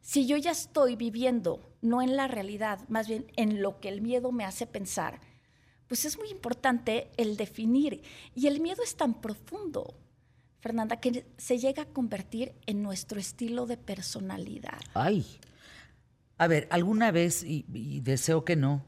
si 0.00 0.26
yo 0.26 0.36
ya 0.36 0.50
estoy 0.50 0.96
viviendo 0.96 1.76
no 1.80 2.02
en 2.02 2.16
la 2.16 2.28
realidad, 2.28 2.80
más 2.88 3.08
bien 3.08 3.30
en 3.36 3.62
lo 3.62 3.80
que 3.80 3.88
el 3.88 4.00
miedo 4.00 4.32
me 4.32 4.44
hace 4.44 4.66
pensar, 4.66 5.20
pues 5.86 6.04
es 6.04 6.18
muy 6.18 6.30
importante 6.30 7.10
el 7.16 7.36
definir. 7.36 8.02
Y 8.34 8.46
el 8.46 8.60
miedo 8.60 8.82
es 8.82 8.96
tan 8.96 9.20
profundo, 9.20 9.94
Fernanda, 10.60 10.96
que 11.00 11.26
se 11.36 11.58
llega 11.58 11.84
a 11.84 11.86
convertir 11.86 12.52
en 12.66 12.82
nuestro 12.82 13.18
estilo 13.18 13.66
de 13.66 13.76
personalidad. 13.76 14.80
Ay. 14.94 15.26
A 16.38 16.46
ver, 16.46 16.68
alguna 16.70 17.10
vez, 17.10 17.42
y, 17.42 17.66
y 17.72 18.00
deseo 18.00 18.44
que 18.44 18.56
no, 18.56 18.84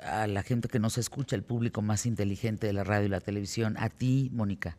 a 0.00 0.26
la 0.26 0.42
gente 0.42 0.68
que 0.68 0.78
nos 0.78 0.98
escucha, 0.98 1.36
el 1.36 1.42
público 1.42 1.82
más 1.82 2.06
inteligente 2.06 2.66
de 2.66 2.72
la 2.72 2.84
radio 2.84 3.06
y 3.06 3.10
la 3.10 3.20
televisión, 3.20 3.76
a 3.78 3.88
ti, 3.90 4.30
Mónica, 4.32 4.78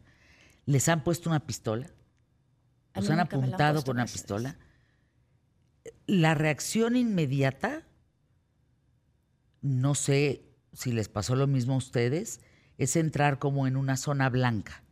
¿les 0.65 0.87
han 0.89 1.03
puesto 1.03 1.29
una 1.29 1.45
pistola? 1.45 1.87
¿Los 2.95 3.09
han 3.09 3.19
apuntado 3.19 3.83
con 3.83 3.97
una 3.97 4.05
pistola? 4.05 4.57
La 6.07 6.33
reacción 6.33 6.95
inmediata, 6.95 7.83
no 9.61 9.95
sé 9.95 10.43
si 10.73 10.91
les 10.91 11.07
pasó 11.09 11.35
lo 11.35 11.47
mismo 11.47 11.75
a 11.75 11.77
ustedes, 11.77 12.41
es 12.77 12.95
entrar 12.95 13.39
como 13.39 13.67
en 13.67 13.77
una 13.77 13.97
zona 13.97 14.29
blanca. 14.29 14.83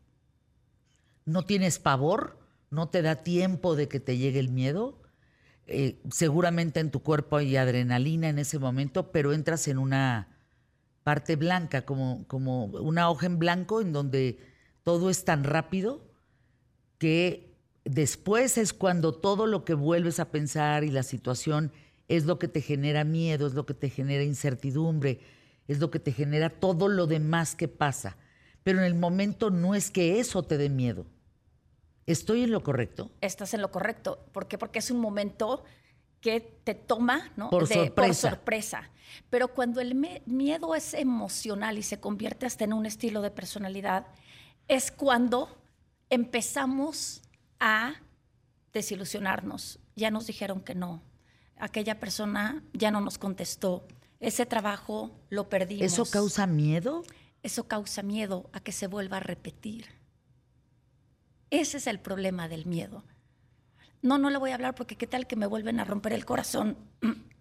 No 1.26 1.46
tienes 1.46 1.80
pavor, 1.80 2.38
no 2.70 2.90
te 2.90 3.02
da 3.02 3.24
tiempo 3.24 3.76
de 3.76 3.88
que 3.88 4.00
te 4.00 4.18
llegue 4.18 4.40
el 4.40 4.50
miedo. 4.50 5.02
eh, 5.68 6.00
seguramente 6.12 6.80
en 6.80 6.92
tu 6.92 7.02
cuerpo 7.04 7.38
hay 7.38 7.58
adrenalina 7.58 8.30
en 8.30 8.40
ese 8.40 8.60
momento, 8.60 9.12
pero 9.12 9.34
entras 9.34 9.68
en 9.68 9.80
una 9.80 10.38
parte 11.04 11.36
blanca, 11.38 11.86
como, 11.86 12.26
como 12.28 12.66
una 12.66 13.10
hoja 13.10 13.26
en 13.28 13.40
blanco 13.40 13.82
en 13.82 13.94
donde 13.94 14.40
todo 14.84 15.10
es 15.10 15.26
tan 15.26 15.44
rápido 15.44 16.04
que 16.98 17.58
después 17.86 18.58
es 18.58 18.74
cuando 18.74 19.14
todo 19.14 19.48
lo 19.48 19.66
que 19.66 19.74
vuelves 19.74 20.20
a 20.20 20.32
pensar 20.32 20.84
y 20.84 20.92
la 20.92 21.04
situación 21.04 21.72
es 22.08 22.26
lo 22.26 22.40
que 22.40 22.48
te 22.48 22.62
genera 22.62 23.04
miedo, 23.04 23.48
es 23.48 23.54
lo 23.54 23.66
que 23.66 23.74
te 23.74 23.90
genera 23.90 24.24
incertidumbre, 24.24 25.20
es 25.68 25.80
lo 25.80 25.92
que 25.92 26.00
te 26.00 26.12
genera 26.12 26.50
todo 26.50 26.88
lo 26.88 27.08
demás 27.08 27.56
que 27.56 27.68
pasa. 27.68 28.18
Pero 28.64 28.80
en 28.80 28.86
el 28.86 28.96
momento 28.96 29.50
no 29.52 29.76
es 29.76 29.92
que 29.92 30.20
eso 30.20 30.44
te 30.44 30.58
dé 30.58 30.70
miedo. 30.70 31.06
¿Estoy 32.06 32.44
en 32.44 32.52
lo 32.52 32.62
correcto? 32.64 33.12
Estás 33.22 33.54
en 33.54 33.62
lo 33.62 33.72
correcto. 33.72 34.26
¿Por 34.32 34.48
qué? 34.48 34.58
Porque 34.58 34.80
es 34.80 34.92
un 34.92 35.00
momento 35.00 35.64
que 36.22 36.40
te 36.40 36.74
toma 36.76 37.32
¿no? 37.36 37.50
Por 37.50 37.68
de- 37.68 37.74
sorpresa. 37.76 38.30
sorpresa. 38.30 38.90
Pero 39.30 39.50
cuando 39.50 39.82
el 39.82 39.96
me- 39.96 40.22
miedo 40.26 40.76
es 40.76 40.94
emocional 40.94 41.78
y 41.78 41.84
se 41.84 42.00
convierte 42.00 42.46
hasta 42.46 42.64
en 42.64 42.74
un 42.74 42.86
estilo 42.86 43.22
de 43.22 43.32
personalidad, 43.32 44.08
es 44.68 44.92
cuando 44.92 45.58
empezamos 46.10 47.22
a 47.60 47.96
desilusionarnos. 48.74 49.80
Ya 49.96 50.12
nos 50.12 50.28
dijeron 50.28 50.62
que 50.62 50.76
no. 50.76 51.02
Aquella 51.58 52.00
persona 52.00 52.64
ya 52.74 52.92
no 52.92 53.02
nos 53.02 53.18
contestó. 53.18 53.88
Ese 54.20 54.46
trabajo 54.46 55.12
lo 55.30 55.50
perdimos. 55.50 55.86
¿Eso 55.86 56.06
causa 56.06 56.46
miedo? 56.48 57.04
Eso 57.44 57.68
causa 57.68 58.02
miedo 58.04 58.50
a 58.54 58.60
que 58.60 58.72
se 58.72 58.88
vuelva 58.88 59.18
a 59.18 59.22
repetir. 59.22 59.88
Ese 61.50 61.78
es 61.78 61.88
el 61.88 62.00
problema 62.00 62.48
del 62.48 62.66
miedo. 62.66 63.04
No, 64.02 64.18
no 64.18 64.30
le 64.30 64.38
voy 64.38 64.52
a 64.52 64.56
hablar 64.56 64.76
porque 64.76 64.96
qué 64.98 65.08
tal 65.08 65.26
que 65.28 65.36
me 65.36 65.48
vuelven 65.48 65.80
a 65.80 65.84
romper 65.86 66.14
el 66.14 66.26
corazón. 66.26 66.78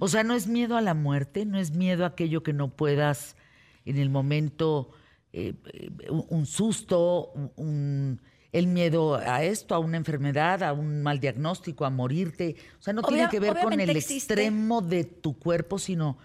O 0.00 0.08
sea, 0.08 0.22
no 0.24 0.32
es 0.32 0.46
miedo 0.46 0.78
a 0.78 0.80
la 0.80 0.94
muerte, 0.94 1.44
no 1.44 1.58
es 1.58 1.72
miedo 1.72 2.04
a 2.04 2.08
aquello 2.08 2.42
que 2.42 2.54
no 2.54 2.68
puedas 2.74 3.36
en 3.84 3.98
el 3.98 4.08
momento, 4.08 4.92
eh, 5.34 5.52
eh, 5.74 5.90
un, 6.10 6.46
susto, 6.46 7.32
un- 7.56 8.18
el 8.52 8.66
miedo 8.66 9.16
a 9.16 9.42
esto, 9.44 9.74
a 9.74 9.78
una 9.80 9.98
enfermedad, 9.98 10.62
a 10.62 10.72
un 10.72 11.02
mal 11.02 11.20
diagnóstico, 11.20 11.84
a 11.84 11.90
morirte. 11.90 12.56
O 12.78 12.82
sea, 12.82 12.94
no 12.94 13.02
tiene 13.02 13.28
que 13.28 13.40
ver 13.40 13.58
con 13.58 13.74
el 13.78 13.90
existe. 13.90 14.32
extremo 14.32 14.80
de 14.80 15.04
tu 15.04 15.38
cuerpo, 15.38 15.78
sino 15.78 16.16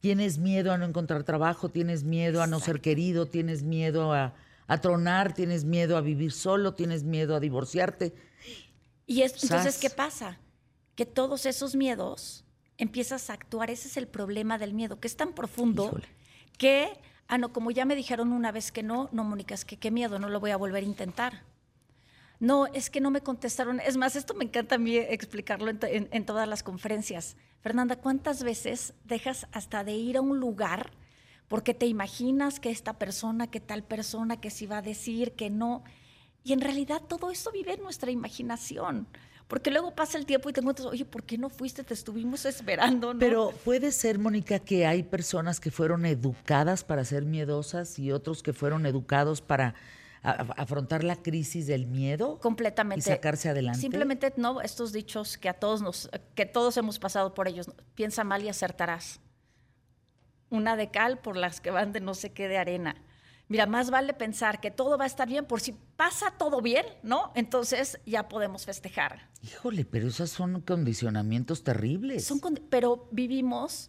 tienes 0.00 0.36
miedo 0.36 0.70
a 0.72 0.76
no 0.76 0.84
encontrar 0.84 1.22
trabajo, 1.24 1.70
tienes 1.70 2.04
miedo 2.04 2.42
a 2.42 2.46
no 2.46 2.60
ser 2.60 2.82
querido, 2.82 3.24
tienes 3.24 3.62
miedo 3.62 4.12
a, 4.12 4.34
a 4.68 4.80
tronar, 4.80 5.32
tienes 5.34 5.64
miedo 5.64 5.96
a 5.96 6.00
vivir 6.00 6.32
solo, 6.32 6.74
tienes 6.74 7.04
miedo 7.04 7.36
a 7.36 7.40
divorciarte. 7.40 8.14
Y 9.06 9.22
es- 9.22 9.42
entonces. 9.42 9.78
¿qué 9.78 9.90
pasa? 9.90 10.38
Que 10.94 11.06
todos 11.06 11.46
esos 11.46 11.76
miedos 11.76 12.44
empiezas 12.78 13.30
a 13.30 13.34
actuar. 13.34 13.70
Ese 13.70 13.88
es 13.88 13.96
el 13.96 14.08
problema 14.08 14.58
del 14.58 14.74
miedo, 14.74 14.98
que 15.00 15.06
es 15.08 15.16
tan 15.16 15.32
profundo 15.34 15.86
Híjole. 15.86 16.08
que, 16.58 16.88
ah, 17.28 17.38
no, 17.38 17.52
como 17.52 17.70
ya 17.70 17.84
me 17.84 17.94
dijeron 17.96 18.32
una 18.32 18.50
vez 18.52 18.72
que 18.72 18.82
no, 18.82 19.08
no, 19.12 19.22
Mónica, 19.24 19.54
es 19.54 19.64
que 19.64 19.76
qué 19.78 19.90
miedo, 19.90 20.18
no 20.18 20.28
lo 20.28 20.40
voy 20.40 20.50
a 20.50 20.56
volver 20.56 20.82
a 20.82 20.86
intentar. 20.86 21.42
No, 22.38 22.66
es 22.66 22.90
que 22.90 23.00
no 23.00 23.10
me 23.10 23.22
contestaron. 23.22 23.80
Es 23.80 23.96
más, 23.96 24.14
esto 24.14 24.34
me 24.34 24.44
encanta 24.44 24.74
a 24.74 24.78
mí 24.78 24.96
explicarlo 24.96 25.70
en, 25.70 25.78
to- 25.78 25.86
en- 25.86 26.08
en 26.10 26.26
todas 26.26 26.46
las 26.46 26.62
conferencias. 26.62 27.36
Fernanda, 27.60 27.96
¿cuántas 27.96 28.42
veces 28.42 28.92
dejas 29.04 29.46
hasta 29.52 29.84
de 29.84 29.92
ir 29.92 30.18
a 30.18 30.20
un 30.20 30.38
lugar 30.38 30.90
porque 31.48 31.74
te 31.74 31.86
imaginas 31.86 32.60
que 32.60 32.70
esta 32.70 32.98
persona, 32.98 33.46
que 33.48 33.60
tal 33.60 33.82
persona, 33.82 34.40
que 34.40 34.50
si 34.50 34.66
va 34.66 34.78
a 34.78 34.82
decir, 34.82 35.32
que 35.32 35.50
no? 35.50 35.84
Y 36.44 36.52
en 36.52 36.60
realidad 36.60 37.02
todo 37.06 37.30
esto 37.30 37.50
vive 37.52 37.74
en 37.74 37.82
nuestra 37.82 38.10
imaginación. 38.10 39.06
Porque 39.48 39.70
luego 39.70 39.94
pasa 39.94 40.18
el 40.18 40.26
tiempo 40.26 40.50
y 40.50 40.52
te 40.52 40.60
encuentras, 40.60 40.86
oye, 40.86 41.04
¿por 41.04 41.22
qué 41.22 41.38
no 41.38 41.48
fuiste? 41.50 41.84
Te 41.84 41.94
estuvimos 41.94 42.44
esperando, 42.46 43.14
¿no? 43.14 43.20
Pero 43.20 43.52
puede 43.64 43.92
ser, 43.92 44.18
Mónica, 44.18 44.58
que 44.58 44.86
hay 44.86 45.04
personas 45.04 45.60
que 45.60 45.70
fueron 45.70 46.04
educadas 46.04 46.82
para 46.82 47.04
ser 47.04 47.24
miedosas 47.24 47.98
y 48.00 48.10
otros 48.10 48.42
que 48.42 48.52
fueron 48.52 48.86
educados 48.86 49.40
para 49.40 49.74
afrontar 50.22 51.04
la 51.04 51.14
crisis 51.14 51.68
del 51.68 51.86
miedo 51.86 52.40
completamente 52.40 52.98
y 52.98 53.02
sacarse 53.02 53.48
adelante. 53.48 53.80
Simplemente 53.80 54.32
no 54.36 54.60
estos 54.60 54.92
dichos 54.92 55.38
que 55.38 55.48
a 55.48 55.54
todos 55.54 55.82
nos 55.82 56.10
que 56.34 56.46
todos 56.46 56.76
hemos 56.76 56.98
pasado 56.98 57.32
por 57.32 57.46
ellos. 57.46 57.70
Piensa 57.94 58.24
mal 58.24 58.42
y 58.42 58.48
acertarás. 58.48 59.20
Una 60.50 60.76
de 60.76 60.90
cal 60.90 61.18
por 61.18 61.36
las 61.36 61.60
que 61.60 61.70
van 61.70 61.92
de 61.92 62.00
no 62.00 62.14
sé 62.14 62.32
qué 62.32 62.48
de 62.48 62.58
arena. 62.58 62.96
Mira, 63.48 63.66
más 63.66 63.90
vale 63.90 64.12
pensar 64.12 64.60
que 64.60 64.70
todo 64.72 64.98
va 64.98 65.04
a 65.04 65.06
estar 65.06 65.28
bien 65.28 65.44
por 65.44 65.60
si 65.60 65.72
pasa 65.96 66.32
todo 66.36 66.60
bien, 66.60 66.84
¿no? 67.04 67.30
Entonces 67.36 68.00
ya 68.04 68.28
podemos 68.28 68.64
festejar. 68.64 69.28
Híjole, 69.42 69.84
pero 69.84 70.08
esos 70.08 70.30
son 70.30 70.60
condicionamientos 70.62 71.62
terribles. 71.62 72.24
Son 72.24 72.40
condi- 72.40 72.62
pero 72.68 73.08
vivimos 73.12 73.88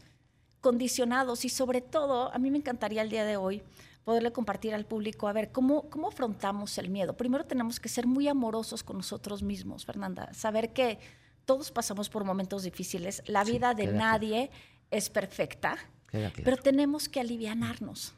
condicionados 0.62 1.46
y 1.46 1.50
sobre 1.50 1.82
todo, 1.82 2.34
a 2.34 2.38
mí 2.40 2.52
me 2.52 2.58
encantaría 2.58 3.02
el 3.02 3.10
día 3.10 3.26
de 3.26 3.38
hoy 3.38 3.64
poderle 4.04 4.32
compartir 4.32 4.74
al 4.74 4.86
público, 4.86 5.28
a 5.28 5.34
ver, 5.34 5.52
¿cómo, 5.52 5.90
cómo 5.90 6.08
afrontamos 6.08 6.78
el 6.78 6.90
miedo? 6.90 7.18
Primero 7.18 7.46
tenemos 7.46 7.80
que 7.80 7.90
ser 7.90 8.08
muy 8.08 8.28
amorosos 8.28 8.84
con 8.84 8.98
nosotros 8.98 9.44
mismos, 9.44 9.86
Fernanda, 9.86 10.34
saber 10.34 10.72
que 10.72 11.00
todos 11.46 11.72
pasamos 11.72 12.10
por 12.10 12.24
momentos 12.24 12.64
difíciles, 12.64 13.22
la 13.26 13.44
Sí, 13.44 13.52
vida 13.54 13.74
de 13.74 13.88
nadie 13.88 14.50
es 14.92 15.10
perfecta, 15.10 15.78
pero 16.12 16.58
tenemos 16.58 17.10
que 17.10 17.20
alivianarnos. 17.20 18.14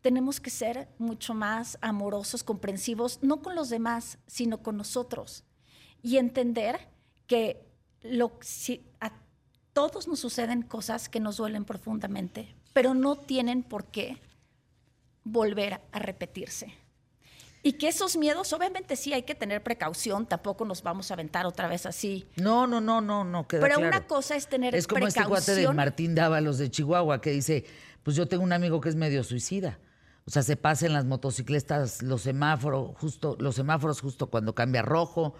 Tenemos 0.00 0.40
que 0.40 0.50
ser 0.50 0.88
mucho 0.98 1.34
más 1.34 1.76
amorosos, 1.80 2.44
comprensivos, 2.44 3.18
no 3.22 3.42
con 3.42 3.54
los 3.56 3.68
demás, 3.68 4.18
sino 4.26 4.62
con 4.62 4.76
nosotros. 4.76 5.44
Y 6.02 6.18
entender 6.18 6.88
que 7.26 7.66
a 9.00 9.12
todos 9.72 10.06
nos 10.06 10.20
suceden 10.20 10.62
cosas 10.62 11.08
que 11.08 11.20
nos 11.20 11.36
duelen 11.36 11.64
profundamente, 11.64 12.54
pero 12.72 12.94
no 12.94 13.16
tienen 13.16 13.62
por 13.62 13.86
qué 13.86 14.20
volver 15.24 15.80
a 15.92 15.98
repetirse. 15.98 16.72
Y 17.68 17.74
que 17.74 17.88
esos 17.88 18.16
miedos, 18.16 18.50
obviamente 18.54 18.96
sí 18.96 19.12
hay 19.12 19.24
que 19.24 19.34
tener 19.34 19.62
precaución, 19.62 20.24
tampoco 20.24 20.64
nos 20.64 20.82
vamos 20.82 21.10
a 21.10 21.14
aventar 21.14 21.44
otra 21.44 21.68
vez 21.68 21.84
así. 21.84 22.26
No, 22.36 22.66
no, 22.66 22.80
no, 22.80 23.02
no, 23.02 23.24
no, 23.24 23.46
queda 23.46 23.60
Pero 23.60 23.74
claro. 23.74 23.88
una 23.94 24.06
cosa 24.06 24.36
es 24.36 24.48
tener 24.48 24.74
Es 24.74 24.86
como 24.86 25.06
este 25.06 25.20
precaución. 25.20 25.54
cuate 25.54 25.60
de 25.60 25.74
Martín 25.74 26.14
Dávalos 26.14 26.56
de 26.56 26.70
Chihuahua 26.70 27.20
que 27.20 27.30
dice, 27.30 27.66
pues 28.02 28.16
yo 28.16 28.26
tengo 28.26 28.42
un 28.42 28.54
amigo 28.54 28.80
que 28.80 28.88
es 28.88 28.96
medio 28.96 29.22
suicida. 29.22 29.78
O 30.24 30.30
sea, 30.30 30.42
se 30.42 30.56
pasa 30.56 30.86
en 30.86 30.94
las 30.94 31.04
motocicletas 31.04 32.02
los 32.02 32.22
semáforos 32.22 32.96
justo, 32.96 33.36
los 33.38 33.56
semáforos 33.56 34.00
justo 34.00 34.28
cuando 34.28 34.54
cambia 34.54 34.80
rojo 34.80 35.34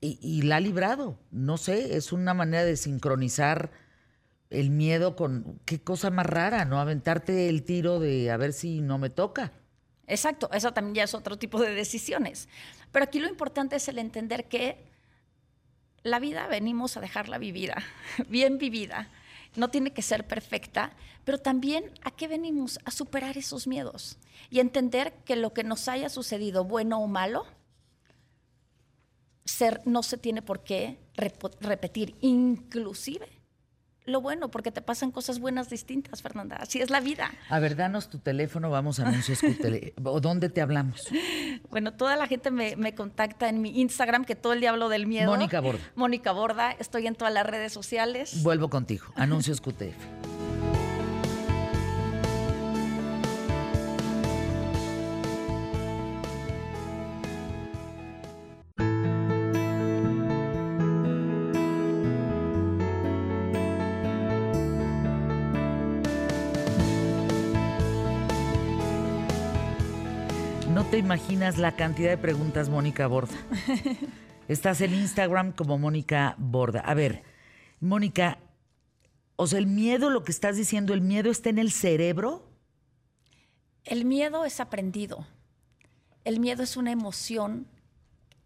y, 0.00 0.18
y 0.22 0.40
la 0.40 0.56
ha 0.56 0.60
librado. 0.60 1.18
No 1.30 1.58
sé, 1.58 1.94
es 1.98 2.10
una 2.10 2.32
manera 2.32 2.64
de 2.64 2.78
sincronizar 2.78 3.70
el 4.48 4.70
miedo 4.70 5.14
con 5.14 5.60
qué 5.66 5.82
cosa 5.82 6.08
más 6.08 6.24
rara, 6.24 6.64
¿no? 6.64 6.80
Aventarte 6.80 7.50
el 7.50 7.64
tiro 7.64 8.00
de 8.00 8.30
a 8.30 8.38
ver 8.38 8.54
si 8.54 8.80
no 8.80 8.96
me 8.96 9.10
toca. 9.10 9.52
Exacto, 10.10 10.50
eso 10.52 10.72
también 10.72 10.96
ya 10.96 11.04
es 11.04 11.14
otro 11.14 11.38
tipo 11.38 11.60
de 11.60 11.72
decisiones. 11.72 12.48
Pero 12.90 13.04
aquí 13.04 13.20
lo 13.20 13.28
importante 13.28 13.76
es 13.76 13.86
el 13.86 13.98
entender 13.98 14.48
que 14.48 14.84
la 16.02 16.18
vida 16.18 16.48
venimos 16.48 16.96
a 16.96 17.00
dejarla 17.00 17.38
vivida, 17.38 17.76
bien 18.28 18.58
vivida. 18.58 19.08
no 19.54 19.70
tiene 19.70 19.92
que 19.92 20.02
ser 20.02 20.26
perfecta, 20.26 20.92
pero 21.24 21.38
también 21.38 21.92
a 22.02 22.10
qué 22.10 22.26
venimos 22.26 22.80
a 22.84 22.90
superar 22.90 23.38
esos 23.38 23.66
miedos 23.66 24.18
y 24.48 24.58
entender 24.58 25.12
que 25.24 25.36
lo 25.36 25.52
que 25.52 25.64
nos 25.64 25.86
haya 25.86 26.08
sucedido, 26.08 26.64
bueno 26.64 27.00
o 27.00 27.06
malo, 27.06 27.46
ser, 29.44 29.80
no 29.84 30.02
se 30.02 30.18
tiene 30.18 30.42
por 30.42 30.64
qué 30.64 30.98
repetir, 31.60 32.16
inclusive 32.20 33.28
lo 34.06 34.20
bueno, 34.20 34.50
porque 34.50 34.70
te 34.70 34.82
pasan 34.82 35.10
cosas 35.10 35.38
buenas 35.38 35.68
distintas, 35.68 36.22
Fernanda. 36.22 36.56
Así 36.56 36.80
es 36.80 36.90
la 36.90 37.00
vida. 37.00 37.30
A 37.48 37.58
ver, 37.58 37.76
danos 37.76 38.08
tu 38.08 38.18
teléfono, 38.18 38.70
vamos 38.70 38.98
a 39.00 39.06
anuncios. 39.06 39.40
¿O 40.04 40.20
dónde 40.20 40.48
te 40.48 40.60
hablamos? 40.60 41.02
Bueno, 41.70 41.92
toda 41.92 42.16
la 42.16 42.26
gente 42.26 42.50
me, 42.50 42.76
me, 42.76 42.94
contacta 42.94 43.48
en 43.48 43.60
mi 43.60 43.80
Instagram, 43.80 44.24
que 44.24 44.34
todo 44.34 44.52
el 44.52 44.60
día 44.60 44.70
hablo 44.70 44.88
del 44.88 45.06
miedo. 45.06 45.30
Mónica 45.30 45.60
Borda. 45.60 45.80
Mónica 45.94 46.32
Borda. 46.32 46.72
Estoy 46.72 47.06
en 47.06 47.14
todas 47.14 47.32
las 47.32 47.46
redes 47.46 47.72
sociales. 47.72 48.42
Vuelvo 48.42 48.68
contigo. 48.70 49.06
Anuncios 49.14 49.60
QTF. 49.60 50.39
Imaginas 71.10 71.58
la 71.58 71.74
cantidad 71.74 72.10
de 72.10 72.18
preguntas, 72.18 72.68
Mónica 72.68 73.08
Borda. 73.08 73.34
Estás 74.48 74.80
en 74.80 74.94
Instagram 74.94 75.50
como 75.50 75.76
Mónica 75.76 76.36
Borda. 76.38 76.78
A 76.82 76.94
ver, 76.94 77.24
Mónica, 77.80 78.38
o 79.34 79.48
sea, 79.48 79.58
el 79.58 79.66
miedo, 79.66 80.08
lo 80.08 80.22
que 80.22 80.30
estás 80.30 80.56
diciendo, 80.56 80.94
¿el 80.94 81.00
miedo 81.00 81.32
está 81.32 81.50
en 81.50 81.58
el 81.58 81.72
cerebro? 81.72 82.48
El 83.82 84.04
miedo 84.04 84.44
es 84.44 84.60
aprendido. 84.60 85.26
El 86.22 86.38
miedo 86.38 86.62
es 86.62 86.76
una 86.76 86.92
emoción 86.92 87.66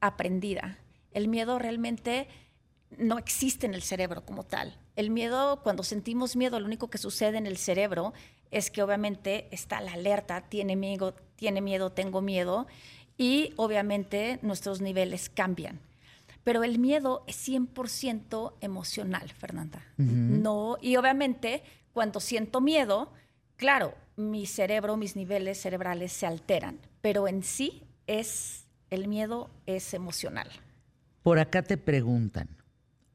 aprendida. 0.01 0.79
El 1.13 1.29
miedo 1.29 1.59
realmente 1.59 2.29
no 2.97 3.19
existe 3.19 3.67
en 3.67 3.75
el 3.75 3.83
cerebro 3.83 4.25
como 4.25 4.43
tal. 4.43 4.79
El 4.97 5.11
miedo, 5.11 5.61
cuando 5.63 5.83
sentimos 5.83 6.35
miedo, 6.35 6.59
lo 6.59 6.65
único 6.65 6.89
que 6.89 6.97
sucede 6.97 7.37
en 7.37 7.47
el 7.47 7.59
cerebro 7.59 8.15
es 8.51 8.71
que 8.71 8.83
obviamente 8.83 9.49
está 9.51 9.81
la 9.81 9.93
alerta, 9.93 10.43
tiene 10.43 10.77
miedo, 10.77 11.15
tiene 11.37 11.61
miedo, 11.61 11.91
tengo 11.91 12.21
miedo, 12.21 12.67
y 13.17 13.53
obviamente 13.57 14.39
nuestros 14.43 14.81
niveles 14.81 15.29
cambian. 15.29 15.81
Pero 16.43 16.63
el 16.63 16.79
miedo 16.79 17.25
es 17.27 17.49
100% 17.49 18.55
emocional, 18.61 19.31
Fernanda. 19.31 19.83
No, 19.97 20.77
y 20.81 20.97
obviamente 20.97 21.63
cuando 21.93 22.21
siento 22.21 22.61
miedo, 22.61 23.11
claro, 23.57 23.95
mi 24.17 24.47
cerebro, 24.47 24.97
mis 24.97 25.17
niveles 25.17 25.61
cerebrales 25.61 26.13
se 26.13 26.27
alteran, 26.27 26.79
pero 27.01 27.29
en 27.29 27.43
sí 27.43 27.83
es 28.07 28.67
el 28.91 29.09
miedo 29.09 29.51
es 29.67 29.95
emocional. 29.95 30.49
Por 31.23 31.39
acá 31.39 31.63
te 31.63 31.79
preguntan, 31.79 32.49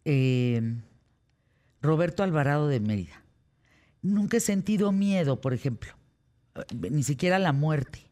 eh, 0.06 0.62
Roberto 1.82 2.24
Alvarado 2.24 2.68
de 2.68 2.80
Mérida 2.80 3.19
nunca 4.02 4.38
he 4.38 4.39
sentido 4.39 4.91
miedo, 4.91 5.41
por 5.41 5.54
ejemplo, 5.54 5.93
ni 6.89 7.04
siquiera 7.04 7.39
la 7.39 7.54
muerte. 7.54 8.10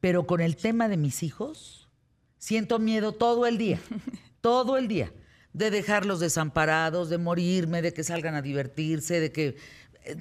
Pero 0.00 0.26
con 0.26 0.40
el 0.40 0.56
tema 0.56 0.88
de 0.88 0.96
mis 0.96 1.22
hijos, 1.22 1.88
siento 2.38 2.78
miedo 2.78 3.12
todo 3.12 3.46
el 3.46 3.58
día, 3.58 3.80
todo 4.40 4.76
el 4.76 4.88
día, 4.88 5.12
de 5.52 5.70
dejarlos 5.70 6.20
desamparados, 6.20 7.08
de 7.08 7.18
morirme, 7.18 7.80
de 7.80 7.94
que 7.94 8.04
salgan 8.04 8.34
a 8.34 8.42
divertirse, 8.42 9.20
de 9.20 9.32
que... 9.32 9.56
Eh, 10.04 10.16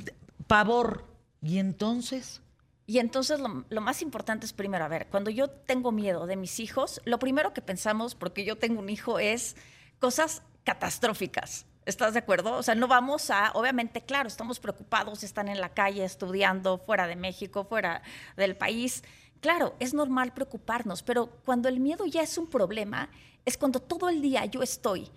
pavor. 0.48 1.06
¿Y 1.42 1.58
entonces? 1.58 2.42
Y 2.86 3.00
entonces 3.00 3.40
lo, 3.40 3.66
lo, 3.70 3.82
más 3.82 4.02
importante 4.02 4.46
es 4.46 4.54
primero, 4.54 4.86
a 4.86 4.88
ver, 4.88 5.08
cuando 5.08 5.30
yo 5.30 5.50
tengo 5.50 5.92
miedo 5.92 6.26
de 6.26 6.38
mis 6.38 6.60
hijos, 6.60 7.02
lo 7.06 7.20
primero 7.20 7.54
que 7.54 7.62
pensamos, 7.62 8.16
porque 8.16 8.46
yo 8.46 8.58
tengo 8.58 8.80
un 8.80 8.90
hijo, 8.90 9.20
es 9.20 9.56
cosas 10.00 10.44
catastróficas. 10.64 11.66
¿Estás 11.86 12.14
de 12.14 12.20
acuerdo? 12.20 12.54
O 12.54 12.64
sea, 12.64 12.76
no 12.76 12.88
vamos 12.88 13.30
a, 13.30 13.52
obviamente, 13.54 14.02
claro, 14.02 14.28
estamos 14.28 14.60
preocupados, 14.60 15.24
están 15.24 15.48
en 15.48 15.60
la 15.60 15.70
calle 15.70 16.04
estudiando, 16.04 16.78
fuera 16.78 17.08
de 17.08 17.16
México, 17.16 17.66
fuera 17.66 18.02
del 18.38 18.56
país. 18.56 19.04
Claro, 19.42 19.76
es 19.80 19.94
normal 19.94 20.34
preocuparnos, 20.34 21.04
pero 21.04 21.28
cuando 21.44 21.68
el 21.68 21.80
miedo 21.80 22.06
ya 22.06 22.22
es 22.22 22.38
un 22.38 22.48
problema, 22.48 23.10
es 23.46 23.58
cuando 23.58 23.82
todo 23.82 24.10
el 24.10 24.22
día 24.22 24.46
yo 24.46 24.62
estoy 24.62 25.12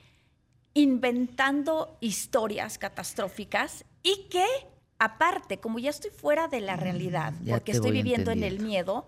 inventando 0.74 1.96
historias 2.00 2.76
catastróficas 2.76 3.84
y 4.02 4.26
que, 4.28 4.44
aparte, 4.98 5.58
como 5.58 5.78
ya 5.78 5.90
estoy 5.90 6.10
fuera 6.10 6.48
de 6.48 6.60
la 6.60 6.76
mm, 6.76 6.80
realidad, 6.80 7.34
porque 7.48 7.72
estoy 7.72 7.92
viviendo 7.92 8.30
en 8.30 8.42
el 8.42 8.60
miedo, 8.60 9.06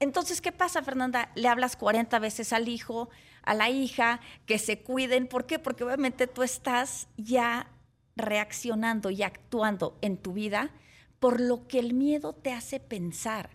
entonces, 0.00 0.40
¿qué 0.40 0.52
pasa, 0.52 0.82
Fernanda? 0.82 1.30
Le 1.34 1.48
hablas 1.48 1.76
40 1.76 2.18
veces 2.18 2.52
al 2.52 2.68
hijo, 2.68 3.10
a 3.42 3.54
la 3.54 3.70
hija, 3.70 4.20
que 4.46 4.58
se 4.58 4.80
cuiden. 4.80 5.26
¿Por 5.26 5.46
qué? 5.46 5.58
Porque 5.58 5.84
obviamente 5.84 6.26
tú 6.26 6.42
estás 6.42 7.08
ya 7.16 7.70
reaccionando 8.16 9.10
y 9.10 9.22
actuando 9.22 9.96
en 10.00 10.16
tu 10.16 10.32
vida 10.32 10.70
por 11.18 11.40
lo 11.40 11.66
que 11.66 11.78
el 11.78 11.94
miedo 11.94 12.32
te 12.32 12.52
hace 12.52 12.80
pensar, 12.80 13.50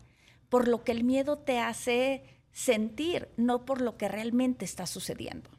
por 0.49 0.67
lo 0.67 0.83
que 0.83 0.91
el 0.91 1.03
miedo 1.03 1.37
te 1.37 1.59
hace 1.59 2.23
sentir, 2.51 3.29
no 3.37 3.65
por 3.65 3.81
lo 3.81 3.97
que 3.97 4.07
realmente 4.07 4.65
está 4.65 4.85
sucediendo. 4.85 5.49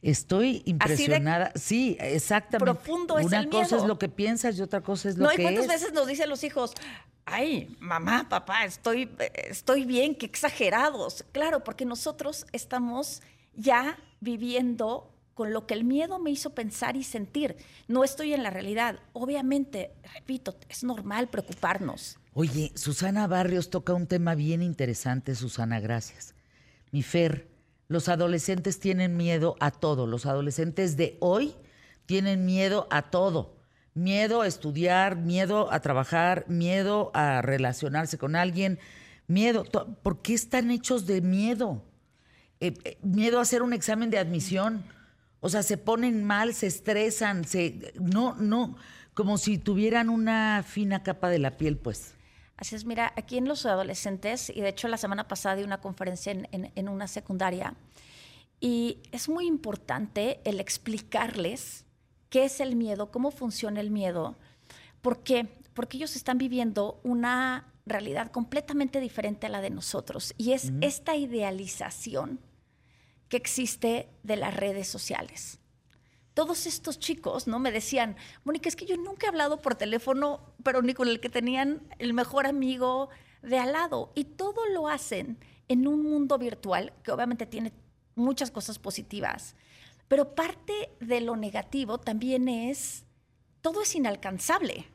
Estoy 0.00 0.62
impresionada. 0.64 1.52
sí, 1.56 1.96
exactamente. 2.00 2.72
Profundo 2.72 3.18
es 3.18 3.26
Una 3.26 3.48
cosa 3.48 3.76
es 3.76 3.84
lo 3.84 3.98
que 3.98 4.08
piensas 4.08 4.56
y 4.56 4.62
otra 4.62 4.80
cosa 4.80 5.08
es 5.08 5.18
lo 5.18 5.24
no, 5.24 5.30
que 5.30 5.36
es. 5.36 5.38
No, 5.42 5.56
cuántas 5.56 5.66
veces 5.66 5.92
nos 5.92 6.06
dicen 6.06 6.28
los 6.28 6.44
hijos, 6.44 6.72
ay, 7.30 7.76
mamá, 7.80 8.28
papá, 8.28 8.64
estoy, 8.64 9.08
estoy 9.34 9.84
bien, 9.84 10.14
qué 10.14 10.26
exagerados. 10.26 11.24
Claro, 11.32 11.64
porque 11.64 11.84
nosotros 11.84 12.46
estamos 12.52 13.22
ya 13.54 13.98
viviendo 14.20 15.12
con 15.34 15.52
lo 15.52 15.66
que 15.66 15.74
el 15.74 15.84
miedo 15.84 16.18
me 16.18 16.30
hizo 16.30 16.50
pensar 16.50 16.96
y 16.96 17.04
sentir. 17.04 17.56
No 17.86 18.02
estoy 18.02 18.34
en 18.34 18.42
la 18.42 18.50
realidad. 18.50 18.98
Obviamente, 19.12 19.92
repito, 20.14 20.56
es 20.68 20.82
normal 20.82 21.28
preocuparnos. 21.28 22.18
Oye, 22.34 22.72
Susana 22.74 23.26
Barrios 23.26 23.70
toca 23.70 23.94
un 23.94 24.06
tema 24.06 24.34
bien 24.34 24.62
interesante, 24.62 25.34
Susana, 25.34 25.78
gracias. 25.80 26.34
Mi 26.90 27.02
Fer, 27.02 27.48
los 27.86 28.08
adolescentes 28.08 28.80
tienen 28.80 29.16
miedo 29.16 29.56
a 29.60 29.70
todo. 29.70 30.06
Los 30.06 30.26
adolescentes 30.26 30.96
de 30.96 31.16
hoy 31.20 31.54
tienen 32.06 32.44
miedo 32.44 32.88
a 32.90 33.02
todo. 33.02 33.57
Miedo 33.98 34.42
a 34.42 34.46
estudiar, 34.46 35.16
miedo 35.16 35.72
a 35.72 35.80
trabajar, 35.80 36.44
miedo 36.46 37.10
a 37.14 37.42
relacionarse 37.42 38.16
con 38.16 38.36
alguien, 38.36 38.78
miedo. 39.26 39.64
¿Por 39.64 40.22
qué 40.22 40.34
están 40.34 40.70
hechos 40.70 41.04
de 41.06 41.20
miedo? 41.20 41.82
Eh, 42.60 42.74
eh, 42.84 42.98
miedo 43.02 43.40
a 43.40 43.42
hacer 43.42 43.60
un 43.60 43.72
examen 43.72 44.08
de 44.08 44.18
admisión. 44.18 44.84
O 45.40 45.48
sea, 45.48 45.64
se 45.64 45.78
ponen 45.78 46.22
mal, 46.22 46.54
se 46.54 46.68
estresan, 46.68 47.44
se 47.44 47.92
no, 48.00 48.36
no, 48.36 48.76
como 49.14 49.36
si 49.36 49.58
tuvieran 49.58 50.10
una 50.10 50.62
fina 50.64 51.02
capa 51.02 51.28
de 51.28 51.40
la 51.40 51.56
piel, 51.56 51.76
pues. 51.76 52.14
Así 52.56 52.76
es, 52.76 52.84
mira, 52.84 53.12
aquí 53.16 53.36
en 53.36 53.48
los 53.48 53.66
adolescentes, 53.66 54.48
y 54.48 54.60
de 54.60 54.68
hecho 54.68 54.86
la 54.86 54.96
semana 54.96 55.26
pasada 55.26 55.56
di 55.56 55.64
una 55.64 55.80
conferencia 55.80 56.32
en, 56.32 56.88
una 56.88 57.08
secundaria, 57.08 57.74
y 58.60 58.98
es 59.10 59.28
muy 59.28 59.48
importante 59.48 60.40
el 60.44 60.60
explicarles 60.60 61.84
qué 62.30 62.44
es 62.44 62.60
el 62.60 62.76
miedo, 62.76 63.10
cómo 63.10 63.30
funciona 63.30 63.80
el 63.80 63.90
miedo, 63.90 64.36
¿por 65.00 65.22
qué? 65.22 65.48
Porque 65.74 65.96
ellos 65.96 66.16
están 66.16 66.38
viviendo 66.38 67.00
una 67.04 67.72
realidad 67.86 68.30
completamente 68.30 69.00
diferente 69.00 69.46
a 69.46 69.50
la 69.50 69.60
de 69.60 69.70
nosotros, 69.70 70.34
y 70.36 70.52
es 70.52 70.72
esta 70.80 71.16
idealización 71.16 72.40
que 73.28 73.36
existe 73.36 74.08
de 74.22 74.36
las 74.36 74.54
redes 74.54 74.88
sociales 74.88 75.58
todos 76.38 76.66
estos 76.66 77.00
chicos, 77.00 77.48
¿no? 77.48 77.58
Me 77.58 77.72
decían, 77.72 78.14
Mónica, 78.44 78.68
es 78.68 78.76
que 78.76 78.86
yo 78.86 78.96
nunca 78.96 79.26
he 79.26 79.28
hablado 79.28 79.60
por 79.60 79.74
teléfono, 79.74 80.54
pero 80.62 80.82
ni 80.82 80.94
con 80.94 81.08
el 81.08 81.18
que 81.18 81.28
tenían 81.28 81.82
el 81.98 82.14
mejor 82.14 82.46
amigo 82.46 83.08
de 83.42 83.58
al 83.58 83.72
lado. 83.72 84.12
Y 84.14 84.22
todo 84.22 84.64
lo 84.72 84.86
hacen 84.86 85.36
en 85.66 85.88
un 85.88 86.04
mundo 86.04 86.38
virtual 86.38 86.92
que 87.02 87.10
obviamente 87.10 87.44
tiene 87.44 87.72
muchas 88.14 88.52
cosas 88.52 88.78
positivas. 88.78 89.56
Pero 90.08 90.34
parte 90.34 90.72
de 91.00 91.20
lo 91.20 91.36
negativo 91.36 91.98
también 91.98 92.48
es, 92.48 93.04
todo 93.60 93.82
es 93.82 93.94
inalcanzable. 93.94 94.86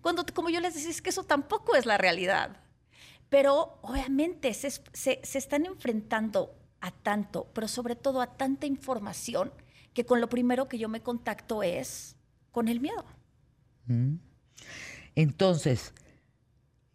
Cuando, 0.00 0.24
como 0.32 0.50
yo 0.50 0.60
les 0.60 0.74
decía, 0.74 0.90
es 0.90 1.02
que 1.02 1.10
eso 1.10 1.24
tampoco 1.24 1.74
es 1.74 1.84
la 1.84 1.98
realidad. 1.98 2.60
Pero 3.28 3.78
obviamente 3.82 4.54
se, 4.54 4.70
se 4.70 5.20
están 5.38 5.66
enfrentando 5.66 6.54
a 6.80 6.92
tanto, 6.92 7.50
pero 7.52 7.66
sobre 7.66 7.96
todo 7.96 8.20
a 8.20 8.36
tanta 8.36 8.66
información 8.66 9.52
que 9.92 10.06
con 10.06 10.20
lo 10.20 10.28
primero 10.28 10.68
que 10.68 10.78
yo 10.78 10.88
me 10.88 11.00
contacto 11.00 11.62
es 11.62 12.16
con 12.52 12.68
el 12.68 12.80
miedo. 12.80 13.04
Mm. 13.86 14.16
Entonces, 15.14 15.94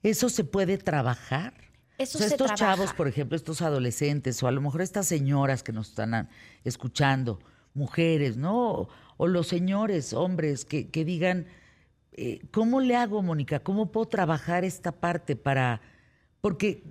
¿eso 0.04 0.30
se 0.30 0.44
puede 0.44 0.78
trabajar? 0.78 1.54
Eso 2.02 2.24
estos 2.24 2.54
chavos, 2.56 2.94
por 2.94 3.08
ejemplo, 3.08 3.36
estos 3.36 3.62
adolescentes, 3.62 4.42
o 4.44 4.48
a 4.48 4.52
lo 4.52 4.62
mejor 4.62 4.82
estas 4.82 5.08
señoras 5.08 5.64
que 5.64 5.72
nos 5.72 5.90
están 5.90 6.30
escuchando, 6.64 7.40
mujeres, 7.74 8.38
¿no? 8.38 8.88
o 9.22 9.28
los 9.28 9.48
señores, 9.48 10.14
hombres, 10.14 10.66
que, 10.66 10.90
que 10.90 11.06
digan, 11.06 11.46
eh, 12.14 12.42
¿cómo 12.50 12.82
le 12.82 12.96
hago, 12.96 13.22
Mónica? 13.22 13.60
¿Cómo 13.60 13.92
puedo 13.92 14.08
trabajar 14.08 14.66
esta 14.66 14.92
parte 14.92 15.36
para...? 15.36 15.80
Porque 16.42 16.84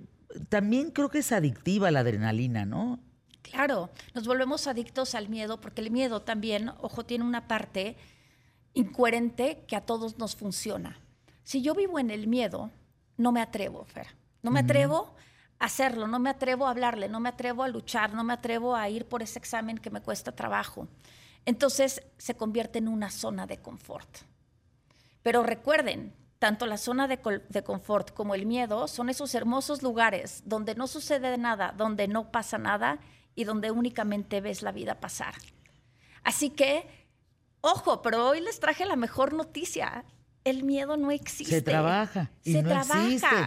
también 0.47 0.91
creo 0.91 1.09
que 1.09 1.19
es 1.19 1.33
adictiva 1.33 1.91
la 1.91 1.99
adrenalina, 1.99 2.65
¿no? 2.65 2.99
Claro, 3.41 3.89
nos 4.13 4.25
volvemos 4.25 4.67
adictos 4.67 5.13
al 5.13 5.27
miedo 5.27 5.59
porque 5.59 5.81
el 5.81 5.91
miedo 5.91 6.21
también, 6.21 6.69
ojo, 6.79 7.05
tiene 7.05 7.25
una 7.25 7.49
parte 7.49 7.97
incoherente 8.73 9.65
que 9.67 9.75
a 9.75 9.81
todos 9.81 10.17
nos 10.17 10.37
funciona. 10.37 11.01
Si 11.43 11.61
yo 11.61 11.75
vivo 11.75 11.99
en 11.99 12.11
el 12.11 12.27
miedo, 12.27 12.71
no 13.17 13.33
me 13.33 13.41
atrevo, 13.41 13.83
Fer. 13.83 14.07
No 14.41 14.51
me 14.51 14.61
atrevo 14.61 15.15
a 15.59 15.65
hacerlo, 15.65 16.07
no 16.07 16.19
me 16.19 16.29
atrevo 16.29 16.67
a 16.67 16.71
hablarle, 16.71 17.07
no 17.09 17.19
me 17.19 17.29
atrevo 17.29 17.63
a 17.63 17.67
luchar, 17.67 18.13
no 18.13 18.23
me 18.23 18.33
atrevo 18.33 18.75
a 18.75 18.89
ir 18.89 19.05
por 19.05 19.21
ese 19.21 19.39
examen 19.39 19.77
que 19.77 19.91
me 19.91 20.01
cuesta 20.01 20.31
trabajo. 20.31 20.87
Entonces 21.45 22.01
se 22.17 22.35
convierte 22.35 22.79
en 22.79 22.87
una 22.87 23.09
zona 23.09 23.47
de 23.47 23.57
confort. 23.57 24.09
Pero 25.23 25.43
recuerden, 25.43 26.13
tanto 26.39 26.65
la 26.65 26.77
zona 26.77 27.07
de, 27.07 27.19
de, 27.49 27.63
confort 27.63 28.11
como 28.13 28.33
el 28.33 28.45
miedo 28.45 28.87
son 28.87 29.09
esos 29.09 29.35
hermosos 29.35 29.83
lugares 29.83 30.41
donde 30.45 30.73
no 30.73 30.87
sucede 30.87 31.37
nada, 31.37 31.73
donde 31.77 32.07
no 32.07 32.31
pasa 32.31 32.57
nada 32.57 32.99
y 33.35 33.43
donde 33.43 33.71
únicamente 33.71 34.41
ves 34.41 34.63
la 34.63 34.71
vida 34.71 34.99
pasar. 34.99 35.35
Así 36.23 36.49
que, 36.49 36.87
ojo, 37.61 38.01
pero 38.01 38.27
hoy 38.27 38.41
les 38.41 38.59
traje 38.59 38.85
la 38.85 38.95
mejor 38.95 39.33
noticia. 39.33 40.05
El 40.43 40.63
miedo 40.63 40.97
no 40.97 41.11
existe. 41.11 41.55
Se 41.55 41.61
trabaja. 41.61 42.31
Y 42.43 42.53
Se 42.53 42.63
no 42.63 42.69
trabaja. 42.69 43.05
Existe. 43.05 43.37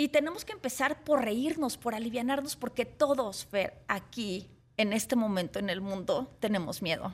Y 0.00 0.08
tenemos 0.08 0.46
que 0.46 0.54
empezar 0.54 1.04
por 1.04 1.22
reírnos, 1.22 1.76
por 1.76 1.94
alivianarnos, 1.94 2.56
porque 2.56 2.86
todos, 2.86 3.44
Fer, 3.44 3.82
aquí, 3.86 4.48
en 4.78 4.94
este 4.94 5.14
momento 5.14 5.58
en 5.58 5.68
el 5.68 5.82
mundo, 5.82 6.34
tenemos 6.40 6.80
miedo. 6.80 7.12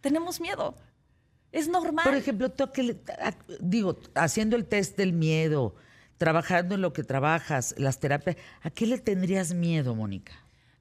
Tenemos 0.00 0.40
miedo. 0.40 0.74
Es 1.52 1.68
normal. 1.68 2.06
Por 2.06 2.14
ejemplo, 2.14 2.50
tú 2.50 2.72
que 2.72 2.96
digo, 3.60 3.98
haciendo 4.14 4.56
el 4.56 4.64
test 4.64 4.96
del 4.96 5.12
miedo, 5.12 5.74
trabajando 6.16 6.76
en 6.76 6.80
lo 6.80 6.94
que 6.94 7.04
trabajas, 7.04 7.74
las 7.76 8.00
terapias, 8.00 8.36
¿a 8.62 8.70
qué 8.70 8.86
le 8.86 8.96
tendrías 8.96 9.52
miedo, 9.52 9.94
Mónica? 9.94 10.32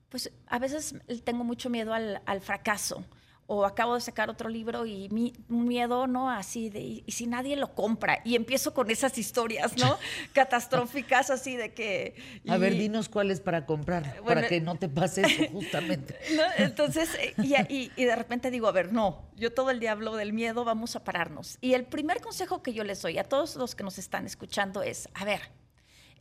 Pues 0.08 0.32
a 0.48 0.60
veces 0.60 0.96
tengo 1.26 1.44
mucho 1.44 1.70
miedo 1.70 1.94
al, 1.94 2.22
al 2.26 2.40
fracaso. 2.40 3.04
O 3.52 3.66
acabo 3.66 3.96
de 3.96 4.02
sacar 4.02 4.30
otro 4.30 4.48
libro 4.48 4.86
y 4.86 5.10
mi, 5.10 5.34
un 5.50 5.68
miedo, 5.68 6.06
¿no? 6.06 6.30
Así 6.30 6.70
de, 6.70 6.82
y, 6.82 7.04
y 7.08 7.12
si 7.14 7.26
nadie 7.26 7.56
lo 7.56 7.74
compra. 7.74 8.22
Y 8.24 8.36
empiezo 8.36 8.76
con 8.76 8.92
esas 8.92 9.18
historias, 9.18 9.76
¿no? 9.76 9.98
Catastróficas, 10.34 11.32
así 11.32 11.56
de 11.56 11.74
que. 11.74 12.14
A 12.48 12.58
ver, 12.58 12.74
dinos 12.76 13.10
cuál 13.10 13.32
es 13.32 13.42
para 13.42 13.66
comprar, 13.66 14.04
Bueno, 14.22 14.26
para 14.42 14.48
que 14.48 14.62
no 14.62 14.76
te 14.76 14.88
pase 14.88 15.22
eso 15.24 15.44
justamente. 15.52 16.16
¿no? 16.36 16.44
Entonces, 16.64 17.10
eh, 17.20 17.34
y, 17.42 17.56
y- 17.74 17.92
y 17.96 18.06
de 18.06 18.16
repente 18.16 18.52
digo, 18.52 18.68
a 18.68 18.72
ver, 18.72 18.94
no, 18.94 19.24
yo 19.36 19.52
todo 19.52 19.72
el 19.72 19.80
día 19.80 19.94
hablo 19.94 20.16
del 20.16 20.32
miedo, 20.32 20.64
vamos 20.64 20.96
a 20.96 21.04
pararnos. 21.04 21.58
Y 21.60 21.74
el 21.74 21.86
primer 21.86 22.22
consejo 22.22 22.62
que 22.62 22.74
yo 22.74 22.84
les 22.84 23.02
doy 23.02 23.18
a 23.18 23.24
todos 23.24 23.56
los 23.56 23.74
que 23.74 23.84
nos 23.84 23.98
están 23.98 24.26
escuchando 24.28 24.84
es, 24.84 25.10
a 25.16 25.26
ver, 25.26 25.42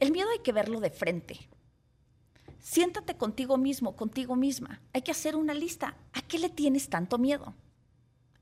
el 0.00 0.12
miedo 0.12 0.28
hay 0.32 0.38
que 0.38 0.52
verlo 0.52 0.80
de 0.80 0.90
frente. 0.90 1.38
Siéntate 2.60 3.16
contigo 3.16 3.56
mismo, 3.56 3.96
contigo 3.96 4.36
misma. 4.36 4.80
Hay 4.92 5.02
que 5.02 5.10
hacer 5.10 5.36
una 5.36 5.54
lista. 5.54 5.96
¿A 6.12 6.22
qué 6.22 6.38
le 6.38 6.48
tienes 6.48 6.88
tanto 6.88 7.18
miedo? 7.18 7.54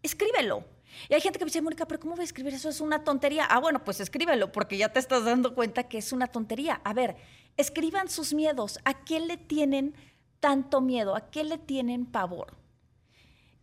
Escríbelo. 0.02 0.64
Y 1.08 1.14
hay 1.14 1.20
gente 1.20 1.38
que 1.38 1.44
me 1.44 1.50
dice, 1.50 1.62
Mónica, 1.62 1.86
pero 1.86 2.00
¿cómo 2.00 2.14
voy 2.14 2.22
a 2.22 2.24
escribir 2.24 2.54
eso? 2.54 2.68
Es 2.68 2.80
una 2.80 3.04
tontería. 3.04 3.44
Ah, 3.44 3.60
bueno, 3.60 3.84
pues 3.84 4.00
escríbelo, 4.00 4.52
porque 4.52 4.78
ya 4.78 4.92
te 4.92 4.98
estás 4.98 5.24
dando 5.24 5.54
cuenta 5.54 5.88
que 5.88 5.98
es 5.98 6.12
una 6.12 6.28
tontería. 6.28 6.80
A 6.84 6.94
ver, 6.94 7.16
escriban 7.56 8.08
sus 8.08 8.32
miedos. 8.32 8.78
¿A 8.84 9.04
qué 9.04 9.20
le 9.20 9.36
tienen 9.36 9.94
tanto 10.40 10.80
miedo? 10.80 11.14
¿A 11.14 11.30
qué 11.30 11.44
le 11.44 11.58
tienen 11.58 12.06
pavor? 12.06 12.56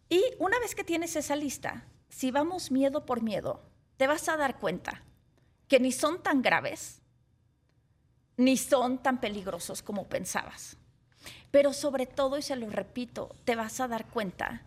Y 0.10 0.22
una 0.40 0.60
vez 0.60 0.76
que 0.76 0.84
tienes 0.84 1.16
esa 1.16 1.36
lista, 1.36 1.88
si 2.10 2.30
vamos 2.30 2.72
miedo 2.72 3.06
por 3.06 3.24
miedo, 3.24 3.64
te 3.98 4.06
vas 4.06 4.30
a 4.30 4.38
dar 4.38 4.60
cuenta 4.60 5.04
que 5.68 5.80
ni 5.80 5.92
son 5.92 6.22
tan 6.22 6.42
graves, 6.42 7.02
ni 8.38 8.58
son 8.58 8.98
tan 9.02 9.20
peligrosos 9.20 9.82
como 9.82 10.08
pensabas. 10.08 10.78
Pero 11.52 11.72
sobre 11.74 12.06
todo, 12.06 12.38
y 12.38 12.42
se 12.42 12.56
lo 12.56 12.70
repito, 12.70 13.36
te 13.46 13.56
vas 13.56 13.80
a 13.80 13.88
dar 13.88 14.08
cuenta 14.08 14.64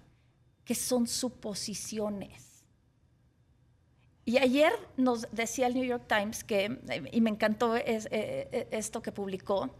que 0.64 0.74
son 0.74 1.06
suposiciones. 1.06 2.64
Y 4.24 4.38
ayer 4.38 4.72
nos 4.96 5.28
decía 5.32 5.68
el 5.68 5.74
New 5.74 5.84
York 5.84 6.04
Times 6.08 6.42
que, 6.42 6.80
y 7.12 7.20
me 7.20 7.30
encantó 7.30 7.76
es- 7.76 8.06
eh, 8.06 8.48
eh, 8.50 8.68
esto 8.72 9.00
que 9.00 9.12
publicó, 9.12 9.74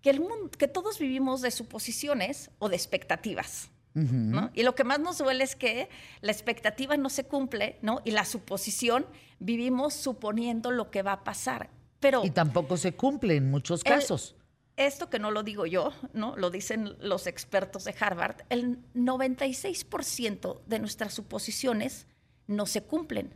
que, 0.00 0.10
el 0.10 0.20
mundo, 0.20 0.50
que 0.58 0.68
todos 0.68 0.98
vivimos 0.98 1.42
de 1.42 1.50
suposiciones 1.50 2.50
o 2.58 2.68
de 2.68 2.76
expectativas. 2.76 3.68
¿no? 3.94 4.50
Y 4.54 4.62
lo 4.62 4.74
que 4.74 4.84
más 4.84 5.00
nos 5.00 5.18
duele 5.18 5.44
es 5.44 5.54
que 5.54 5.90
la 6.22 6.32
expectativa 6.32 6.96
no 6.96 7.10
se 7.10 7.24
cumple, 7.24 7.78
¿no? 7.82 8.00
Y 8.06 8.12
la 8.12 8.24
suposición 8.24 9.04
vivimos 9.38 9.92
suponiendo 9.92 10.70
lo 10.70 10.90
que 10.90 11.02
va 11.02 11.12
a 11.12 11.24
pasar. 11.24 11.68
Pero 12.02 12.22
Y 12.26 12.30
tampoco 12.30 12.76
se 12.76 12.92
cumple 12.94 13.36
en 13.36 13.50
muchos 13.50 13.80
El- 13.84 13.92
casos. 13.92 14.36
esto 14.76 15.08
que 15.08 15.18
no 15.18 15.30
lo 15.30 15.42
digo 15.42 15.64
yo, 15.66 15.92
¿no? 16.12 16.36
Lo 16.36 16.50
dicen 16.50 16.96
los 17.00 17.26
expertos 17.26 17.84
de 17.84 17.94
Harvard, 17.98 18.42
el 18.50 18.78
96% 18.94 20.60
de 20.66 20.78
nuestras 20.80 21.14
suposiciones 21.14 22.06
no 22.46 22.66
se 22.66 22.82
cumplen. 22.82 23.34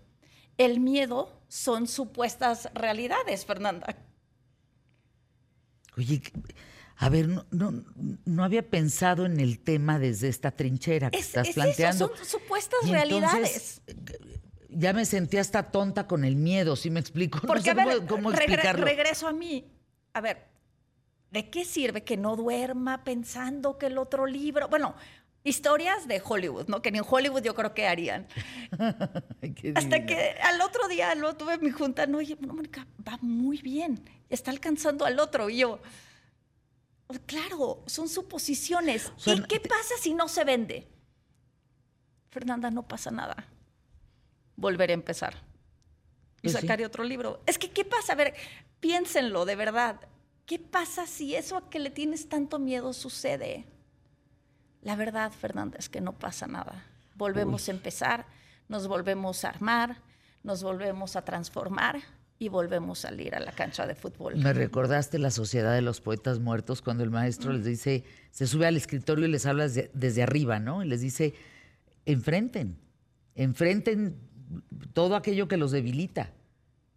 El 0.58 0.80
miedo 0.80 1.40
son 1.48 1.86
supuestas 1.86 2.68
realidades, 2.74 3.46
Fernanda. 3.46 3.96
Oye, 5.96 6.22
a 6.96 7.08
ver, 7.08 7.28
no, 7.28 7.46
no, 7.50 7.84
no 8.24 8.44
había 8.44 8.68
pensado 8.68 9.26
en 9.26 9.38
el 9.40 9.58
tema 9.60 9.98
desde 9.98 10.28
esta 10.28 10.50
trinchera 10.50 11.10
que 11.10 11.18
Es, 11.18 11.26
estás 11.28 11.48
es 11.48 11.54
planteando. 11.54 12.06
eso, 12.06 12.16
son 12.16 12.26
supuestas 12.40 12.80
Y 12.84 12.90
realidades. 12.90 13.80
entonces, 13.86 14.40
ya 14.78 14.92
me 14.92 15.04
sentí 15.04 15.36
hasta 15.38 15.70
tonta 15.70 16.06
con 16.06 16.24
el 16.24 16.36
miedo, 16.36 16.76
¿sí 16.76 16.90
me 16.90 17.00
explico? 17.00 17.38
No 17.42 17.46
Porque, 17.48 17.62
sé 17.64 17.70
a 17.70 17.74
ver, 17.74 17.98
cómo, 18.06 18.08
cómo 18.08 18.32
regre- 18.32 18.72
regreso 18.74 19.26
a 19.28 19.32
mí. 19.32 19.64
A 20.12 20.20
ver, 20.20 20.46
¿de 21.30 21.50
qué 21.50 21.64
sirve 21.64 22.04
que 22.04 22.16
no 22.16 22.36
duerma 22.36 23.04
pensando 23.04 23.78
que 23.78 23.86
el 23.86 23.98
otro 23.98 24.26
libro... 24.26 24.68
Bueno, 24.68 24.94
historias 25.44 26.08
de 26.08 26.20
Hollywood, 26.24 26.66
¿no? 26.68 26.82
Que 26.82 26.90
ni 26.90 26.98
en 26.98 27.04
Hollywood 27.08 27.42
yo 27.42 27.54
creo 27.54 27.72
que 27.74 27.86
harían. 27.86 28.26
Hasta 29.74 30.04
que 30.06 30.36
al 30.42 30.60
otro 30.60 30.88
día 30.88 31.14
lo 31.14 31.34
tuve 31.36 31.54
en 31.54 31.62
mi 31.62 31.70
junta, 31.70 32.06
no, 32.06 32.18
oye, 32.18 32.36
no, 32.40 32.52
Mónica, 32.54 32.86
va 33.06 33.18
muy 33.22 33.58
bien, 33.58 34.02
está 34.28 34.50
alcanzando 34.50 35.04
al 35.04 35.18
otro. 35.20 35.48
Y 35.48 35.58
yo, 35.58 35.80
"Oh, 37.08 37.14
claro, 37.26 37.82
son 37.86 38.08
suposiciones. 38.08 39.12
¿Y 39.24 39.40
qué 39.42 39.60
pasa 39.60 39.94
si 40.00 40.14
no 40.14 40.26
se 40.28 40.44
vende? 40.44 40.88
Fernanda, 42.30 42.70
no 42.70 42.82
pasa 42.86 43.10
nada. 43.10 43.46
Volveré 44.56 44.92
a 44.92 44.94
empezar. 44.94 45.34
Y 46.38 46.42
Pues 46.48 46.54
sí. 46.54 46.60
sacaré 46.60 46.84
otro 46.86 47.04
libro. 47.04 47.40
Es 47.46 47.58
que, 47.58 47.70
¿qué 47.70 47.84
pasa? 47.84 48.12
A 48.12 48.16
ver, 48.16 48.34
piénsenlo, 48.80 49.44
de 49.44 49.56
verdad. 49.56 50.00
¿Qué 50.46 50.58
pasa 50.58 51.06
si 51.06 51.34
eso 51.34 51.56
a 51.56 51.68
que 51.70 51.78
le 51.78 51.90
tienes 51.90 52.28
tanto 52.28 52.58
miedo 52.58 52.92
sucede? 52.92 53.64
La 54.82 54.94
verdad, 54.94 55.32
Fernanda, 55.32 55.76
es 55.78 55.88
que 55.88 56.00
no 56.00 56.12
pasa 56.12 56.46
nada. 56.46 56.84
Volvemos 57.16 57.68
a 57.68 57.72
empezar, 57.72 58.26
nos 58.68 58.86
volvemos 58.86 59.44
a 59.44 59.48
armar, 59.48 59.96
nos 60.44 60.62
volvemos 60.62 61.16
a 61.16 61.24
transformar 61.24 62.00
y 62.38 62.48
volvemos 62.50 63.04
a 63.04 63.08
salir 63.08 63.34
a 63.34 63.40
la 63.40 63.50
cancha 63.50 63.86
de 63.86 63.94
fútbol. 63.96 64.36
Me 64.36 64.52
recordaste 64.52 65.18
la 65.18 65.30
Sociedad 65.30 65.74
de 65.74 65.80
los 65.82 66.00
Poetas 66.00 66.38
Muertos 66.38 66.82
cuando 66.82 67.02
el 67.02 67.10
maestro 67.10 67.52
les 67.52 67.64
dice, 67.64 68.04
se 68.30 68.46
sube 68.46 68.66
al 68.66 68.76
escritorio 68.76 69.26
y 69.26 69.30
les 69.30 69.46
habla 69.46 69.64
desde, 69.64 69.90
desde 69.94 70.22
arriba, 70.22 70.60
¿no? 70.60 70.84
Y 70.84 70.86
les 70.88 71.00
dice, 71.00 71.34
enfrenten, 72.04 72.78
enfrenten 73.34 74.20
todo 74.92 75.16
aquello 75.16 75.48
que 75.48 75.56
los 75.56 75.70
debilita. 75.70 76.30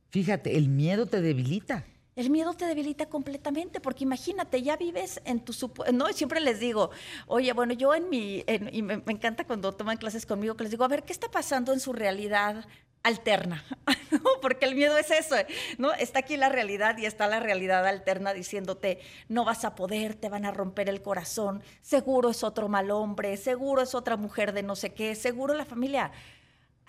Fíjate, 0.10 0.58
el 0.58 0.70
miedo 0.70 1.06
te 1.06 1.22
debilita. 1.22 1.86
El 2.16 2.30
miedo 2.30 2.54
te 2.54 2.66
debilita 2.66 3.08
completamente, 3.08 3.80
porque 3.80 4.04
imagínate, 4.04 4.62
ya 4.62 4.76
vives 4.76 5.22
en 5.24 5.39
tu 5.39 5.54
no, 5.93 6.08
siempre 6.12 6.41
les 6.41 6.60
digo, 6.60 6.91
oye, 7.28 7.54
bueno, 7.54 7.74
yo 7.74 7.95
en 7.95 8.10
mi, 8.10 8.43
y 8.74 8.82
me, 8.82 8.97
me 8.97 9.14
encanta 9.14 9.45
cuando 9.45 9.72
toman 9.72 9.95
clases 9.95 10.26
conmigo, 10.26 10.58
que 10.58 10.64
les 10.64 10.72
digo, 10.72 10.84
a 10.84 10.89
ver, 10.89 11.04
¿qué 11.04 11.14
está 11.14 11.32
pasando 11.32 11.72
en 11.72 11.80
su 11.80 11.93
realidad 11.93 12.66
alterna? 13.04 13.64
¿No? 14.12 14.20
Porque 14.41 14.66
el 14.66 14.76
miedo 14.76 14.97
es 14.97 15.12
eso, 15.12 15.36
¿no? 15.78 15.93
Está 15.93 16.20
aquí 16.20 16.36
la 16.36 16.50
realidad 16.50 16.97
y 16.97 17.06
está 17.06 17.26
la 17.28 17.39
realidad 17.39 17.88
alterna 17.88 18.34
diciéndote, 18.34 19.00
no 19.30 19.45
vas 19.45 19.64
a 19.64 19.76
poder, 19.76 20.16
te 20.16 20.28
van 20.28 20.43
a 20.43 20.52
romper 20.52 20.89
el 20.89 21.02
corazón, 21.02 21.64
seguro 21.82 22.32
es 22.32 22.43
otro 22.43 22.68
mal 22.68 22.91
hombre, 22.91 23.38
seguro 23.38 23.82
es 23.82 23.95
otra 23.95 24.18
mujer 24.18 24.52
de 24.52 24.64
no 24.64 24.76
sé 24.76 24.93
qué, 24.93 25.16
seguro 25.16 25.54
la 25.54 25.64
familia. 25.64 26.12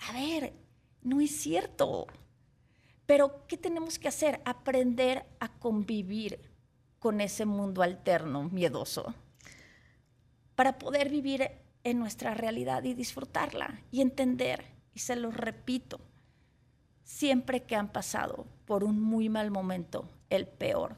A 0.07 0.13
ver, 0.13 0.53
no 1.01 1.21
es 1.21 1.31
cierto. 1.31 2.07
Pero, 3.05 3.45
¿qué 3.47 3.57
tenemos 3.57 3.99
que 3.99 4.07
hacer? 4.07 4.41
Aprender 4.45 5.25
a 5.39 5.51
convivir 5.59 6.39
con 6.99 7.19
ese 7.19 7.45
mundo 7.45 7.81
alterno, 7.81 8.49
miedoso, 8.49 9.13
para 10.55 10.77
poder 10.77 11.09
vivir 11.09 11.51
en 11.83 11.99
nuestra 11.99 12.33
realidad 12.35 12.83
y 12.83 12.93
disfrutarla 12.93 13.81
y 13.91 14.01
entender. 14.01 14.65
Y 14.93 14.99
se 14.99 15.15
lo 15.15 15.31
repito, 15.31 15.99
siempre 17.03 17.63
que 17.63 17.75
han 17.75 17.91
pasado 17.91 18.45
por 18.65 18.83
un 18.83 19.01
muy 19.01 19.29
mal 19.29 19.51
momento, 19.51 20.09
el 20.29 20.47
peor, 20.47 20.95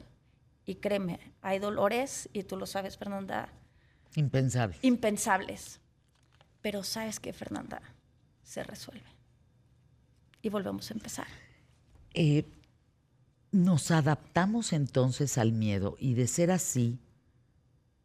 y 0.66 0.76
créeme, 0.76 1.20
hay 1.42 1.58
dolores, 1.58 2.28
y 2.32 2.42
tú 2.42 2.56
lo 2.56 2.66
sabes, 2.66 2.96
Fernanda, 2.96 3.48
Impensable. 4.14 4.76
impensables. 4.82 5.80
Pero 6.60 6.82
sabes 6.82 7.20
que, 7.20 7.32
Fernanda, 7.32 7.82
se 8.44 8.62
resuelve. 8.62 9.06
Y 10.42 10.50
volvemos 10.50 10.90
a 10.90 10.94
empezar. 10.94 11.26
Eh, 12.12 12.44
nos 13.50 13.90
adaptamos 13.90 14.72
entonces 14.72 15.38
al 15.38 15.52
miedo 15.52 15.96
y 15.98 16.14
de 16.14 16.26
ser 16.26 16.50
así, 16.50 17.00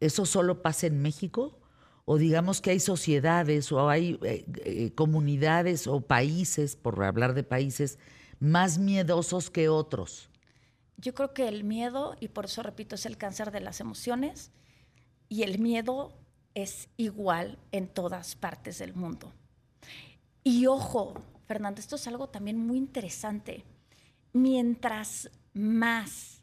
¿eso 0.00 0.24
solo 0.26 0.62
pasa 0.62 0.86
en 0.86 1.02
México? 1.02 1.58
O 2.04 2.16
digamos 2.16 2.60
que 2.60 2.70
hay 2.70 2.80
sociedades 2.80 3.70
o 3.70 3.88
hay 3.88 4.18
eh, 4.22 4.44
eh, 4.64 4.92
comunidades 4.94 5.86
o 5.86 6.00
países, 6.00 6.76
por 6.76 7.02
hablar 7.04 7.34
de 7.34 7.44
países, 7.44 7.98
más 8.40 8.78
miedosos 8.78 9.50
que 9.50 9.68
otros. 9.68 10.30
Yo 10.96 11.14
creo 11.14 11.34
que 11.34 11.46
el 11.48 11.64
miedo, 11.64 12.16
y 12.20 12.28
por 12.28 12.46
eso 12.46 12.62
repito, 12.62 12.94
es 12.94 13.06
el 13.06 13.16
cáncer 13.16 13.50
de 13.52 13.60
las 13.60 13.80
emociones, 13.80 14.50
y 15.28 15.42
el 15.44 15.58
miedo 15.58 16.18
es 16.54 16.88
igual 16.96 17.58
en 17.70 17.88
todas 17.88 18.34
partes 18.34 18.78
del 18.78 18.94
mundo. 18.94 19.32
Y 20.42 20.66
ojo, 20.66 21.14
Fernando, 21.46 21.80
esto 21.80 21.96
es 21.96 22.06
algo 22.06 22.28
también 22.28 22.58
muy 22.58 22.78
interesante. 22.78 23.64
Mientras 24.32 25.30
más 25.52 26.42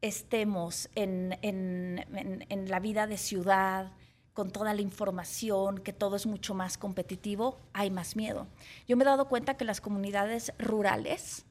estemos 0.00 0.88
en, 0.94 2.66
la 2.68 2.80
vida 2.80 3.06
de 3.06 3.18
ciudad, 3.18 3.92
con 4.32 4.50
toda 4.50 4.74
la 4.74 4.82
información, 4.82 5.78
que 5.78 5.92
todo 5.92 6.16
es 6.16 6.26
mucho 6.26 6.54
más 6.54 6.78
competitivo, 6.78 7.58
hay 7.72 7.90
más 7.90 8.14
miedo. 8.14 8.46
Yo 8.86 8.96
me 8.96 9.04
he 9.04 9.06
dado 9.06 9.28
cuenta 9.28 9.56
que 9.56 9.64
las 9.64 9.80
comunidades 9.80 10.52
rurales 10.58 11.44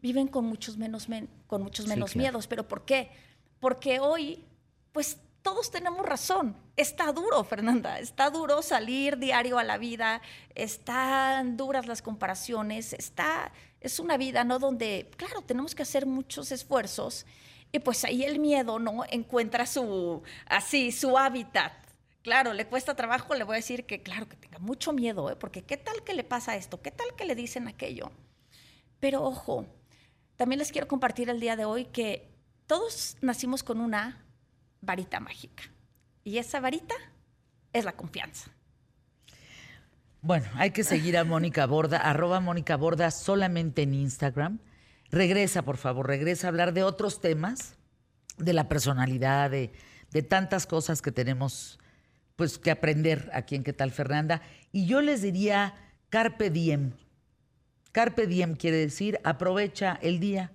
viven 0.00 0.28
con 0.28 0.44
muchos 0.44 0.76
menos, 0.76 1.08
con 1.46 1.62
muchos 1.62 1.86
menos 1.86 2.16
miedos. 2.16 2.46
¿Pero 2.46 2.68
por 2.68 2.84
qué? 2.84 3.10
Porque 3.58 4.00
hoy, 4.00 4.44
pues 4.92 5.18
todos 5.42 5.70
tenemos 5.70 6.04
razón. 6.04 6.56
Está 6.76 7.12
duro, 7.12 7.42
Fernanda, 7.44 7.98
está 7.98 8.30
duro 8.30 8.62
salir 8.62 9.18
diario 9.18 9.58
a 9.58 9.64
la 9.64 9.78
vida, 9.78 10.20
están 10.54 11.56
duras 11.56 11.86
las 11.86 12.02
comparaciones, 12.02 12.92
está, 12.92 13.52
es 13.80 13.98
una 13.98 14.16
vida, 14.16 14.44
¿no? 14.44 14.58
Donde, 14.58 15.10
claro, 15.16 15.42
tenemos 15.42 15.74
que 15.74 15.82
hacer 15.82 16.06
muchos 16.06 16.52
esfuerzos 16.52 17.26
y 17.72 17.78
pues 17.78 18.04
ahí 18.04 18.24
el 18.24 18.38
miedo, 18.38 18.78
¿no? 18.78 19.04
Encuentra 19.10 19.66
su, 19.66 20.22
así, 20.46 20.92
su 20.92 21.16
hábitat. 21.16 21.72
Claro, 22.22 22.52
le 22.52 22.66
cuesta 22.66 22.94
trabajo, 22.94 23.34
le 23.34 23.44
voy 23.44 23.54
a 23.54 23.56
decir 23.56 23.86
que, 23.86 24.02
claro, 24.02 24.28
que 24.28 24.36
tenga 24.36 24.58
mucho 24.58 24.92
miedo, 24.92 25.30
¿eh? 25.30 25.36
porque 25.36 25.62
¿qué 25.62 25.78
tal 25.78 26.02
que 26.04 26.12
le 26.12 26.24
pasa 26.24 26.56
esto? 26.56 26.82
¿Qué 26.82 26.90
tal 26.90 27.14
que 27.16 27.24
le 27.24 27.34
dicen 27.34 27.66
aquello? 27.66 28.10
Pero 28.98 29.22
ojo, 29.22 29.64
también 30.36 30.58
les 30.58 30.70
quiero 30.70 30.86
compartir 30.86 31.30
el 31.30 31.40
día 31.40 31.56
de 31.56 31.64
hoy 31.64 31.86
que 31.86 32.28
todos 32.66 33.16
nacimos 33.22 33.62
con 33.62 33.80
una 33.80 34.22
varita 34.80 35.20
mágica. 35.20 35.64
Y 36.24 36.38
esa 36.38 36.60
varita 36.60 36.94
es 37.72 37.84
la 37.84 37.92
confianza. 37.92 38.50
Bueno, 40.22 40.46
hay 40.54 40.70
que 40.70 40.84
seguir 40.84 41.16
a 41.16 41.24
Mónica 41.24 41.66
Borda, 41.66 41.98
arroba 41.98 42.40
Mónica 42.40 42.76
Borda 42.76 43.10
solamente 43.10 43.82
en 43.82 43.94
Instagram. 43.94 44.58
Regresa, 45.10 45.62
por 45.62 45.78
favor, 45.78 46.06
regresa 46.06 46.46
a 46.46 46.50
hablar 46.50 46.74
de 46.74 46.82
otros 46.82 47.20
temas, 47.20 47.76
de 48.36 48.52
la 48.52 48.68
personalidad, 48.68 49.50
de, 49.50 49.72
de 50.10 50.22
tantas 50.22 50.66
cosas 50.66 51.00
que 51.02 51.12
tenemos 51.12 51.78
pues 52.36 52.58
que 52.58 52.70
aprender 52.70 53.30
aquí 53.34 53.54
en 53.54 53.64
¿Qué 53.64 53.74
tal 53.74 53.90
Fernanda? 53.90 54.40
Y 54.72 54.86
yo 54.86 55.02
les 55.02 55.20
diría 55.20 55.74
carpe 56.08 56.48
diem. 56.48 56.92
Carpe 57.92 58.26
diem 58.26 58.56
quiere 58.56 58.78
decir 58.78 59.20
aprovecha 59.24 59.98
el 60.00 60.20
día, 60.20 60.52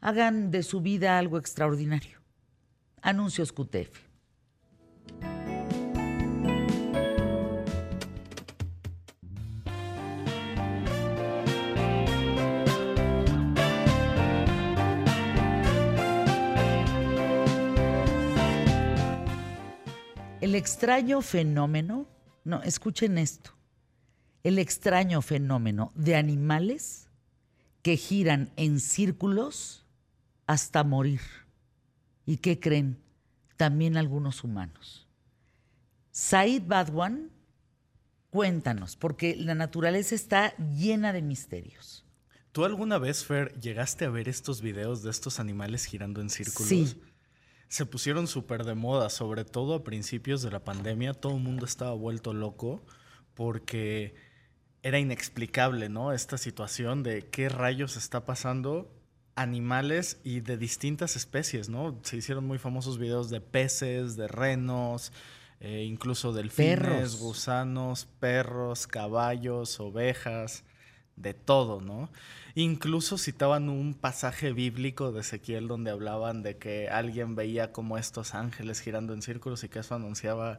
hagan 0.00 0.50
de 0.50 0.62
su 0.62 0.80
vida 0.80 1.18
algo 1.18 1.38
extraordinario. 1.38 2.21
Anuncios 3.02 3.52
QTF. 3.52 4.12
El 20.40 20.54
extraño 20.54 21.22
fenómeno, 21.22 22.06
no, 22.44 22.62
escuchen 22.62 23.18
esto, 23.18 23.52
el 24.44 24.58
extraño 24.58 25.22
fenómeno 25.22 25.92
de 25.94 26.14
animales 26.14 27.08
que 27.82 27.96
giran 27.96 28.50
en 28.56 28.78
círculos 28.78 29.84
hasta 30.46 30.84
morir. 30.84 31.41
¿Y 32.26 32.38
qué 32.38 32.60
creen? 32.60 32.98
También 33.56 33.96
algunos 33.96 34.44
humanos. 34.44 35.06
Said 36.10 36.62
Badwan, 36.66 37.30
cuéntanos, 38.30 38.96
porque 38.96 39.36
la 39.36 39.54
naturaleza 39.54 40.14
está 40.14 40.56
llena 40.56 41.12
de 41.12 41.22
misterios. 41.22 42.04
¿Tú 42.52 42.66
alguna 42.66 42.98
vez, 42.98 43.24
Fer, 43.24 43.58
llegaste 43.58 44.04
a 44.04 44.10
ver 44.10 44.28
estos 44.28 44.60
videos 44.60 45.02
de 45.02 45.10
estos 45.10 45.40
animales 45.40 45.86
girando 45.86 46.20
en 46.20 46.28
círculos? 46.28 46.68
Sí. 46.68 47.00
Se 47.68 47.86
pusieron 47.86 48.26
súper 48.26 48.64
de 48.64 48.74
moda, 48.74 49.08
sobre 49.08 49.46
todo 49.46 49.74
a 49.74 49.84
principios 49.84 50.42
de 50.42 50.50
la 50.50 50.62
pandemia. 50.62 51.14
Todo 51.14 51.36
el 51.36 51.42
mundo 51.42 51.64
estaba 51.64 51.94
vuelto 51.94 52.34
loco 52.34 52.84
porque 53.32 54.14
era 54.82 54.98
inexplicable, 54.98 55.88
¿no? 55.88 56.12
Esta 56.12 56.36
situación 56.36 57.02
de 57.02 57.22
qué 57.30 57.48
rayos 57.48 57.96
está 57.96 58.26
pasando 58.26 58.92
animales 59.34 60.18
y 60.24 60.40
de 60.40 60.56
distintas 60.56 61.16
especies, 61.16 61.68
¿no? 61.68 61.98
Se 62.02 62.16
hicieron 62.16 62.46
muy 62.46 62.58
famosos 62.58 62.98
videos 62.98 63.30
de 63.30 63.40
peces, 63.40 64.16
de 64.16 64.28
renos, 64.28 65.12
eh, 65.60 65.84
incluso 65.84 66.32
delfines, 66.32 67.16
gusanos, 67.16 68.06
perros, 68.20 68.86
caballos, 68.86 69.80
ovejas, 69.80 70.64
de 71.16 71.34
todo, 71.34 71.80
¿no? 71.80 72.10
Incluso 72.54 73.18
citaban 73.18 73.68
un 73.68 73.94
pasaje 73.94 74.52
bíblico 74.52 75.12
de 75.12 75.20
Ezequiel 75.20 75.68
donde 75.68 75.90
hablaban 75.90 76.42
de 76.42 76.56
que 76.58 76.88
alguien 76.88 77.34
veía 77.34 77.72
como 77.72 77.98
estos 77.98 78.34
ángeles 78.34 78.80
girando 78.80 79.14
en 79.14 79.22
círculos 79.22 79.64
y 79.64 79.68
que 79.68 79.78
eso 79.80 79.94
anunciaba 79.94 80.58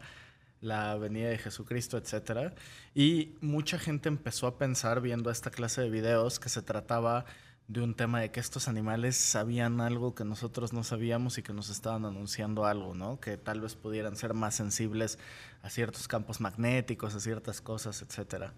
la 0.62 0.96
venida 0.96 1.30
de 1.30 1.38
Jesucristo, 1.38 1.98
etc. 1.98 2.54
Y 2.96 3.36
mucha 3.42 3.78
gente 3.78 4.10
empezó 4.10 4.48
a 4.48 4.58
pensar 4.58 5.02
viendo 5.02 5.30
esta 5.30 5.52
clase 5.52 5.82
de 5.82 5.90
videos 5.90 6.40
que 6.40 6.50
se 6.50 6.62
trataba 6.62 7.26
de 7.68 7.82
un 7.82 7.96
tema 7.96 8.20
de 8.20 8.32
que 8.32 8.40
estos 8.40 8.68
animales 8.68 9.16
sabían 9.16 9.80
algo 9.80 10.16
que 10.16 10.26
nosotros 10.26 10.74
no 10.74 10.84
sabíamos 10.84 11.38
y 11.38 11.44
que 11.44 11.54
nos 11.54 11.70
estaban 11.70 12.06
anunciando 12.06 12.66
algo, 12.66 12.94
¿no? 12.94 13.20
Que 13.20 13.38
tal 13.38 13.62
vez 13.62 13.76
pudieran 13.76 14.16
ser 14.16 14.34
más 14.34 14.56
sensibles 14.56 15.18
a 15.62 15.70
ciertos 15.70 16.08
campos 16.08 16.42
magnéticos, 16.42 17.16
a 17.16 17.20
ciertas 17.20 17.62
cosas, 17.62 18.02
etc. 18.02 18.52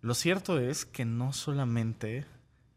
Lo 0.00 0.14
cierto 0.14 0.60
es 0.60 0.84
que 0.84 1.04
no 1.04 1.32
solamente 1.32 2.26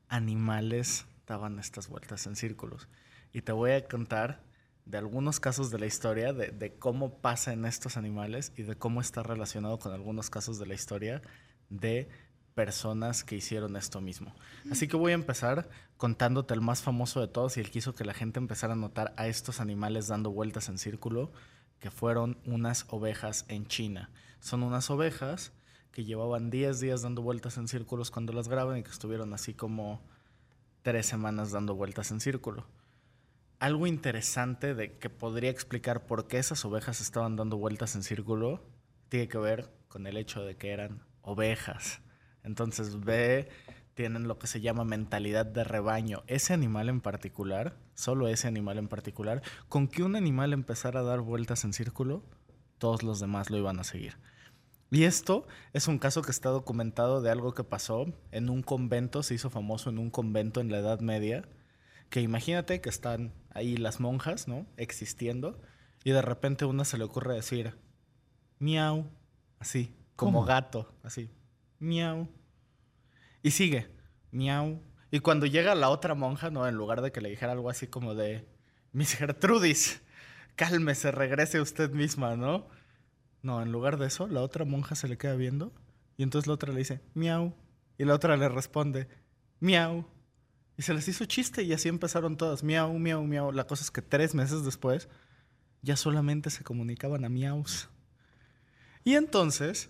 animales 0.09 1.05
daban 1.27 1.59
estas 1.59 1.87
vueltas 1.87 2.25
en 2.25 2.35
círculos. 2.35 2.87
Y 3.31 3.41
te 3.43 3.51
voy 3.51 3.71
a 3.71 3.87
contar 3.87 4.41
de 4.85 4.97
algunos 4.97 5.39
casos 5.39 5.69
de 5.69 5.79
la 5.79 5.85
historia, 5.85 6.33
de, 6.33 6.47
de 6.47 6.73
cómo 6.73 7.19
pasa 7.19 7.53
en 7.53 7.65
estos 7.65 7.97
animales 7.97 8.51
y 8.57 8.63
de 8.63 8.75
cómo 8.75 8.99
está 8.99 9.21
relacionado 9.21 9.77
con 9.77 9.93
algunos 9.93 10.29
casos 10.31 10.57
de 10.57 10.65
la 10.65 10.73
historia 10.73 11.21
de 11.69 12.09
personas 12.53 13.23
que 13.23 13.35
hicieron 13.35 13.75
esto 13.75 14.01
mismo. 14.01 14.33
Así 14.69 14.87
que 14.87 14.97
voy 14.97 15.11
a 15.11 15.15
empezar 15.15 15.69
contándote 15.97 16.53
el 16.53 16.61
más 16.61 16.81
famoso 16.81 17.21
de 17.21 17.27
todos 17.27 17.57
y 17.57 17.59
el 17.59 17.71
que 17.71 17.79
hizo 17.79 17.95
que 17.95 18.05
la 18.05 18.13
gente 18.13 18.39
empezara 18.39 18.73
a 18.73 18.77
notar 18.77 19.13
a 19.17 19.27
estos 19.27 19.59
animales 19.59 20.07
dando 20.07 20.31
vueltas 20.31 20.69
en 20.69 20.77
círculo, 20.77 21.31
que 21.79 21.91
fueron 21.91 22.37
unas 22.45 22.85
ovejas 22.89 23.45
en 23.47 23.67
China. 23.67 24.09
Son 24.39 24.63
unas 24.63 24.89
ovejas 24.89 25.51
que 25.91 26.05
llevaban 26.05 26.49
10 26.49 26.79
días 26.79 27.01
dando 27.01 27.21
vueltas 27.21 27.57
en 27.57 27.67
círculos 27.67 28.11
cuando 28.11 28.33
las 28.33 28.47
graban 28.47 28.77
y 28.77 28.83
que 28.83 28.91
estuvieron 28.91 29.33
así 29.33 29.53
como 29.53 30.01
tres 30.83 31.05
semanas 31.05 31.51
dando 31.51 31.75
vueltas 31.75 32.11
en 32.11 32.19
círculo. 32.19 32.65
Algo 33.59 33.85
interesante 33.85 34.73
de 34.73 34.97
que 34.97 35.09
podría 35.09 35.51
explicar 35.51 36.05
por 36.05 36.27
qué 36.27 36.39
esas 36.39 36.65
ovejas 36.65 37.01
estaban 37.01 37.35
dando 37.35 37.57
vueltas 37.57 37.95
en 37.95 38.03
círculo 38.03 38.63
tiene 39.09 39.27
que 39.27 39.37
ver 39.37 39.69
con 39.87 40.07
el 40.07 40.17
hecho 40.17 40.43
de 40.43 40.55
que 40.55 40.71
eran 40.71 41.03
ovejas 41.21 42.01
entonces 42.43 42.99
ve, 42.99 43.49
tienen 43.93 44.27
lo 44.27 44.39
que 44.39 44.47
se 44.47 44.61
llama 44.61 44.83
mentalidad 44.83 45.45
de 45.45 45.63
rebaño. 45.63 46.23
Ese 46.27 46.53
animal 46.53 46.89
en 46.89 47.01
particular, 47.01 47.77
solo 47.93 48.27
ese 48.27 48.47
animal 48.47 48.77
en 48.77 48.87
particular, 48.87 49.41
con 49.69 49.87
que 49.87 50.03
un 50.03 50.15
animal 50.15 50.53
empezara 50.53 51.01
a 51.01 51.03
dar 51.03 51.21
vueltas 51.21 51.63
en 51.63 51.73
círculo, 51.73 52.23
todos 52.77 53.03
los 53.03 53.19
demás 53.19 53.49
lo 53.49 53.57
iban 53.57 53.79
a 53.79 53.83
seguir. 53.83 54.17
Y 54.89 55.03
esto 55.03 55.47
es 55.71 55.87
un 55.87 55.99
caso 55.99 56.21
que 56.21 56.31
está 56.31 56.49
documentado 56.49 57.21
de 57.21 57.31
algo 57.31 57.53
que 57.53 57.63
pasó 57.63 58.07
en 58.31 58.49
un 58.49 58.61
convento, 58.61 59.23
se 59.23 59.35
hizo 59.35 59.49
famoso 59.49 59.89
en 59.89 59.97
un 59.97 60.09
convento 60.09 60.59
en 60.59 60.71
la 60.71 60.79
Edad 60.79 60.99
Media, 60.99 61.47
que 62.09 62.21
imagínate 62.21 62.81
que 62.81 62.89
están 62.89 63.33
ahí 63.53 63.77
las 63.77 64.01
monjas, 64.01 64.49
¿no? 64.49 64.65
Existiendo, 64.75 65.61
y 66.03 66.11
de 66.11 66.21
repente 66.21 66.65
a 66.65 66.67
una 66.67 66.83
se 66.83 66.97
le 66.97 67.05
ocurre 67.05 67.35
decir, 67.35 67.77
miau, 68.59 69.09
así, 69.59 69.95
como 70.17 70.43
gato, 70.43 70.93
así, 71.03 71.29
miau. 71.81 72.29
Y 73.43 73.51
sigue, 73.51 73.89
miau. 74.31 74.81
Y 75.11 75.19
cuando 75.19 75.45
llega 75.45 75.75
la 75.75 75.89
otra 75.89 76.15
monja, 76.15 76.49
¿no? 76.49 76.67
En 76.67 76.75
lugar 76.75 77.01
de 77.01 77.11
que 77.11 77.19
le 77.19 77.29
dijera 77.29 77.51
algo 77.51 77.69
así 77.69 77.87
como 77.87 78.15
de, 78.15 78.47
Miss 78.93 79.15
Gertrudis, 79.15 80.01
cálmese, 80.55 81.11
regrese 81.11 81.59
usted 81.59 81.91
misma, 81.91 82.37
¿no? 82.37 82.69
No, 83.41 83.61
en 83.61 83.71
lugar 83.71 83.97
de 83.97 84.07
eso, 84.07 84.27
la 84.27 84.41
otra 84.41 84.63
monja 84.63 84.95
se 84.95 85.07
le 85.07 85.17
queda 85.17 85.35
viendo 85.35 85.73
y 86.17 86.23
entonces 86.23 86.47
la 86.47 86.53
otra 86.53 86.71
le 86.71 86.79
dice, 86.79 87.01
miau. 87.13 87.53
Y 87.97 88.05
la 88.05 88.15
otra 88.15 88.37
le 88.37 88.47
responde, 88.47 89.07
miau. 89.59 90.05
Y 90.77 90.83
se 90.83 90.93
les 90.93 91.07
hizo 91.07 91.25
chiste 91.25 91.63
y 91.63 91.73
así 91.73 91.89
empezaron 91.89 92.37
todas, 92.37 92.63
miau, 92.63 92.97
miau, 92.97 93.23
miau. 93.23 93.51
La 93.51 93.65
cosa 93.65 93.83
es 93.83 93.91
que 93.91 94.01
tres 94.01 94.35
meses 94.35 94.63
después 94.63 95.09
ya 95.81 95.95
solamente 95.95 96.49
se 96.49 96.63
comunicaban 96.63 97.25
a 97.25 97.29
miaus. 97.29 97.89
Y 99.03 99.15
entonces, 99.15 99.89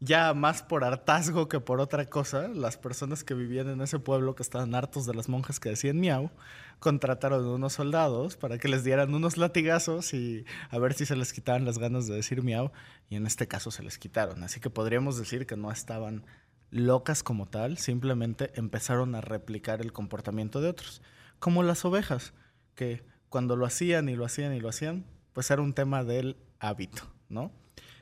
ya 0.00 0.34
más 0.34 0.62
por 0.62 0.84
hartazgo 0.84 1.48
que 1.48 1.60
por 1.60 1.80
otra 1.80 2.06
cosa, 2.06 2.48
las 2.48 2.76
personas 2.76 3.24
que 3.24 3.34
vivían 3.34 3.68
en 3.68 3.80
ese 3.80 3.98
pueblo 3.98 4.34
que 4.34 4.42
estaban 4.42 4.74
hartos 4.74 5.06
de 5.06 5.14
las 5.14 5.28
monjas 5.28 5.58
que 5.58 5.70
decían 5.70 5.98
miau, 5.98 6.30
contrataron 6.78 7.46
unos 7.46 7.74
soldados 7.74 8.36
para 8.36 8.58
que 8.58 8.68
les 8.68 8.84
dieran 8.84 9.14
unos 9.14 9.38
latigazos 9.38 10.12
y 10.12 10.44
a 10.70 10.78
ver 10.78 10.92
si 10.92 11.06
se 11.06 11.16
les 11.16 11.32
quitaban 11.32 11.64
las 11.64 11.78
ganas 11.78 12.06
de 12.06 12.14
decir 12.14 12.42
miau. 12.42 12.72
Y 13.08 13.16
en 13.16 13.26
este 13.26 13.48
caso 13.48 13.70
se 13.70 13.82
les 13.82 13.98
quitaron. 13.98 14.42
Así 14.42 14.60
que 14.60 14.68
podríamos 14.68 15.16
decir 15.16 15.46
que 15.46 15.56
no 15.56 15.70
estaban 15.70 16.26
locas 16.70 17.22
como 17.22 17.46
tal, 17.46 17.78
simplemente 17.78 18.50
empezaron 18.56 19.14
a 19.14 19.20
replicar 19.20 19.80
el 19.80 19.92
comportamiento 19.92 20.60
de 20.60 20.68
otros. 20.68 21.00
Como 21.38 21.62
las 21.62 21.84
ovejas, 21.84 22.34
que 22.74 23.04
cuando 23.28 23.56
lo 23.56 23.66
hacían 23.66 24.08
y 24.08 24.16
lo 24.16 24.24
hacían 24.24 24.52
y 24.54 24.60
lo 24.60 24.68
hacían, 24.68 25.06
pues 25.32 25.50
era 25.50 25.62
un 25.62 25.72
tema 25.72 26.04
del 26.04 26.36
hábito, 26.58 27.04
¿no? 27.28 27.52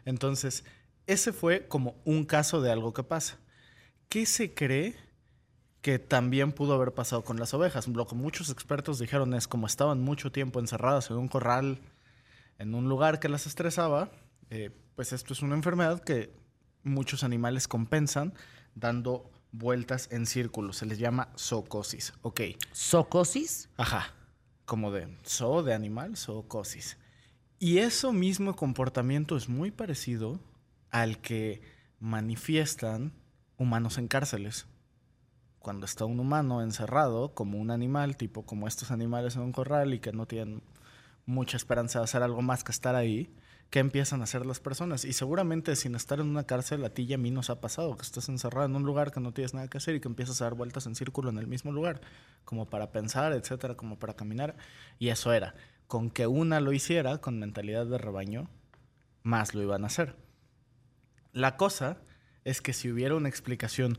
Entonces, 0.05 0.65
ese 1.07 1.33
fue 1.33 1.67
como 1.69 1.97
un 2.05 2.25
caso 2.25 2.61
de 2.61 2.71
algo 2.71 2.93
que 2.93 3.03
pasa. 3.03 3.39
¿Qué 4.09 4.27
se 4.27 4.55
cree 4.55 4.97
que 5.83 5.99
también 5.99 6.53
pudo 6.53 6.75
haber 6.75 6.93
pasado 6.93 7.25
con 7.25 7.39
las 7.39 7.53
ovejas? 7.55 7.89
Lo 7.89 8.07
que 8.07 8.15
muchos 8.15 8.51
expertos 8.51 8.99
dijeron 8.99 9.35
es 9.35 9.49
como 9.49 9.67
estaban 9.67 10.01
mucho 10.01 10.33
tiempo 10.33 10.61
encerradas 10.61 11.11
en 11.11 11.17
un 11.17 11.29
corral, 11.29 11.81
en 12.59 12.75
un 12.75 12.89
lugar 12.89 13.21
que 13.21 13.29
las 13.29 13.47
estresaba, 13.47 14.11
eh, 14.51 14.71
pues 14.95 15.13
esto 15.13 15.33
es 15.33 15.43
una 15.43 15.57
enfermedad 15.57 16.03
que 16.03 16.33
muchos 16.83 17.25
animales 17.25 17.67
compensan 17.67 18.35
dando 18.75 19.31
vueltas 19.53 20.09
en 20.11 20.27
círculos. 20.27 20.77
Se 20.77 20.87
les 20.87 20.99
llama 20.99 21.31
zoocosis. 21.37 22.13
Ok. 22.23 22.41
¿Socosis? 22.73 23.69
Ajá. 23.77 24.15
Como 24.65 24.91
de 24.91 25.09
zoo 25.27 25.63
de 25.63 25.75
animal, 25.75 26.17
zoocosis. 26.17 26.97
Y 27.59 27.79
eso 27.79 28.13
mismo 28.13 28.57
comportamiento 28.57 29.37
es 29.37 29.49
muy 29.49 29.71
parecido 29.71 30.41
al 30.95 31.19
que 31.19 31.61
manifiestan 31.99 33.13
humanos 33.59 33.99
en 33.99 34.07
cárceles. 34.07 34.69
Cuando 35.59 35.87
está 35.87 36.05
un 36.05 36.21
humano 36.21 36.63
encerrado 36.63 37.35
como 37.35 37.59
un 37.59 37.73
animal, 37.73 38.17
tipo 38.17 38.47
como 38.47 38.69
estos 38.69 38.93
animales 38.93 39.35
en 39.35 39.43
un 39.43 39.51
corral 39.51 39.93
y 39.93 39.99
que 39.99 40.13
no 40.13 40.27
tienen 40.27 40.63
mucha 41.27 41.57
esperanza 41.57 41.99
de 41.99 42.05
hacer 42.05 42.23
algo 42.23 42.43
más 42.43 42.63
que 42.63 42.71
estar 42.71 42.95
ahí, 42.95 43.35
¿qué 43.71 43.81
empiezan 43.81 44.21
a 44.21 44.25
hacer 44.25 44.47
las 44.47 44.61
personas? 44.61 45.05
Y 45.05 45.15
seguramente 45.15 45.75
sin 45.75 45.97
estar 45.97 46.21
en 46.21 46.29
una 46.29 46.45
cárcel, 46.45 46.85
a 46.85 46.91
ti 46.91 47.03
y 47.03 47.15
a 47.15 47.19
mí 47.19 47.33
nos 47.33 47.51
ha 47.51 47.61
pasado, 47.61 47.97
que 47.97 48.03
estás 48.03 48.29
encerrado 48.29 48.67
en 48.67 48.77
un 48.77 48.85
lugar 48.85 49.11
que 49.11 49.19
no 49.19 49.33
tienes 49.33 49.53
nada 49.53 49.67
que 49.67 49.79
hacer 49.79 49.97
y 49.97 50.01
que 50.01 50.07
empiezas 50.07 50.41
a 50.41 50.45
dar 50.45 50.55
vueltas 50.55 50.87
en 50.87 50.95
círculo 50.95 51.29
en 51.29 51.39
el 51.39 51.49
mismo 51.49 51.73
lugar, 51.73 52.03
como 52.45 52.71
para 52.71 52.93
pensar, 52.93 53.33
etcétera, 53.33 53.75
como 53.75 53.99
para 53.99 54.15
caminar. 54.15 54.55
Y 55.01 55.09
eso 55.09 55.33
era, 55.33 55.57
con 55.89 56.09
que 56.09 56.29
una 56.29 56.61
lo 56.61 56.73
hiciera 56.73 57.19
con 57.19 57.41
mentalidad 57.41 57.85
de 57.85 57.99
rebaño, 57.99 58.49
más 59.25 59.55
lo 59.57 59.63
iban 59.63 59.83
a 59.83 59.89
hacer. 59.89 60.24
La 61.35 61.57
cosa 61.59 61.99
es 62.45 62.63
que 62.63 62.73
si 62.73 62.91
hubiera 62.91 63.15
una 63.15 63.29
explicación 63.29 63.99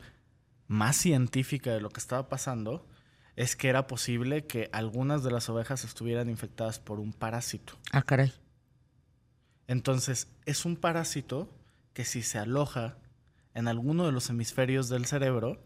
más 0.68 0.96
científica 0.96 1.72
de 1.72 1.82
lo 1.82 1.90
que 1.92 2.00
estaba 2.00 2.28
pasando, 2.30 2.88
es 3.36 3.56
que 3.56 3.68
era 3.70 3.86
posible 3.86 4.48
que 4.48 4.70
algunas 4.72 5.24
de 5.24 5.30
las 5.32 5.48
ovejas 5.50 5.84
estuvieran 5.84 6.30
infectadas 6.30 6.80
por 6.80 7.00
un 7.00 7.14
parásito. 7.14 7.78
Ah, 7.92 8.02
caray. 8.02 8.34
Entonces, 9.68 10.28
es 10.46 10.66
un 10.66 10.76
parásito 10.76 11.50
que 11.94 12.06
si 12.06 12.22
se 12.22 12.38
aloja 12.38 12.98
en 13.54 13.68
alguno 13.68 14.06
de 14.06 14.12
los 14.12 14.30
hemisferios 14.30 14.90
del 14.90 15.06
cerebro, 15.06 15.62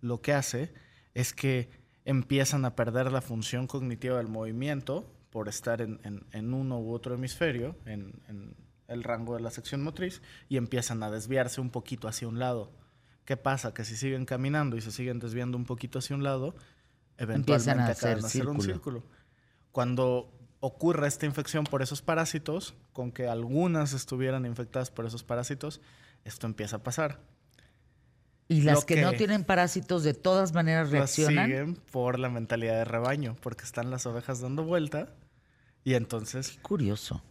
lo 0.00 0.20
que 0.20 0.32
hace 0.32 0.72
es 1.14 1.32
que 1.32 1.70
empiezan 2.04 2.64
a 2.64 2.74
perder 2.74 3.12
la 3.12 3.20
función 3.20 3.66
cognitiva 3.66 4.18
del 4.18 4.28
movimiento 4.28 5.12
por 5.30 5.48
estar 5.48 5.80
en, 5.80 6.00
en- 6.04 6.26
en 6.32 6.52
uno 6.52 6.78
u 6.80 6.92
otro 6.92 7.14
hemisferio, 7.14 7.76
en, 7.86 8.22
en 8.28 8.54
el 8.92 9.04
rango 9.04 9.34
de 9.34 9.40
la 9.40 9.50
sección 9.50 9.82
motriz, 9.82 10.22
y 10.48 10.56
empiezan 10.56 11.02
a 11.02 11.10
desviarse 11.10 11.60
un 11.60 11.70
poquito 11.70 12.08
hacia 12.08 12.28
un 12.28 12.38
lado. 12.38 12.70
¿Qué 13.24 13.36
pasa? 13.36 13.72
Que 13.72 13.84
si 13.84 13.96
siguen 13.96 14.24
caminando 14.24 14.76
y 14.76 14.80
se 14.80 14.90
siguen 14.90 15.18
desviando 15.18 15.56
un 15.56 15.64
poquito 15.64 15.98
hacia 15.98 16.16
un 16.16 16.22
lado, 16.22 16.54
Empiezan 17.18 17.78
a 17.78 17.88
eventualmente 17.88 17.92
hacer 17.92 18.08
acaban 18.10 18.24
hacer 18.24 18.48
un 18.48 18.60
círculo. 18.60 19.04
Cuando 19.70 20.32
ocurre 20.60 21.06
esta 21.06 21.26
infección 21.26 21.64
por 21.64 21.82
esos 21.82 22.02
parásitos, 22.02 22.74
con 22.92 23.12
que 23.12 23.26
algunas 23.26 23.92
estuvieran 23.92 24.46
infectadas 24.46 24.90
por 24.90 25.06
esos 25.06 25.24
parásitos, 25.24 25.80
esto 26.24 26.46
empieza 26.46 26.76
a 26.76 26.82
pasar. 26.82 27.20
Y 28.48 28.62
las 28.62 28.84
que, 28.84 29.00
no 29.00 29.12
tienen 29.12 29.44
parásitos 29.44 30.02
de 30.04 30.14
todas 30.14 30.52
maneras 30.52 30.90
reaccionan. 30.90 31.46
siguen 31.46 31.74
por 31.90 32.18
la 32.18 32.28
mentalidad 32.28 32.74
de 32.74 32.84
rebaño, 32.84 33.36
porque 33.40 33.64
están 33.64 33.90
las 33.90 34.04
ovejas 34.06 34.40
dando 34.40 34.62
vuelta 34.62 35.14
y 35.84 35.94
entonces 35.94 36.58
Curioso. 36.62 37.22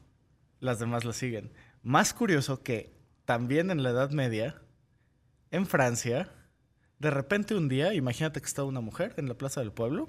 Las 0.62 0.80
demás 0.80 1.04
las 1.04 1.18
siguen. 1.18 1.52
Más 1.84 2.14
curioso 2.14 2.64
que 2.64 2.96
también 3.26 3.70
en 3.72 3.84
la 3.84 3.90
Edad 3.90 4.12
Media, 4.12 4.62
en 5.50 5.66
Francia, 5.66 6.32
de 7.00 7.10
repente 7.10 7.56
un 7.56 7.68
día, 7.68 7.94
imagínate 7.94 8.40
que 8.40 8.48
está 8.48 8.64
una 8.64 8.80
mujer 8.80 9.16
en 9.18 9.28
la 9.28 9.34
plaza 9.34 9.60
del 9.60 9.74
pueblo 9.74 10.08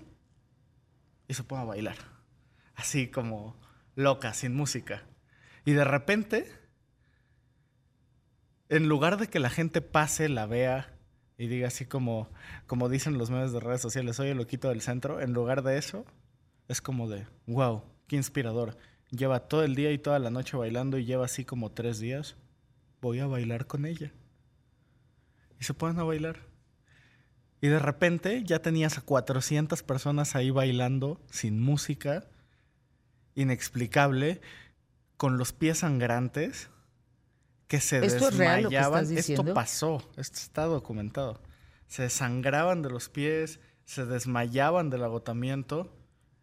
y 1.26 1.34
se 1.34 1.42
pone 1.42 1.62
a 1.62 1.66
bailar. 1.66 1.96
Así 2.74 3.09
como 3.09 3.59
loca, 3.94 4.34
sin 4.34 4.55
música. 4.55 5.03
Y 5.64 5.72
de 5.72 5.84
repente, 5.84 6.53
en 8.68 8.88
lugar 8.88 9.16
de 9.16 9.28
que 9.28 9.40
la 9.40 9.50
gente 9.50 9.80
pase, 9.80 10.28
la 10.28 10.46
vea 10.46 10.98
y 11.38 11.46
diga 11.46 11.68
así 11.68 11.86
como, 11.86 12.30
como 12.66 12.88
dicen 12.88 13.16
los 13.18 13.30
medios 13.30 13.53
de 13.53 13.61
redes 13.61 13.80
sociales, 13.80 14.16
soy 14.16 14.28
el 14.28 14.36
loquito 14.36 14.68
del 14.68 14.82
centro, 14.82 15.20
en 15.20 15.32
lugar 15.32 15.62
de 15.62 15.78
eso, 15.78 16.05
es 16.68 16.82
como 16.82 17.09
de, 17.09 17.26
wow, 17.46 17.84
qué 18.07 18.16
inspirador. 18.16 18.76
Lleva 19.12 19.40
todo 19.40 19.62
el 19.62 19.74
día 19.74 19.92
y 19.92 19.98
toda 19.98 20.18
la 20.18 20.30
noche 20.30 20.56
bailando 20.56 20.96
y 20.96 21.04
lleva 21.04 21.26
así 21.26 21.44
como 21.44 21.70
tres 21.70 21.98
días. 21.98 22.34
Voy 23.02 23.18
a 23.18 23.26
bailar 23.26 23.66
con 23.66 23.84
ella. 23.84 24.10
Y 25.60 25.64
se 25.64 25.74
ponen 25.74 25.98
a 25.98 26.04
bailar. 26.04 26.40
Y 27.60 27.68
de 27.68 27.78
repente 27.78 28.42
ya 28.44 28.60
tenías 28.60 28.96
a 28.96 29.02
400 29.02 29.82
personas 29.82 30.34
ahí 30.34 30.50
bailando 30.50 31.20
sin 31.30 31.60
música, 31.60 32.24
inexplicable, 33.34 34.40
con 35.16 35.38
los 35.38 35.52
pies 35.52 35.78
sangrantes, 35.78 36.70
que 37.68 37.80
se 37.80 38.04
¿Esto 38.04 38.28
es 38.28 38.36
real 38.36 38.64
lo 38.64 38.70
que 38.70 38.76
desmayaban. 38.76 39.04
estás 39.04 39.30
Esto 39.30 39.54
pasó, 39.54 40.10
esto 40.16 40.38
está 40.38 40.64
documentado. 40.64 41.40
Se 41.86 42.08
sangraban 42.08 42.82
de 42.82 42.90
los 42.90 43.08
pies, 43.08 43.60
se 43.84 44.06
desmayaban 44.06 44.90
del 44.90 45.04
agotamiento 45.04 45.94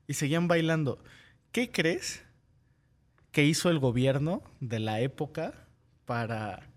y 0.08 0.14
seguían 0.14 0.48
bailando. 0.48 1.04
¿Qué 1.52 1.72
crees 1.72 2.24
que 3.32 3.46
hizo 3.46 3.70
el 3.70 3.80
gobierno 3.80 4.44
de 4.60 4.80
la 4.80 5.02
época 5.02 5.68
para 6.06 6.70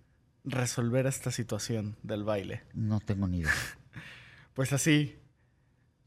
resolver 0.44 1.06
esta 1.06 1.30
situación 1.30 1.96
del 2.02 2.24
baile? 2.24 2.62
No 2.74 3.00
tengo 3.00 3.28
ni 3.28 3.38
idea. 3.38 3.52
Pues 4.54 4.74
así, 4.74 5.18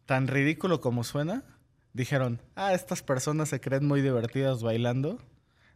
tan 0.05 0.27
ridículo 0.27 0.79
como 0.79 1.03
suena, 1.03 1.43
dijeron, 1.93 2.43
ah, 2.53 2.75
estas 2.75 3.01
personas 3.01 3.49
se 3.49 3.59
creen 3.59 3.87
muy 3.87 4.03
divertidas 4.03 4.61
bailando, 4.61 5.17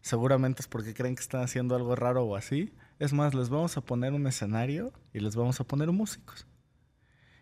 seguramente 0.01 0.61
es 0.61 0.67
porque 0.67 0.93
creen 0.93 1.15
que 1.15 1.23
están 1.23 1.41
haciendo 1.41 1.75
algo 1.75 1.95
raro 1.95 2.25
o 2.25 2.35
así. 2.35 2.75
Es 2.99 3.11
más, 3.11 3.33
les 3.33 3.49
vamos 3.49 3.75
a 3.75 3.81
poner 3.81 4.13
un 4.13 4.27
escenario 4.27 4.93
y 5.13 5.19
les 5.19 5.35
vamos 5.35 5.59
a 5.59 5.63
poner 5.63 5.91
músicos. 5.91 6.45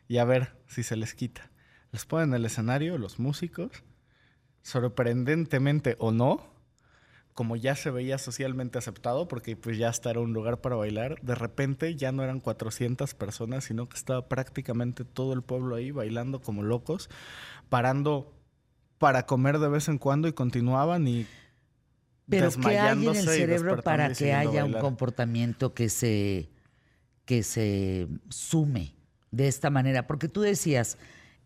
Y 0.08 0.20
a 0.20 0.24
ver 0.24 0.56
si 0.68 0.84
se 0.84 0.96
les 0.96 1.14
quita. 1.14 1.52
Les 1.92 2.06
ponen 2.06 2.34
el 2.34 2.46
escenario, 2.46 2.98
los 2.98 3.20
músicos, 3.20 3.84
sorprendentemente 4.62 5.98
o 6.00 6.12
no, 6.14 6.57
como 7.38 7.56
ya 7.56 7.76
se 7.76 7.92
veía 7.92 8.18
socialmente 8.18 8.80
aceptado, 8.80 9.28
porque 9.28 9.56
pues 9.56 9.78
ya 9.78 9.90
hasta 9.90 10.10
era 10.10 10.22
un 10.22 10.34
lugar 10.34 10.60
para 10.60 10.76
bailar, 10.76 11.22
de 11.22 11.36
repente 11.36 11.96
ya 11.96 12.12
no 12.12 12.24
eran 12.24 12.40
400 12.40 13.14
personas, 13.14 13.66
sino 13.66 13.88
que 13.88 13.96
estaba 13.96 14.28
prácticamente 14.28 15.06
todo 15.06 15.34
el 15.34 15.44
pueblo 15.44 15.76
ahí 15.76 15.92
bailando 15.92 16.42
como 16.42 16.64
locos, 16.64 17.12
parando 17.70 18.34
para 18.98 19.28
comer 19.28 19.60
de 19.60 19.68
vez 19.68 19.88
en 19.88 20.00
cuando 20.00 20.28
y 20.28 20.34
continuaban 20.34 21.08
y 21.08 21.28
Pero 22.28 22.50
¿qué 22.50 22.80
hay 22.80 23.06
en 23.06 23.16
el 23.16 23.28
cerebro 23.28 23.84
para 23.84 24.12
que 24.14 24.34
haya 24.34 24.66
un 24.66 24.74
comportamiento 24.74 25.76
que 25.76 25.90
se, 25.90 26.50
que 27.26 27.44
se 27.44 28.08
sume 28.30 28.96
de 29.30 29.48
esta 29.48 29.70
manera? 29.70 30.08
Porque 30.08 30.28
tú 30.28 30.42
decías, 30.42 30.98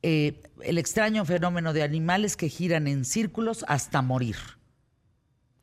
eh, 0.04 0.42
el 0.64 0.78
extraño 0.78 1.26
fenómeno 1.26 1.74
de 1.74 1.84
animales 1.84 2.38
que 2.38 2.48
giran 2.48 2.88
en 2.88 3.04
círculos 3.04 3.66
hasta 3.68 4.02
morir. 4.02 4.38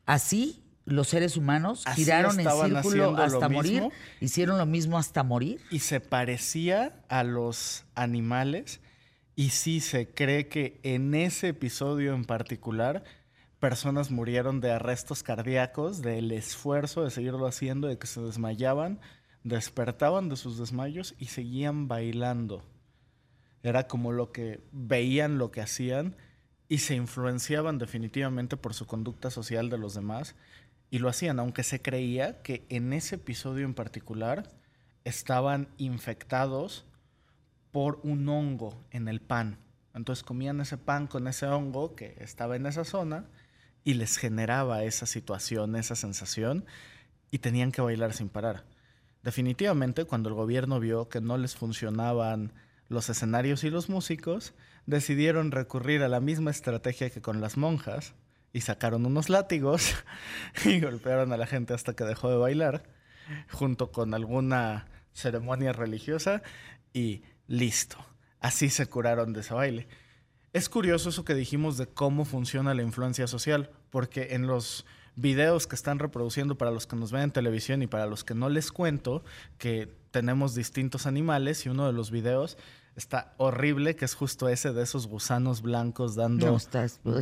Así 0.09 0.63
los 0.85 1.07
seres 1.07 1.37
humanos 1.37 1.83
Así 1.85 2.03
giraron 2.03 2.39
en 2.39 2.49
círculo 2.49 3.15
hasta 3.15 3.47
morir, 3.47 3.73
mismo. 3.73 3.91
hicieron 4.19 4.57
lo 4.57 4.65
mismo 4.65 4.97
hasta 4.97 5.21
morir. 5.21 5.61
y 5.69 5.79
se 5.79 5.99
parecía 5.99 7.03
a 7.09 7.23
los 7.23 7.85
animales 7.93 8.81
y 9.35 9.49
sí 9.49 9.81
se 9.81 10.09
cree 10.11 10.47
que 10.47 10.79
en 10.81 11.13
ese 11.13 11.49
episodio 11.49 12.15
en 12.15 12.25
particular 12.25 13.03
personas 13.59 14.09
murieron 14.09 14.61
de 14.61 14.71
arrestos 14.71 15.21
cardíacos, 15.21 16.01
del 16.01 16.31
esfuerzo 16.31 17.03
de 17.03 17.11
seguirlo 17.11 17.45
haciendo, 17.45 17.87
de 17.87 17.99
que 17.99 18.07
se 18.07 18.21
desmayaban, 18.21 18.99
despertaban 19.43 20.27
de 20.27 20.37
sus 20.37 20.57
desmayos 20.57 21.13
y 21.19 21.25
seguían 21.25 21.87
bailando. 21.87 22.63
Era 23.61 23.87
como 23.87 24.11
lo 24.11 24.31
que 24.31 24.61
veían, 24.71 25.37
lo 25.37 25.51
que 25.51 25.61
hacían 25.61 26.15
y 26.69 26.77
se 26.77 26.95
influenciaban 26.95 27.79
definitivamente 27.79 28.55
por 28.55 28.75
su 28.75 28.85
conducta 28.85 29.31
social 29.31 29.69
de 29.69 29.79
los 29.79 29.95
demás 29.95 30.35
y 30.91 30.99
lo 30.99 31.09
hacían, 31.09 31.39
aunque 31.39 31.63
se 31.63 31.81
creía 31.81 32.41
que 32.43 32.65
en 32.69 32.93
ese 32.93 33.15
episodio 33.15 33.65
en 33.65 33.73
particular 33.73 34.49
estaban 35.03 35.67
infectados 35.77 36.85
por 37.71 37.99
un 38.03 38.29
hongo 38.29 38.81
en 38.91 39.07
el 39.07 39.19
pan. 39.19 39.57
Entonces 39.95 40.23
comían 40.23 40.61
ese 40.61 40.77
pan 40.77 41.07
con 41.07 41.27
ese 41.27 41.47
hongo 41.47 41.95
que 41.95 42.15
estaba 42.19 42.55
en 42.55 42.67
esa 42.67 42.85
zona 42.85 43.25
y 43.83 43.95
les 43.95 44.17
generaba 44.17 44.83
esa 44.83 45.07
situación, 45.07 45.75
esa 45.75 45.95
sensación 45.95 46.65
y 47.31 47.39
tenían 47.39 47.71
que 47.71 47.81
bailar 47.81 48.13
sin 48.13 48.29
parar. 48.29 48.63
Definitivamente 49.23 50.05
cuando 50.05 50.29
el 50.29 50.35
gobierno 50.35 50.79
vio 50.79 51.09
que 51.09 51.19
no 51.19 51.37
les 51.37 51.55
funcionaban 51.55 52.53
los 52.87 53.09
escenarios 53.09 53.63
y 53.63 53.71
los 53.71 53.89
músicos, 53.89 54.53
decidieron 54.85 55.51
recurrir 55.51 56.03
a 56.03 56.07
la 56.07 56.19
misma 56.19 56.51
estrategia 56.51 57.09
que 57.09 57.21
con 57.21 57.41
las 57.41 57.57
monjas 57.57 58.13
y 58.53 58.61
sacaron 58.61 59.05
unos 59.05 59.29
látigos 59.29 59.93
y 60.65 60.79
golpearon 60.79 61.31
a 61.33 61.37
la 61.37 61.45
gente 61.45 61.73
hasta 61.73 61.93
que 61.93 62.03
dejó 62.03 62.29
de 62.29 62.37
bailar, 62.37 62.83
junto 63.51 63.91
con 63.91 64.13
alguna 64.13 64.87
ceremonia 65.13 65.73
religiosa 65.73 66.41
y 66.93 67.23
listo. 67.47 67.97
Así 68.39 68.69
se 68.69 68.87
curaron 68.87 69.33
de 69.33 69.41
ese 69.41 69.53
baile. 69.53 69.87
Es 70.51 70.69
curioso 70.69 71.09
eso 71.09 71.25
que 71.25 71.35
dijimos 71.35 71.77
de 71.77 71.87
cómo 71.87 72.25
funciona 72.25 72.73
la 72.73 72.81
influencia 72.81 73.27
social, 73.27 73.69
porque 73.91 74.29
en 74.31 74.47
los 74.47 74.85
videos 75.15 75.67
que 75.67 75.75
están 75.75 75.99
reproduciendo 75.99 76.57
para 76.57 76.71
los 76.71 76.87
que 76.87 76.95
nos 76.95 77.11
ven 77.11 77.23
en 77.23 77.31
televisión 77.31 77.81
y 77.83 77.87
para 77.87 78.07
los 78.07 78.23
que 78.23 78.33
no 78.33 78.49
les 78.49 78.71
cuento, 78.71 79.23
que 79.57 79.93
tenemos 80.11 80.55
distintos 80.55 81.05
animales 81.05 81.65
y 81.65 81.69
uno 81.69 81.85
de 81.85 81.93
los 81.93 82.09
videos 82.09 82.57
está 82.95 83.33
horrible, 83.37 83.95
que 83.95 84.05
es 84.05 84.13
justo 84.13 84.49
ese 84.49 84.73
de 84.73 84.83
esos 84.83 85.07
gusanos 85.07 85.61
blancos 85.61 86.15
dando 86.15 86.57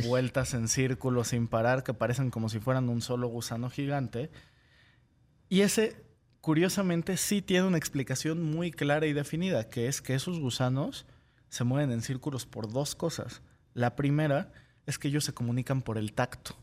vueltas 0.06 0.54
en 0.54 0.68
círculo 0.68 1.24
sin 1.24 1.48
parar, 1.48 1.84
que 1.84 1.94
parecen 1.94 2.30
como 2.30 2.48
si 2.48 2.58
fueran 2.58 2.88
un 2.88 3.02
solo 3.02 3.28
gusano 3.28 3.70
gigante. 3.70 4.30
Y 5.48 5.60
ese, 5.60 6.04
curiosamente, 6.40 7.16
sí 7.16 7.42
tiene 7.42 7.66
una 7.66 7.78
explicación 7.78 8.42
muy 8.42 8.70
clara 8.70 9.06
y 9.06 9.12
definida, 9.12 9.68
que 9.68 9.88
es 9.88 10.02
que 10.02 10.14
esos 10.14 10.40
gusanos 10.40 11.06
se 11.48 11.64
mueven 11.64 11.92
en 11.92 12.02
círculos 12.02 12.46
por 12.46 12.70
dos 12.70 12.94
cosas. 12.94 13.42
La 13.74 13.96
primera 13.96 14.52
es 14.86 14.98
que 14.98 15.08
ellos 15.08 15.24
se 15.24 15.34
comunican 15.34 15.82
por 15.82 15.98
el 15.98 16.12
tacto. 16.12 16.56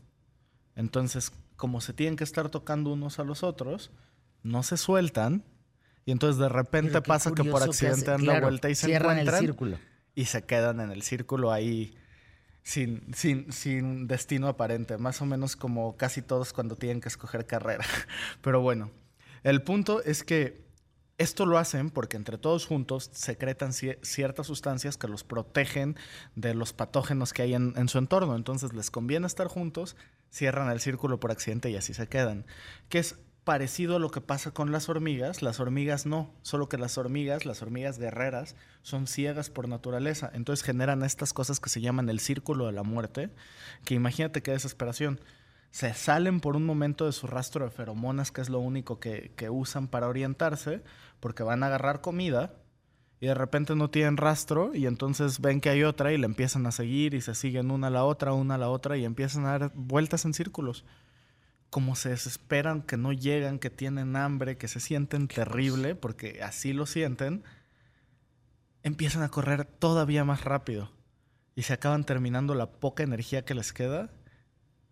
Entonces, 0.74 1.32
como 1.56 1.80
se 1.80 1.92
tienen 1.92 2.16
que 2.16 2.24
estar 2.24 2.50
tocando 2.50 2.92
unos 2.92 3.18
a 3.18 3.24
los 3.24 3.42
otros, 3.42 3.90
no 4.42 4.62
se 4.62 4.76
sueltan 4.76 5.44
y 6.06 6.12
entonces 6.12 6.38
de 6.38 6.48
repente 6.48 7.02
pasa 7.02 7.32
que 7.32 7.42
por 7.44 7.64
accidente 7.64 8.12
dan 8.12 8.24
la 8.24 8.40
vuelta 8.40 8.70
y 8.70 8.76
se 8.76 8.94
encuentran 8.94 9.18
el 9.18 9.46
círculo. 9.46 9.78
y 10.14 10.26
se 10.26 10.44
quedan 10.44 10.80
en 10.80 10.92
el 10.92 11.02
círculo 11.02 11.52
ahí 11.52 11.96
sin, 12.62 13.12
sin, 13.12 13.52
sin 13.52 14.06
destino 14.06 14.46
aparente, 14.46 14.98
más 14.98 15.20
o 15.20 15.26
menos 15.26 15.56
como 15.56 15.96
casi 15.96 16.22
todos 16.22 16.52
cuando 16.52 16.76
tienen 16.76 17.00
que 17.00 17.08
escoger 17.08 17.44
carrera. 17.44 17.84
Pero 18.40 18.60
bueno, 18.60 18.92
el 19.42 19.62
punto 19.62 20.00
es 20.04 20.22
que 20.22 20.64
esto 21.18 21.44
lo 21.44 21.58
hacen 21.58 21.90
porque 21.90 22.16
entre 22.16 22.38
todos 22.38 22.66
juntos 22.66 23.10
secretan 23.12 23.72
ciertas 23.72 24.46
sustancias 24.46 24.96
que 24.96 25.08
los 25.08 25.24
protegen 25.24 25.96
de 26.36 26.54
los 26.54 26.72
patógenos 26.72 27.32
que 27.32 27.42
hay 27.42 27.54
en, 27.54 27.72
en, 27.76 27.88
su 27.88 27.98
entorno. 27.98 28.36
Entonces 28.36 28.72
les 28.74 28.92
conviene 28.92 29.26
estar 29.26 29.48
juntos, 29.48 29.96
cierran 30.30 30.70
el 30.70 30.78
círculo 30.78 31.18
por 31.18 31.32
accidente 31.32 31.68
y 31.70 31.76
así 31.76 31.94
se 31.94 32.06
quedan. 32.06 32.46
Que 32.88 32.98
es 32.98 33.16
parecido 33.46 33.96
a 33.96 33.98
lo 34.00 34.10
que 34.10 34.20
pasa 34.20 34.50
con 34.50 34.72
las 34.72 34.90
hormigas. 34.90 35.40
Las 35.40 35.60
hormigas 35.60 36.04
no, 36.04 36.34
solo 36.42 36.68
que 36.68 36.76
las 36.76 36.98
hormigas, 36.98 37.46
las 37.46 37.62
hormigas 37.62 37.98
guerreras, 37.98 38.56
son 38.82 39.06
ciegas 39.06 39.50
por 39.50 39.68
naturaleza. 39.68 40.30
Entonces 40.34 40.66
generan 40.66 41.04
estas 41.04 41.32
cosas 41.32 41.60
que 41.60 41.70
se 41.70 41.80
llaman 41.80 42.10
el 42.10 42.20
círculo 42.20 42.66
de 42.66 42.72
la 42.72 42.82
muerte, 42.82 43.30
que 43.84 43.94
imagínate 43.94 44.42
qué 44.42 44.50
desesperación 44.50 45.20
se 45.70 45.92
salen 45.94 46.40
por 46.40 46.56
un 46.56 46.64
momento 46.64 47.06
de 47.06 47.12
su 47.12 47.26
rastro 47.26 47.64
de 47.64 47.70
feromonas, 47.70 48.32
que 48.32 48.40
es 48.40 48.48
lo 48.48 48.58
único 48.58 48.98
que, 48.98 49.30
usan 49.50 49.88
para 49.88 50.08
orientarse, 50.08 50.82
porque 51.20 51.42
van 51.42 51.62
a 51.62 51.66
agarrar 51.66 52.00
comida 52.00 52.54
y 53.20 53.26
de 53.26 53.34
repente 53.34 53.76
no 53.76 53.90
tienen 53.90 54.16
rastro 54.16 54.74
y 54.74 54.86
entonces 54.86 55.40
ven 55.40 55.60
que 55.60 55.68
hay 55.68 55.84
otra 55.84 56.12
y 56.12 56.18
le 56.18 56.26
empiezan 56.26 56.66
a 56.66 56.72
seguir 56.72 57.14
y 57.14 57.20
se 57.20 57.34
siguen 57.34 57.70
una 57.70 57.86
a 57.86 57.90
la 57.90 58.04
otra, 58.04 58.32
una 58.32 58.56
a 58.56 58.58
la 58.58 58.70
otra 58.70 58.96
y 58.96 59.04
empiezan 59.04 59.46
a 59.46 59.58
dar 59.58 59.72
vueltas 59.74 60.24
en 60.24 60.34
círculos. 60.34 60.84
Como 61.70 61.96
se 61.96 62.10
desesperan, 62.10 62.82
que 62.82 62.96
no 62.96 63.12
llegan, 63.12 63.58
que 63.58 63.70
tienen 63.70 64.16
hambre, 64.16 64.56
que 64.56 64.68
se 64.68 64.80
sienten 64.80 65.28
terrible, 65.28 65.94
porque 65.94 66.42
así 66.42 66.72
lo 66.72 66.86
sienten, 66.86 67.44
empiezan 68.82 69.22
a 69.22 69.28
correr 69.28 69.64
todavía 69.64 70.24
más 70.24 70.44
rápido 70.44 70.90
y 71.56 71.62
se 71.62 71.72
acaban 71.72 72.04
terminando 72.04 72.54
la 72.54 72.70
poca 72.70 73.02
energía 73.02 73.44
que 73.44 73.54
les 73.54 73.72
queda 73.72 74.10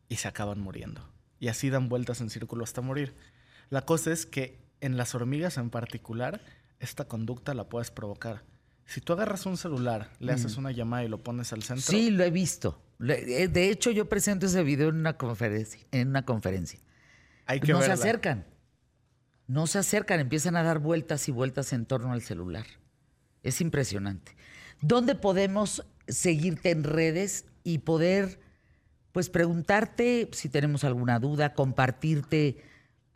y 0.09 0.17
se 0.17 0.29
acaban 0.29 0.61
muriendo. 0.61 1.09
Y 1.39 1.49
así 1.49 1.71
dan 1.71 1.89
vueltas 1.89 2.21
en 2.21 2.31
círculo 2.31 2.65
hasta 2.65 2.81
morir. 2.81 3.15
La 3.71 3.83
cosa 3.83 4.13
es 4.13 4.27
que 4.27 4.59
en 4.81 4.97
las 4.97 5.15
hormigas 5.15 5.59
en 5.59 5.71
particular, 5.71 6.41
esta 6.81 7.07
conducta 7.07 7.55
la 7.55 7.69
puedes 7.69 7.91
provocar. 7.91 8.43
Si 8.87 9.01
tú 9.01 9.13
agarras 9.13 9.47
un 9.47 9.57
celular, 9.57 10.11
le 10.21 10.33
haces 10.33 10.57
mm. 10.57 10.61
una 10.61 10.73
llamada 10.73 11.05
y 11.05 11.09
lo 11.09 11.23
pones 11.23 11.53
al 11.53 11.63
centro. 11.63 11.91
Sí, 11.91 12.11
lo 12.11 12.25
he 12.25 12.31
visto. 12.31 12.83
Eh, 13.01 13.49
de 13.49 13.71
hecho, 13.71 13.91
yo 13.91 14.09
presento 14.09 14.47
ese 14.47 14.63
video 14.63 14.89
en 14.89 14.97
una 14.97 15.17
conferencia. 15.17 15.81
En 15.91 16.09
una 16.09 16.25
conferencia. 16.25 16.81
Hay 17.47 17.61
que 17.61 17.73
no 17.73 17.83
se 17.83 17.93
acercan. 17.93 18.45
No 19.47 19.67
se 19.67 19.79
acercan, 19.79 20.21
empiezan 20.21 20.57
a 20.57 20.63
dar 20.63 20.79
vueltas 20.79 21.29
y 21.29 21.33
vueltas 21.33 21.73
en 21.73 21.85
torno 21.85 22.13
al 22.13 22.23
celular. 22.23 22.65
Es 23.43 23.61
impresionante. 23.61 24.37
¿Dónde 24.81 25.15
podemos 25.15 25.87
seguirte 26.09 26.71
en 26.71 26.85
redes 26.85 27.47
y 27.63 27.79
poder 27.79 28.41
pues 29.13 29.31
preguntarte 29.31 30.29
si 30.33 30.49
tenemos 30.49 30.83
alguna 30.83 31.21
duda, 31.21 31.55
compartirte 31.55 32.65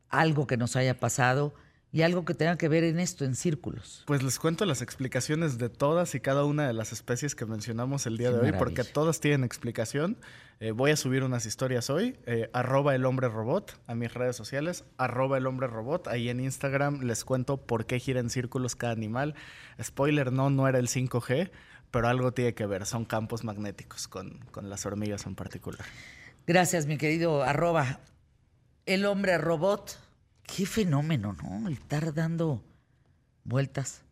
algo 0.09 0.47
que 0.47 0.57
nos 0.57 0.77
haya 0.77 1.01
pasado 1.01 1.55
y 1.91 2.03
algo 2.03 2.25
que 2.25 2.35
tenga 2.35 2.59
que 2.59 2.69
ver 2.69 2.85
en 2.85 3.01
esto, 3.01 3.25
en 3.25 3.35
círculos. 3.35 4.05
Pues 4.07 4.23
les 4.23 4.39
cuento 4.39 4.67
las 4.67 4.83
explicaciones 4.83 5.57
de 5.57 5.69
todas 5.71 6.15
y 6.15 6.21
cada 6.21 6.45
una 6.45 6.67
de 6.67 6.75
las 6.75 6.93
especies 6.93 7.35
que 7.35 7.47
mencionamos 7.47 8.07
el 8.07 8.19
día 8.19 8.31
de 8.31 8.39
hoy, 8.41 8.53
porque 8.53 8.85
todas 8.85 9.21
tienen 9.21 9.45
explicación. 9.45 10.19
Eh, 10.61 10.73
voy 10.73 10.91
a 10.91 10.97
subir 10.97 11.23
unas 11.23 11.47
historias 11.47 11.89
hoy, 11.89 12.19
eh, 12.27 12.51
arroba 12.53 12.95
el 12.95 13.05
hombre 13.07 13.29
robot 13.29 13.81
a 13.87 13.95
mis 13.95 14.13
redes 14.13 14.35
sociales, 14.35 14.85
arroba 14.97 15.39
el 15.39 15.47
hombre 15.47 15.69
robot, 15.69 16.09
ahí 16.09 16.29
en 16.29 16.41
Instagram 16.41 17.03
les 17.03 17.25
cuento 17.25 17.59
por 17.59 17.87
qué 17.87 18.01
gira 18.01 18.19
en 18.19 18.29
círculos 18.29 18.75
cada 18.75 18.93
animal. 18.93 19.35
Spoiler, 19.81 20.33
no, 20.33 20.51
no 20.51 20.67
era 20.67 20.81
el 20.81 20.89
5G, 20.89 21.51
pero 21.91 22.09
algo 22.09 22.33
tiene 22.33 22.55
que 22.55 22.67
ver, 22.67 22.87
son 22.87 23.05
campos 23.05 23.45
magnéticos 23.45 24.09
con, 24.09 24.41
las 24.63 24.85
hormigas 24.85 25.27
en 25.27 25.35
particular. 25.35 25.85
Gracias, 26.47 26.87
mi 26.87 26.99
querido 26.99 27.43
arroba. 27.43 28.01
El 28.85 29.07
hombre 29.07 29.39
robot, 29.39 29.99
qué 30.49 30.67
fenómeno, 30.67 31.37
¿no? 31.43 31.69
El 31.69 31.75
estar 31.75 32.13
dando 32.15 32.65
vueltas. 33.45 34.03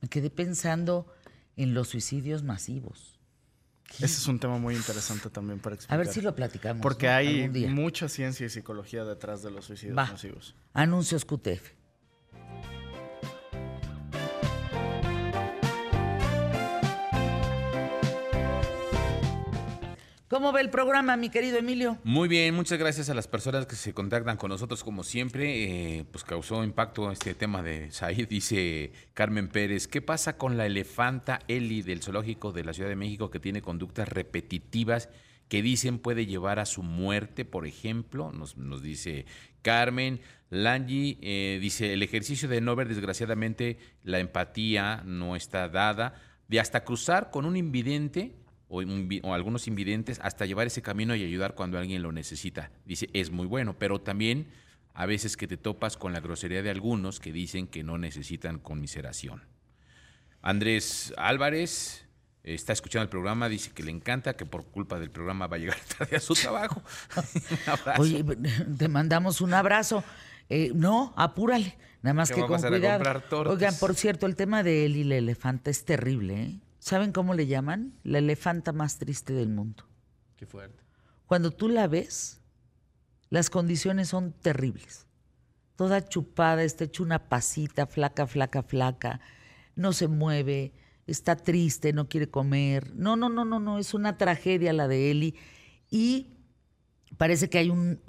Me 0.00 0.08
quedé 0.08 0.30
pensando 0.30 1.12
en 1.56 1.74
los 1.74 1.88
suicidios 1.88 2.42
masivos. 2.42 3.18
Ese 3.94 4.04
es 4.04 4.26
un 4.26 4.38
tema 4.38 4.58
muy 4.58 4.74
interesante 4.74 5.30
también 5.30 5.60
para 5.60 5.76
explicar. 5.76 5.94
A 5.94 5.98
ver 5.98 6.12
si 6.12 6.20
lo 6.20 6.34
platicamos. 6.34 6.82
Porque 6.82 7.08
hay 7.08 7.48
mucha 7.68 8.08
ciencia 8.08 8.46
y 8.46 8.50
psicología 8.50 9.04
detrás 9.04 9.42
de 9.42 9.50
los 9.50 9.64
suicidios 9.64 9.94
masivos. 9.94 10.54
Anuncios 10.72 11.24
QTF. 11.24 11.75
¿Cómo 20.28 20.50
ve 20.50 20.60
el 20.60 20.70
programa, 20.70 21.16
mi 21.16 21.30
querido 21.30 21.56
Emilio? 21.56 21.98
Muy 22.02 22.28
bien, 22.28 22.52
muchas 22.52 22.80
gracias 22.80 23.08
a 23.08 23.14
las 23.14 23.28
personas 23.28 23.64
que 23.64 23.76
se 23.76 23.94
contactan 23.94 24.36
con 24.36 24.50
nosotros 24.50 24.82
como 24.82 25.04
siempre. 25.04 25.98
Eh, 25.98 26.04
pues 26.10 26.24
causó 26.24 26.64
impacto 26.64 27.12
este 27.12 27.32
tema 27.34 27.62
de 27.62 27.92
Said, 27.92 28.26
dice 28.28 28.90
Carmen 29.14 29.46
Pérez. 29.46 29.86
¿Qué 29.86 30.02
pasa 30.02 30.36
con 30.36 30.56
la 30.56 30.66
elefanta 30.66 31.38
Eli 31.46 31.82
del 31.82 32.02
zoológico 32.02 32.50
de 32.50 32.64
la 32.64 32.72
Ciudad 32.72 32.88
de 32.88 32.96
México 32.96 33.30
que 33.30 33.38
tiene 33.38 33.62
conductas 33.62 34.08
repetitivas 34.08 35.10
que 35.48 35.62
dicen 35.62 36.00
puede 36.00 36.26
llevar 36.26 36.58
a 36.58 36.66
su 36.66 36.82
muerte, 36.82 37.44
por 37.44 37.64
ejemplo? 37.64 38.32
Nos, 38.32 38.56
nos 38.56 38.82
dice 38.82 39.26
Carmen. 39.62 40.20
Langi 40.50 41.18
eh, 41.22 41.58
dice, 41.60 41.92
el 41.92 42.02
ejercicio 42.02 42.48
de 42.48 42.60
no 42.60 42.74
ver 42.74 42.88
desgraciadamente 42.88 43.78
la 44.02 44.18
empatía 44.18 45.04
no 45.04 45.36
está 45.36 45.68
dada, 45.68 46.20
de 46.48 46.58
hasta 46.58 46.82
cruzar 46.82 47.30
con 47.30 47.44
un 47.44 47.56
invidente 47.56 48.34
o, 48.68 49.34
algunos 49.34 49.68
invidentes 49.68 50.20
hasta 50.22 50.46
llevar 50.46 50.66
ese 50.66 50.82
camino 50.82 51.14
y 51.14 51.24
ayudar 51.24 51.54
cuando 51.54 51.78
alguien 51.78 52.02
lo 52.02 52.12
necesita. 52.12 52.70
Dice, 52.84 53.08
es 53.12 53.30
muy 53.30 53.46
bueno, 53.46 53.76
pero 53.78 54.00
también 54.00 54.48
a 54.94 55.06
veces 55.06 55.36
que 55.36 55.46
te 55.46 55.56
topas 55.56 55.96
con 55.96 56.12
la 56.12 56.20
grosería 56.20 56.62
de 56.62 56.70
algunos 56.70 57.20
que 57.20 57.32
dicen 57.32 57.66
que 57.66 57.82
no 57.82 57.98
necesitan 57.98 58.58
conmiseración. 58.58 59.42
Andrés 60.42 61.12
Álvarez, 61.16 62.06
está 62.42 62.72
escuchando 62.72 63.02
el 63.02 63.08
programa, 63.08 63.48
dice 63.48 63.70
que 63.74 63.82
le 63.82 63.90
encanta, 63.90 64.34
que 64.36 64.46
por 64.46 64.64
culpa 64.66 64.98
del 64.98 65.10
programa 65.10 65.46
va 65.46 65.56
a 65.56 65.58
llegar 65.58 65.78
tarde 65.98 66.16
a 66.16 66.20
su 66.20 66.34
trabajo. 66.34 66.82
Oye, 67.98 68.24
te 68.78 68.88
mandamos 68.88 69.40
un 69.40 69.54
abrazo. 69.54 70.02
Eh, 70.48 70.70
no, 70.74 71.12
apúrale, 71.16 71.76
nada 72.02 72.14
más 72.14 72.30
que, 72.30 72.40
con 72.40 72.60
cuidado. 72.60 73.22
Oigan, 73.50 73.74
por 73.78 73.96
cierto, 73.96 74.26
el 74.26 74.36
tema 74.36 74.62
de 74.62 74.86
él 74.86 74.96
y 74.96 75.04
la 75.04 75.16
elefanta 75.16 75.70
es 75.70 75.84
terrible. 75.84 76.40
¿eh? 76.40 76.60
¿Saben 76.86 77.10
cómo 77.10 77.34
le 77.34 77.48
llaman? 77.48 77.98
La 78.04 78.18
elefanta 78.18 78.72
más 78.72 78.98
triste 78.98 79.32
del 79.32 79.48
mundo. 79.48 79.82
Qué 80.36 80.46
fuerte. 80.46 80.84
Cuando 81.26 81.50
tú 81.50 81.68
la 81.68 81.88
ves, 81.88 82.40
las 83.28 83.50
condiciones 83.50 84.10
son 84.10 84.30
terribles. 84.30 85.08
Toda 85.74 86.06
chupada, 86.06 86.62
está 86.62 86.84
hecha 86.84 87.02
una 87.02 87.28
pasita, 87.28 87.88
flaca, 87.88 88.28
flaca, 88.28 88.62
flaca, 88.62 89.20
no 89.74 89.92
se 89.92 90.06
mueve, 90.06 90.74
está 91.08 91.34
triste, 91.34 91.92
no 91.92 92.08
quiere 92.08 92.30
comer. 92.30 92.94
No, 92.94 93.16
no, 93.16 93.28
no, 93.28 93.44
no, 93.44 93.58
no, 93.58 93.80
es 93.80 93.92
una 93.92 94.16
tragedia 94.16 94.72
la 94.72 94.86
de 94.86 95.10
Eli. 95.10 95.34
Y 95.90 96.36
parece 97.16 97.50
que 97.50 97.58
hay 97.58 97.70
un 97.70 98.00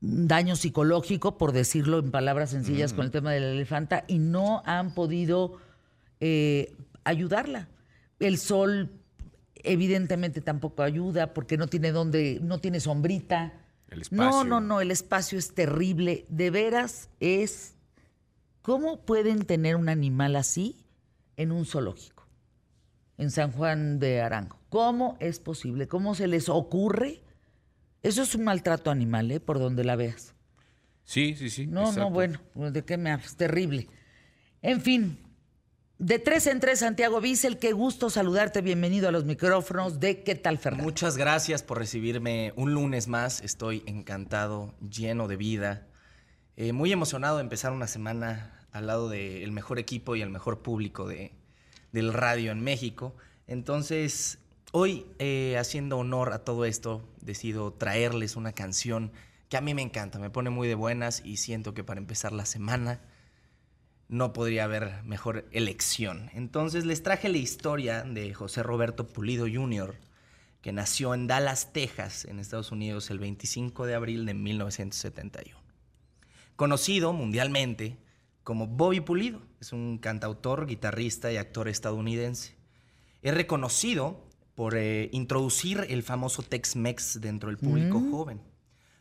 daño 0.00 0.56
psicológico, 0.56 1.38
por 1.38 1.52
decirlo 1.52 2.00
en 2.00 2.10
palabras 2.10 2.50
sencillas, 2.50 2.92
con 2.92 3.04
el 3.04 3.12
tema 3.12 3.30
de 3.30 3.38
la 3.38 3.52
elefanta, 3.52 4.02
y 4.08 4.18
no 4.18 4.64
han 4.66 4.94
podido 4.94 5.60
eh, 6.18 6.74
ayudarla. 7.04 7.68
El 8.18 8.38
sol 8.38 8.90
evidentemente 9.54 10.40
tampoco 10.40 10.82
ayuda 10.82 11.34
porque 11.34 11.56
no 11.56 11.66
tiene 11.66 11.92
donde, 11.92 12.38
no 12.42 12.58
tiene 12.58 12.80
sombrita. 12.80 13.52
El 13.90 14.02
espacio. 14.02 14.24
No, 14.24 14.44
no, 14.44 14.60
no, 14.60 14.80
el 14.80 14.90
espacio 14.90 15.38
es 15.38 15.54
terrible. 15.54 16.24
De 16.28 16.50
veras 16.50 17.10
es. 17.20 17.74
¿Cómo 18.62 19.04
pueden 19.04 19.44
tener 19.44 19.76
un 19.76 19.88
animal 19.88 20.34
así 20.36 20.76
en 21.36 21.52
un 21.52 21.66
zoológico? 21.66 22.26
En 23.16 23.30
San 23.30 23.52
Juan 23.52 23.98
de 23.98 24.20
Arango. 24.20 24.58
¿Cómo 24.68 25.16
es 25.20 25.38
posible? 25.38 25.86
¿Cómo 25.86 26.14
se 26.14 26.26
les 26.26 26.48
ocurre? 26.48 27.22
Eso 28.02 28.22
es 28.22 28.34
un 28.34 28.44
maltrato 28.44 28.90
animal, 28.90 29.30
¿eh? 29.30 29.40
Por 29.40 29.58
donde 29.58 29.84
la 29.84 29.96
veas. 29.96 30.34
Sí, 31.04 31.34
sí, 31.36 31.50
sí. 31.50 31.66
No, 31.66 31.92
no, 31.92 32.10
bueno, 32.10 32.40
¿de 32.54 32.84
qué 32.84 32.96
me 32.96 33.10
hablas? 33.10 33.36
Terrible. 33.36 33.88
En 34.60 34.80
fin, 34.80 35.18
de 35.98 36.18
tres 36.18 36.46
en 36.46 36.60
tres, 36.60 36.80
Santiago 36.80 37.20
Bissell, 37.20 37.58
qué 37.58 37.72
gusto 37.72 38.10
saludarte. 38.10 38.60
Bienvenido 38.60 39.08
a 39.08 39.12
los 39.12 39.24
micrófonos 39.24 39.98
de 39.98 40.22
¿Qué 40.22 40.34
tal, 40.34 40.58
Fernando? 40.58 40.84
Muchas 40.84 41.16
gracias 41.16 41.62
por 41.62 41.78
recibirme 41.78 42.52
un 42.56 42.74
lunes 42.74 43.08
más. 43.08 43.40
Estoy 43.40 43.82
encantado, 43.86 44.74
lleno 44.90 45.26
de 45.26 45.36
vida. 45.36 45.86
Eh, 46.56 46.72
muy 46.72 46.92
emocionado 46.92 47.36
de 47.36 47.44
empezar 47.44 47.72
una 47.72 47.86
semana 47.86 48.66
al 48.72 48.86
lado 48.86 49.08
del 49.08 49.52
mejor 49.52 49.78
equipo 49.78 50.16
y 50.16 50.22
el 50.22 50.28
mejor 50.28 50.60
público 50.60 51.08
de, 51.08 51.32
del 51.92 52.12
radio 52.12 52.52
en 52.52 52.60
México. 52.60 53.16
Entonces, 53.46 54.38
hoy, 54.72 55.06
eh, 55.18 55.56
haciendo 55.58 55.96
honor 55.96 56.34
a 56.34 56.44
todo 56.44 56.66
esto, 56.66 57.08
decido 57.22 57.72
traerles 57.72 58.36
una 58.36 58.52
canción 58.52 59.12
que 59.48 59.56
a 59.56 59.62
mí 59.62 59.72
me 59.72 59.82
encanta, 59.82 60.18
me 60.18 60.28
pone 60.28 60.50
muy 60.50 60.68
de 60.68 60.74
buenas 60.74 61.22
y 61.24 61.38
siento 61.38 61.72
que 61.72 61.84
para 61.84 62.00
empezar 62.00 62.32
la 62.32 62.44
semana 62.44 63.00
no 64.08 64.32
podría 64.32 64.64
haber 64.64 65.02
mejor 65.04 65.46
elección. 65.50 66.30
Entonces 66.32 66.84
les 66.84 67.02
traje 67.02 67.28
la 67.28 67.38
historia 67.38 68.02
de 68.02 68.32
José 68.34 68.62
Roberto 68.62 69.06
Pulido 69.06 69.46
Jr., 69.52 69.96
que 70.62 70.72
nació 70.72 71.14
en 71.14 71.26
Dallas, 71.26 71.72
Texas, 71.72 72.24
en 72.24 72.38
Estados 72.40 72.72
Unidos, 72.72 73.10
el 73.10 73.18
25 73.18 73.86
de 73.86 73.94
abril 73.94 74.26
de 74.26 74.34
1971. 74.34 75.60
Conocido 76.56 77.12
mundialmente 77.12 77.98
como 78.42 78.66
Bobby 78.66 79.00
Pulido, 79.00 79.40
es 79.60 79.72
un 79.72 79.98
cantautor, 79.98 80.66
guitarrista 80.66 81.32
y 81.32 81.36
actor 81.36 81.68
estadounidense. 81.68 82.56
Es 83.22 83.34
reconocido 83.34 84.24
por 84.54 84.76
eh, 84.76 85.08
introducir 85.12 85.84
el 85.88 86.02
famoso 86.02 86.42
Tex-Mex 86.42 87.20
dentro 87.20 87.48
del 87.48 87.58
público 87.58 88.00
Mm. 88.00 88.10
joven. 88.10 88.40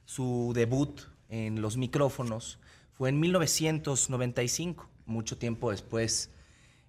Su 0.05 0.51
debut 0.53 1.01
en 1.29 1.61
los 1.61 1.77
micrófonos 1.77 2.59
fue 2.93 3.09
en 3.09 3.19
1995 3.19 4.89
mucho 5.05 5.37
tiempo 5.37 5.71
después, 5.71 6.31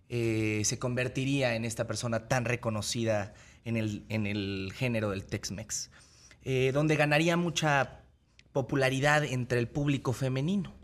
eh, 0.08 0.62
se 0.64 0.78
convertiría 0.78 1.54
en 1.54 1.64
esta 1.64 1.86
persona 1.86 2.28
tan 2.28 2.44
reconocida 2.44 3.34
en 3.64 3.76
el, 3.76 4.04
en 4.08 4.26
el 4.26 4.72
género 4.74 5.10
del 5.10 5.26
Tex-Mex, 5.26 5.90
eh, 6.42 6.70
donde 6.72 6.96
ganaría 6.96 7.36
mucha 7.36 8.02
popularidad 8.52 9.24
entre 9.24 9.58
el 9.58 9.68
público 9.68 10.12
femenino. 10.12 10.74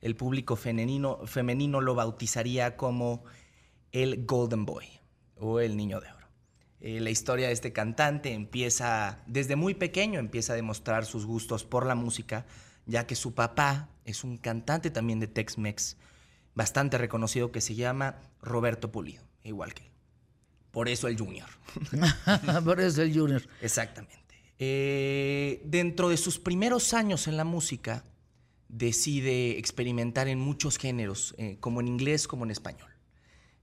El 0.00 0.16
público 0.16 0.56
femenino, 0.56 1.26
femenino 1.26 1.80
lo 1.80 1.94
bautizaría 1.94 2.76
como 2.76 3.24
el 3.92 4.24
Golden 4.26 4.64
Boy 4.66 4.86
o 5.36 5.60
el 5.60 5.76
Niño 5.76 6.00
de 6.00 6.08
Oro. 6.08 6.26
Eh, 6.80 7.00
la 7.00 7.10
historia 7.10 7.46
de 7.46 7.52
este 7.52 7.72
cantante 7.72 8.32
empieza 8.32 9.22
desde 9.26 9.56
muy 9.56 9.74
pequeño, 9.74 10.18
empieza 10.18 10.52
a 10.52 10.56
demostrar 10.56 11.06
sus 11.06 11.24
gustos 11.24 11.64
por 11.64 11.86
la 11.86 11.94
música, 11.94 12.44
ya 12.84 13.06
que 13.06 13.14
su 13.14 13.34
papá 13.34 13.88
es 14.04 14.24
un 14.24 14.36
cantante 14.36 14.90
también 14.90 15.20
de 15.20 15.26
Tex-Mex, 15.26 15.96
bastante 16.54 16.98
reconocido 16.98 17.52
que 17.52 17.60
se 17.60 17.74
llama 17.74 18.20
Roberto 18.42 18.92
Pulido, 18.92 19.22
igual 19.42 19.74
que 19.74 19.84
él. 19.84 19.90
Por 20.70 20.88
eso 20.88 21.06
el 21.06 21.18
Junior. 21.18 21.48
Por 22.64 22.80
eso 22.80 23.02
el 23.02 23.16
Junior. 23.16 23.42
Exactamente. 23.60 24.18
Eh, 24.58 25.62
dentro 25.64 26.08
de 26.08 26.16
sus 26.16 26.38
primeros 26.38 26.94
años 26.94 27.28
en 27.28 27.36
la 27.36 27.44
música, 27.44 28.04
decide 28.68 29.58
experimentar 29.58 30.26
en 30.26 30.40
muchos 30.40 30.78
géneros, 30.78 31.34
eh, 31.38 31.58
como 31.60 31.80
en 31.80 31.88
inglés 31.88 32.26
como 32.26 32.44
en 32.44 32.50
español. 32.50 32.90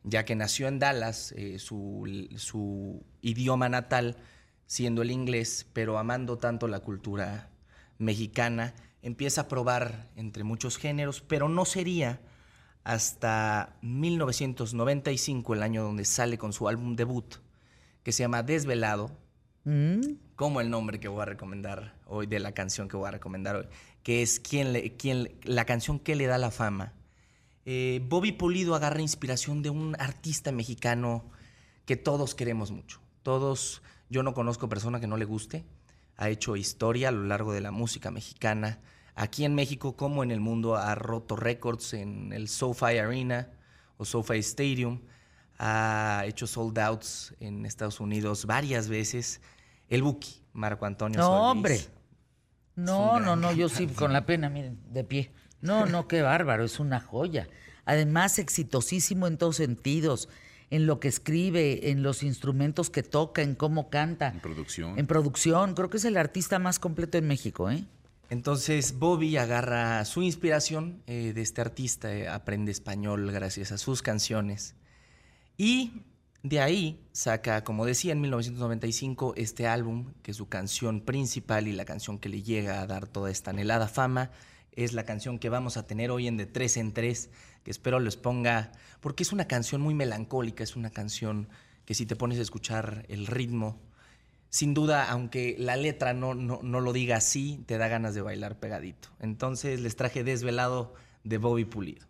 Ya 0.04 0.26
que 0.26 0.36
nació 0.36 0.68
en 0.68 0.80
Dallas, 0.80 1.34
eh, 1.34 1.60
su, 1.60 2.30
su 2.38 3.04
idioma 3.22 3.68
natal 3.68 4.18
siendo 4.66 5.02
el 5.02 5.12
inglés, 5.12 5.68
pero 5.74 5.98
amando 5.98 6.38
tanto 6.38 6.70
la 6.70 6.80
cultura 6.80 7.50
mexicana, 7.98 8.74
empieza 9.02 9.42
a 9.42 9.48
probar 9.50 10.10
entre 10.16 10.46
muchos 10.46 10.78
géneros, 10.78 11.22
pero 11.22 11.50
no 11.50 11.66
sería 11.66 12.22
hasta 12.84 13.76
1995, 13.82 15.54
el 15.54 15.64
año 15.64 15.84
donde 15.84 16.06
sale 16.06 16.38
con 16.38 16.54
su 16.54 16.68
álbum 16.68 16.96
debut, 16.96 17.36
que 18.04 18.12
se 18.12 18.24
llama 18.24 18.44
Desvelado, 18.44 19.12
Mm. 19.64 20.16
como 20.36 20.60
el 20.60 20.72
nombre 20.72 21.00
que 21.00 21.08
voy 21.08 21.22
a 21.22 21.26
recomendar 21.26 21.96
hoy, 22.08 22.26
de 22.26 22.40
la 22.40 22.54
canción 22.54 22.88
que 22.88 22.98
voy 22.98 23.08
a 23.08 23.12
recomendar 23.12 23.56
hoy, 23.56 23.68
que 24.04 24.24
es 24.24 24.40
quien 24.40 24.74
le, 24.74 24.96
quien, 24.96 25.32
la 25.44 25.66
canción 25.66 26.00
que 26.00 26.16
le 26.16 26.26
da 26.26 26.38
la 26.38 26.50
fama. 26.50 26.94
Eh, 27.66 28.02
Bobby 28.08 28.32
Pulido 28.32 28.74
agarra 28.74 29.02
inspiración 29.02 29.62
de 29.62 29.70
un 29.70 29.96
artista 30.00 30.52
mexicano 30.52 31.26
que 31.86 31.96
todos 31.96 32.34
queremos 32.34 32.72
mucho. 32.72 33.00
Todos, 33.22 33.84
yo 34.10 34.24
no 34.24 34.34
conozco 34.34 34.68
persona 34.68 35.00
que 35.00 35.06
no 35.06 35.18
le 35.18 35.26
guste, 35.26 35.64
ha 36.18 36.30
hecho 36.30 36.56
historia 36.56 37.10
a 37.10 37.12
lo 37.12 37.24
largo 37.24 37.54
de 37.54 37.62
la 37.62 37.72
música 37.72 38.10
mexicana. 38.10 38.80
Aquí 39.22 39.46
en 39.46 39.54
México, 39.54 39.96
como 39.96 40.24
en 40.24 40.32
el 40.32 40.40
mundo, 40.40 40.76
ha 40.76 40.96
roto 40.96 41.36
récords 41.36 41.94
en 41.94 42.34
el 42.34 42.48
SoFi 42.48 42.98
Arena 42.98 43.50
o 43.98 44.04
SoFi 44.04 44.40
Stadium. 44.40 45.00
Ha 45.60 46.24
hecho 46.26 46.48
sold 46.48 46.80
outs 46.80 47.36
en 47.40 47.68
Estados 47.68 48.00
Unidos 48.00 48.48
varias 48.48 48.88
veces. 48.90 49.40
El 49.90 50.02
Buki, 50.02 50.42
Marco 50.54 50.88
Antonio 50.88 51.20
No, 51.20 51.28
Solís. 51.28 51.52
hombre. 51.52 51.80
No, 52.76 53.20
no, 53.20 53.36
no, 53.36 53.52
yo 53.52 53.70
sí, 53.70 53.86
con 53.86 54.12
la 54.12 54.26
pena, 54.26 54.50
miren, 54.50 54.80
de 54.92 55.04
pie. 55.04 55.32
No, 55.62 55.86
no, 55.86 56.08
qué 56.08 56.24
bárbaro, 56.24 56.64
es 56.64 56.80
una 56.80 57.00
joya. 57.00 57.48
Además, 57.86 58.40
exitosísimo 58.40 59.28
en 59.28 59.38
todos 59.38 59.58
sentidos, 59.58 60.30
en 60.72 60.88
lo 60.88 61.00
que 61.00 61.10
escribe, 61.10 61.92
en 61.92 62.02
los 62.02 62.24
instrumentos 62.24 62.90
que 62.90 63.04
toca, 63.04 63.44
en 63.44 63.54
cómo 63.54 63.92
canta. 63.92 64.30
En 64.30 64.40
producción. 64.40 64.98
En 64.98 65.06
producción, 65.06 65.76
creo 65.76 65.92
que 65.92 65.98
es 65.98 66.06
el 66.06 66.18
artista 66.18 66.58
más 66.58 66.80
completo 66.80 67.20
en 67.20 67.28
México, 67.28 67.70
¿eh? 67.70 67.86
Entonces 68.32 68.98
Bobby 68.98 69.36
agarra 69.36 70.06
su 70.06 70.22
inspiración 70.22 71.04
eh, 71.06 71.34
de 71.36 71.42
este 71.42 71.60
artista, 71.60 72.16
eh, 72.16 72.30
aprende 72.30 72.72
español 72.72 73.30
gracias 73.30 73.74
a 73.74 73.78
sus 73.78 74.02
canciones 74.02 74.74
y 75.58 76.06
de 76.42 76.62
ahí 76.62 77.06
saca, 77.12 77.66
como 77.66 77.86
decía, 77.86 78.14
en 78.14 78.22
1995 78.22 79.34
este 79.36 79.68
álbum, 79.68 80.14
que 80.24 80.32
es 80.32 80.38
su 80.38 80.48
canción 80.48 81.02
principal 81.02 81.68
y 81.68 81.74
la 81.74 81.84
canción 81.84 82.20
que 82.20 82.30
le 82.30 82.42
llega 82.42 82.80
a 82.80 82.88
dar 82.88 83.06
toda 83.06 83.30
esta 83.30 83.52
anhelada 83.52 83.90
fama, 83.90 84.32
es 84.72 84.94
la 84.94 85.04
canción 85.04 85.38
que 85.38 85.50
vamos 85.50 85.76
a 85.76 85.86
tener 85.86 86.10
hoy 86.10 86.30
en 86.30 86.38
De 86.38 86.46
Tres 86.46 86.78
en 86.78 86.94
Tres, 86.94 87.32
que 87.66 87.72
espero 87.72 88.00
les 88.00 88.16
ponga, 88.16 88.72
porque 89.02 89.24
es 89.24 89.34
una 89.34 89.50
canción 89.50 89.82
muy 89.82 89.94
melancólica, 89.94 90.64
es 90.64 90.78
una 90.78 90.92
canción 90.92 91.50
que 91.84 91.96
si 91.96 92.06
te 92.06 92.16
pones 92.16 92.40
a 92.40 92.44
escuchar 92.44 93.06
el 93.10 93.28
ritmo, 93.28 93.78
sin 94.52 94.74
duda, 94.76 95.10
aunque 95.10 95.56
la 95.58 95.76
letra 95.78 96.14
no, 96.14 96.36
no, 96.36 96.60
no 96.62 96.82
lo 96.82 96.94
diga 96.94 97.18
así, 97.18 97.64
te 97.66 97.80
da 97.80 97.88
ganas 97.88 98.14
de 98.14 98.22
bailar 98.22 98.60
pegadito. 98.60 99.10
Entonces 99.20 99.80
les 99.80 99.96
traje 99.96 100.24
Desvelado 100.24 100.94
de 101.24 101.38
Bobby 101.40 101.66
Pulido. 101.66 102.06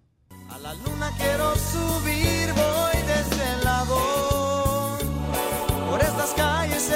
A 0.50 0.58
la 0.58 0.74
luna 0.74 1.12
quiero 1.18 1.56
subir, 1.56 2.52
voy 2.54 3.02
desvelado 3.08 3.98
por 5.90 6.02
estas 6.02 6.34
calles 6.34 6.92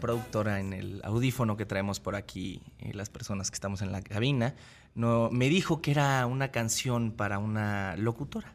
productora 0.00 0.60
en 0.60 0.72
el 0.72 1.00
audífono 1.04 1.56
que 1.56 1.66
traemos 1.66 2.00
por 2.00 2.16
aquí, 2.16 2.62
eh, 2.78 2.92
las 2.94 3.10
personas 3.10 3.50
que 3.50 3.54
estamos 3.54 3.82
en 3.82 3.92
la 3.92 4.02
cabina, 4.02 4.54
no, 4.94 5.30
me 5.30 5.48
dijo 5.48 5.80
que 5.80 5.92
era 5.92 6.26
una 6.26 6.50
canción 6.50 7.12
para 7.12 7.38
una 7.38 7.96
locutora. 7.96 8.54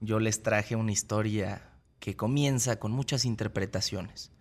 Yo 0.00 0.18
les 0.18 0.42
traje 0.42 0.76
una 0.76 0.92
historia 0.92 1.70
que 2.00 2.16
comienza 2.16 2.78
con 2.78 2.92
muchas 2.92 3.24
interpretaciones, 3.24 4.32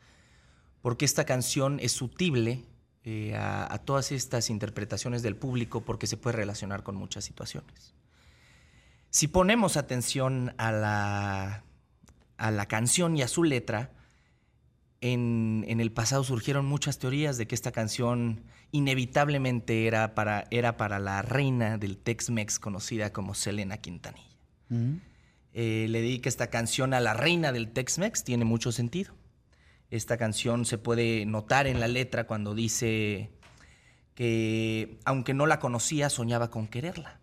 porque 0.81 1.05
esta 1.05 1.25
canción 1.25 1.79
es 1.79 1.91
sutible 1.91 2.65
eh, 3.03 3.35
a, 3.35 3.73
a 3.73 3.77
todas 3.79 4.11
estas 4.11 4.49
interpretaciones 4.49 5.21
del 5.21 5.35
público 5.35 5.81
porque 5.81 6.07
se 6.07 6.17
puede 6.17 6.37
relacionar 6.37 6.83
con 6.83 6.95
muchas 6.95 7.23
situaciones. 7.23 7.93
Si 9.09 9.27
ponemos 9.27 9.75
atención 9.77 10.53
a 10.57 10.71
la, 10.71 11.63
a 12.37 12.51
la 12.51 12.65
canción 12.67 13.17
y 13.17 13.21
a 13.21 13.27
su 13.27 13.43
letra, 13.43 13.91
en, 15.01 15.65
en 15.67 15.79
el 15.79 15.91
pasado 15.91 16.23
surgieron 16.23 16.65
muchas 16.65 16.99
teorías 16.99 17.37
de 17.37 17.47
que 17.47 17.55
esta 17.55 17.71
canción 17.71 18.43
inevitablemente 18.71 19.87
era 19.87 20.13
para, 20.13 20.45
era 20.51 20.77
para 20.77 20.99
la 20.99 21.21
reina 21.21 21.77
del 21.77 21.97
Tex-Mex 21.97 22.59
conocida 22.59 23.13
como 23.13 23.33
Selena 23.33 23.77
Quintanilla. 23.77 24.27
Eh, 25.53 25.87
le 25.89 26.01
dedica 26.01 26.29
esta 26.29 26.47
canción 26.47 26.93
a 26.93 26.99
la 26.99 27.13
reina 27.13 27.51
del 27.51 27.71
Tex-Mex, 27.71 28.23
tiene 28.23 28.45
mucho 28.45 28.71
sentido. 28.71 29.15
Esta 29.89 30.17
canción 30.17 30.65
se 30.65 30.77
puede 30.77 31.25
notar 31.25 31.65
en 31.65 31.79
la 31.79 31.87
letra 31.87 32.27
cuando 32.27 32.53
dice 32.53 33.31
que 34.13 34.99
aunque 35.05 35.33
no 35.33 35.47
la 35.47 35.59
conocía, 35.59 36.09
soñaba 36.09 36.51
con 36.51 36.67
quererla. 36.67 37.19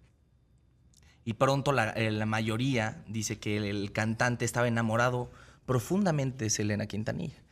Y 1.25 1.35
pronto 1.35 1.73
la, 1.73 1.91
eh, 1.91 2.11
la 2.11 2.27
mayoría 2.27 3.05
dice 3.07 3.39
que 3.39 3.59
el, 3.59 3.65
el 3.65 3.93
cantante 3.93 4.45
estaba 4.45 4.67
enamorado 4.67 5.31
profundamente 5.67 6.45
de 6.45 6.51
Selena 6.51 6.87
Quintanilla 6.87 7.46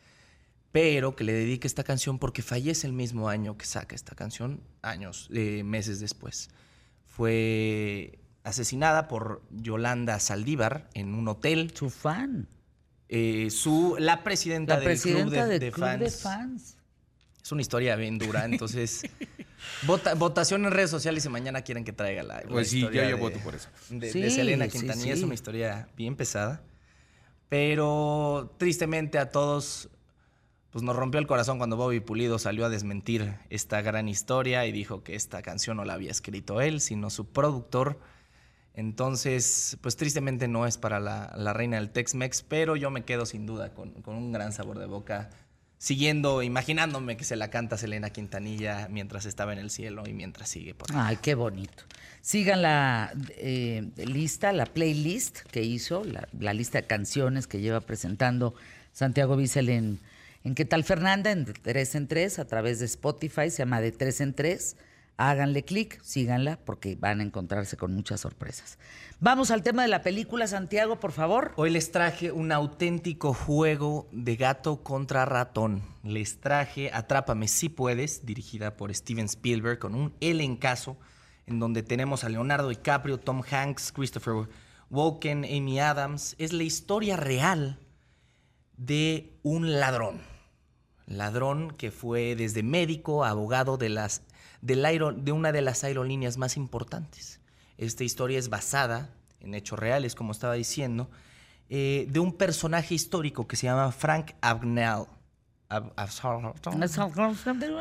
pero 0.75 1.15
que 1.15 1.23
le 1.23 1.31
dedique 1.31 1.67
esta 1.67 1.85
canción 1.85 2.19
porque 2.19 2.41
fallece 2.41 2.85
el 2.85 2.91
mismo 2.91 3.29
año 3.29 3.57
que 3.57 3.65
saca 3.65 3.95
esta 3.95 4.13
canción, 4.13 4.59
años, 4.81 5.29
eh, 5.33 5.63
meses 5.63 6.01
después. 6.01 6.49
Fue 7.05 8.19
asesinada 8.43 9.07
por 9.07 9.41
Yolanda 9.51 10.19
Saldívar 10.19 10.89
en 10.93 11.13
un 11.15 11.29
hotel. 11.29 11.71
Su 11.73 11.89
fan. 11.89 12.49
Eh, 13.07 13.47
su, 13.51 13.95
la 13.99 14.21
presidenta 14.25 14.73
La 14.73 14.79
del 14.81 14.85
presidenta 14.87 15.29
club, 15.31 15.43
de, 15.43 15.47
del 15.47 15.59
de 15.61 15.71
club 15.71 15.85
fans. 15.85 15.99
de 16.01 16.09
fans. 16.11 16.77
Es 17.41 17.51
una 17.53 17.61
historia 17.61 17.95
bien 17.95 18.17
dura, 18.17 18.43
entonces 18.43 19.03
vota- 19.87 20.13
votación 20.15 20.65
en 20.65 20.71
redes 20.71 20.89
sociales 20.89 21.23
y 21.25 21.29
mañana 21.29 21.61
quieren 21.61 21.85
que 21.85 21.93
traiga 21.93 22.21
la, 22.23 22.41
la 22.41 22.47
Pues 22.49 22.69
sí, 22.69 22.79
historia 22.79 23.03
yo- 23.03 23.09
yo 23.11 23.15
de- 23.15 23.21
voto 23.21 23.39
por 23.39 23.55
eso. 23.55 23.69
De, 23.91 24.11
Sí, 24.11 24.19
de 24.19 24.29
Selena 24.29 24.65
sí, 24.65 24.71
Quintanilla 24.71 25.13
es 25.13 25.19
sí. 25.19 25.23
una 25.25 25.35
historia 25.35 25.87
bien 25.95 26.17
pesada, 26.17 26.63
pero 27.47 28.53
tristemente 28.57 29.19
a 29.19 29.29
todos 29.29 29.87
pues 30.75 30.83
nos 30.83 30.97
rompió 30.97 31.21
el 31.21 31.25
corazón 31.25 31.57
cuando 31.57 31.77
Bobby 31.77 32.01
Pulido 32.01 32.37
salió 32.37 32.65
a 32.65 32.69
desmentir 32.69 33.35
esta 33.49 33.81
gran 33.81 34.09
historia 34.09 34.65
y 34.65 34.73
dijo 34.73 35.03
que 35.03 35.15
esta 35.15 35.41
canción 35.41 35.77
no 35.77 35.85
la 35.85 35.93
había 35.93 36.11
escrito 36.11 36.59
él, 36.59 36.81
sino 36.81 37.09
su 37.09 37.29
productor. 37.29 37.97
Entonces, 38.73 39.77
pues 39.79 39.95
tristemente 39.95 40.49
no 40.49 40.67
es 40.67 40.77
para 40.77 40.99
la, 40.99 41.33
la 41.37 41.53
reina 41.53 41.77
del 41.77 41.91
Tex-Mex, 41.91 42.43
pero 42.43 42.75
yo 42.75 42.91
me 42.91 43.05
quedo 43.05 43.25
sin 43.25 43.45
duda 43.45 43.73
con, 43.73 43.91
con 44.01 44.17
un 44.17 44.33
gran 44.33 44.51
sabor 44.51 44.77
de 44.77 44.85
boca, 44.85 45.29
siguiendo, 45.77 46.43
imaginándome 46.43 47.15
que 47.15 47.23
se 47.23 47.37
la 47.37 47.49
canta 47.49 47.77
Selena 47.77 48.09
Quintanilla 48.09 48.89
mientras 48.91 49.25
estaba 49.25 49.53
en 49.53 49.59
el 49.59 49.69
cielo 49.69 50.03
y 50.05 50.11
mientras 50.11 50.49
sigue 50.49 50.75
por 50.75 50.91
ahí. 50.91 50.97
Ay, 50.99 51.19
qué 51.21 51.35
bonito. 51.35 51.85
Sigan 52.19 52.61
la 52.61 53.13
eh, 53.37 53.91
lista, 53.95 54.51
la 54.51 54.65
playlist 54.65 55.39
que 55.43 55.63
hizo, 55.63 56.03
la, 56.03 56.27
la 56.37 56.53
lista 56.53 56.81
de 56.81 56.85
canciones 56.85 57.47
que 57.47 57.61
lleva 57.61 57.79
presentando 57.79 58.55
Santiago 58.91 59.37
Bissell 59.37 59.69
en, 59.69 60.01
en 60.45 60.53
¿Qué 60.53 60.63
tal 60.63 60.83
Fernanda? 60.83 61.31
En 61.31 61.43
de 61.43 61.53
tres 61.53 61.95
en 61.95 62.07
tres, 62.07 62.37
a 62.37 62.45
través 62.45 62.79
de 62.79 62.85
Spotify, 62.85 63.49
se 63.49 63.57
llama 63.57 63.81
De 63.81 63.91
tres 63.91 64.21
en 64.21 64.35
tres. 64.35 64.77
Háganle 65.17 65.63
clic, 65.63 65.99
síganla, 66.03 66.59
porque 66.63 66.95
van 66.95 67.19
a 67.19 67.23
encontrarse 67.23 67.77
con 67.77 67.95
muchas 67.95 68.21
sorpresas. 68.21 68.77
Vamos 69.19 69.49
al 69.49 69.63
tema 69.63 69.81
de 69.81 69.87
la 69.87 70.03
película, 70.03 70.45
Santiago, 70.45 70.99
por 70.99 71.13
favor. 71.13 71.53
Hoy 71.55 71.71
les 71.71 71.91
traje 71.91 72.31
un 72.31 72.51
auténtico 72.51 73.33
juego 73.33 74.07
de 74.11 74.35
gato 74.35 74.83
contra 74.83 75.25
ratón. 75.25 75.81
Les 76.03 76.39
traje 76.41 76.91
Atrápame 76.93 77.47
si 77.47 77.69
puedes, 77.69 78.25
dirigida 78.25 78.77
por 78.77 78.93
Steven 78.93 79.25
Spielberg, 79.25 79.79
con 79.79 79.95
un 79.95 80.13
elencazo 80.19 80.95
en 81.47 81.59
donde 81.59 81.81
tenemos 81.81 82.23
a 82.23 82.29
Leonardo 82.29 82.69
DiCaprio, 82.69 83.19
Tom 83.19 83.41
Hanks, 83.49 83.91
Christopher 83.91 84.47
Walken, 84.91 85.43
Amy 85.43 85.79
Adams. 85.79 86.35
Es 86.37 86.53
la 86.53 86.63
historia 86.63 87.17
real 87.17 87.79
de 88.77 89.39
un 89.41 89.79
ladrón. 89.79 90.34
Ladrón 91.07 91.71
que 91.71 91.91
fue 91.91 92.35
desde 92.35 92.63
médico 92.63 93.23
a 93.23 93.29
abogado 93.29 93.77
de, 93.77 93.89
las, 93.89 94.21
aero- 94.83 95.11
de 95.13 95.31
una 95.31 95.51
de 95.51 95.61
las 95.61 95.83
aerolíneas 95.83 96.37
más 96.37 96.57
importantes. 96.57 97.39
Esta 97.77 98.03
historia 98.03 98.39
es 98.39 98.49
basada 98.49 99.09
en 99.39 99.53
hechos 99.53 99.77
reales, 99.77 100.15
como 100.15 100.31
estaba 100.31 100.53
diciendo, 100.55 101.09
eh, 101.69 102.07
de 102.09 102.19
un 102.19 102.33
personaje 102.33 102.95
histórico 102.95 103.47
que 103.47 103.55
se 103.55 103.67
llama 103.67 103.91
Frank 103.91 104.31
Abagnale. 104.41 105.05
Ab- 105.69 105.91
Ab- 105.95 106.09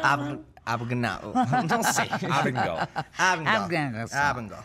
Ab- 0.02 0.40
Abagnale. 0.66 1.26
No 1.68 1.82
sé. 1.82 2.02
Abagnale. 3.18 4.06
Abagnale. 4.14 4.62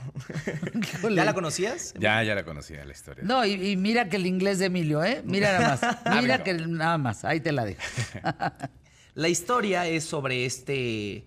¿Ya 1.15 1.25
la 1.25 1.33
conocías? 1.33 1.93
Ya, 1.99 2.23
ya 2.23 2.35
la 2.35 2.43
conocía 2.45 2.85
la 2.85 2.91
historia. 2.93 3.23
No, 3.25 3.43
y, 3.45 3.71
y 3.71 3.75
mira 3.75 4.07
que 4.07 4.15
el 4.15 4.25
inglés 4.25 4.59
de 4.59 4.67
Emilio, 4.67 5.03
¿eh? 5.03 5.21
Mira 5.25 5.59
nada 5.59 5.77
más. 5.81 5.97
Mira 6.21 6.43
que 6.43 6.53
nada 6.53 6.97
más. 6.97 7.25
Ahí 7.25 7.41
te 7.41 7.51
la 7.51 7.65
dejo. 7.65 7.81
La 9.15 9.27
historia 9.27 9.85
es 9.87 10.05
sobre 10.05 10.45
este 10.45 11.25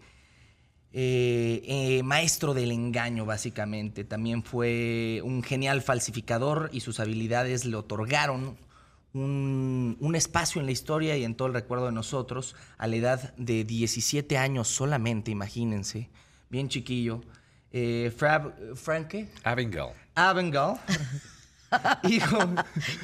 eh, 0.95 1.63
eh, 1.65 2.03
maestro 2.03 2.55
del 2.55 2.73
engaño, 2.73 3.27
básicamente. 3.27 4.05
También 4.05 4.43
fue 4.43 5.21
un 5.25 5.43
genial 5.43 5.83
falsificador 5.83 6.71
y 6.73 6.81
sus 6.81 7.01
habilidades 7.01 7.65
le 7.67 7.77
otorgaron 7.77 8.57
un, 9.15 9.97
un 10.01 10.15
espacio 10.15 10.61
en 10.61 10.67
la 10.67 10.73
historia 10.73 11.17
y 11.17 11.25
en 11.25 11.35
todo 11.35 11.49
el 11.49 11.55
recuerdo 11.55 11.87
de 11.87 11.93
nosotros 11.93 12.55
a 12.79 12.87
la 12.87 12.97
edad 12.97 13.35
de 13.37 13.65
17 13.65 14.39
años 14.39 14.69
solamente, 14.69 15.31
imagínense. 15.31 16.09
Bien 16.49 16.69
chiquillo. 16.69 17.21
Eh, 17.73 18.13
Frab, 18.17 18.53
¿Frank 18.77 19.09
qué? 19.09 19.29
Abigail. 19.45 19.93
Abengal. 20.15 20.79
Hijo. 22.09 22.39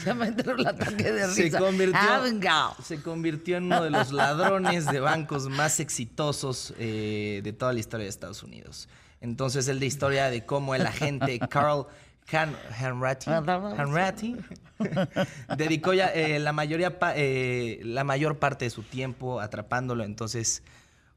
Ya 0.04 0.12
me 0.14 0.26
entró 0.26 0.54
el 0.54 0.66
ataque 0.66 1.10
de 1.10 1.26
Se 1.28 1.44
risa. 1.44 1.58
convirtió, 1.58 1.98
Abigail. 1.98 2.72
se 2.82 3.00
convirtió 3.00 3.56
en 3.56 3.64
uno 3.64 3.82
de 3.82 3.90
los 3.90 4.12
ladrones 4.12 4.84
de 4.86 5.00
bancos 5.00 5.48
más 5.48 5.80
exitosos 5.80 6.74
eh, 6.78 7.40
de 7.42 7.52
toda 7.54 7.72
la 7.72 7.80
historia 7.80 8.04
de 8.04 8.10
Estados 8.10 8.42
Unidos. 8.42 8.88
Entonces, 9.22 9.66
es 9.68 9.80
de 9.80 9.86
historia 9.86 10.28
de 10.30 10.44
cómo 10.44 10.74
el 10.74 10.86
agente 10.86 11.38
Carl 11.48 11.86
Han- 12.32 12.56
Hanratty, 12.78 13.30
Hanratty 13.78 14.36
dedicó 15.56 15.94
ya 15.94 16.08
eh, 16.08 16.38
la, 16.38 16.52
mayoría 16.52 16.98
pa- 16.98 17.14
eh, 17.16 17.80
la 17.84 18.04
mayor 18.04 18.38
parte 18.38 18.64
de 18.66 18.70
su 18.70 18.82
tiempo 18.82 19.40
atrapándolo. 19.40 20.04
Entonces, 20.04 20.62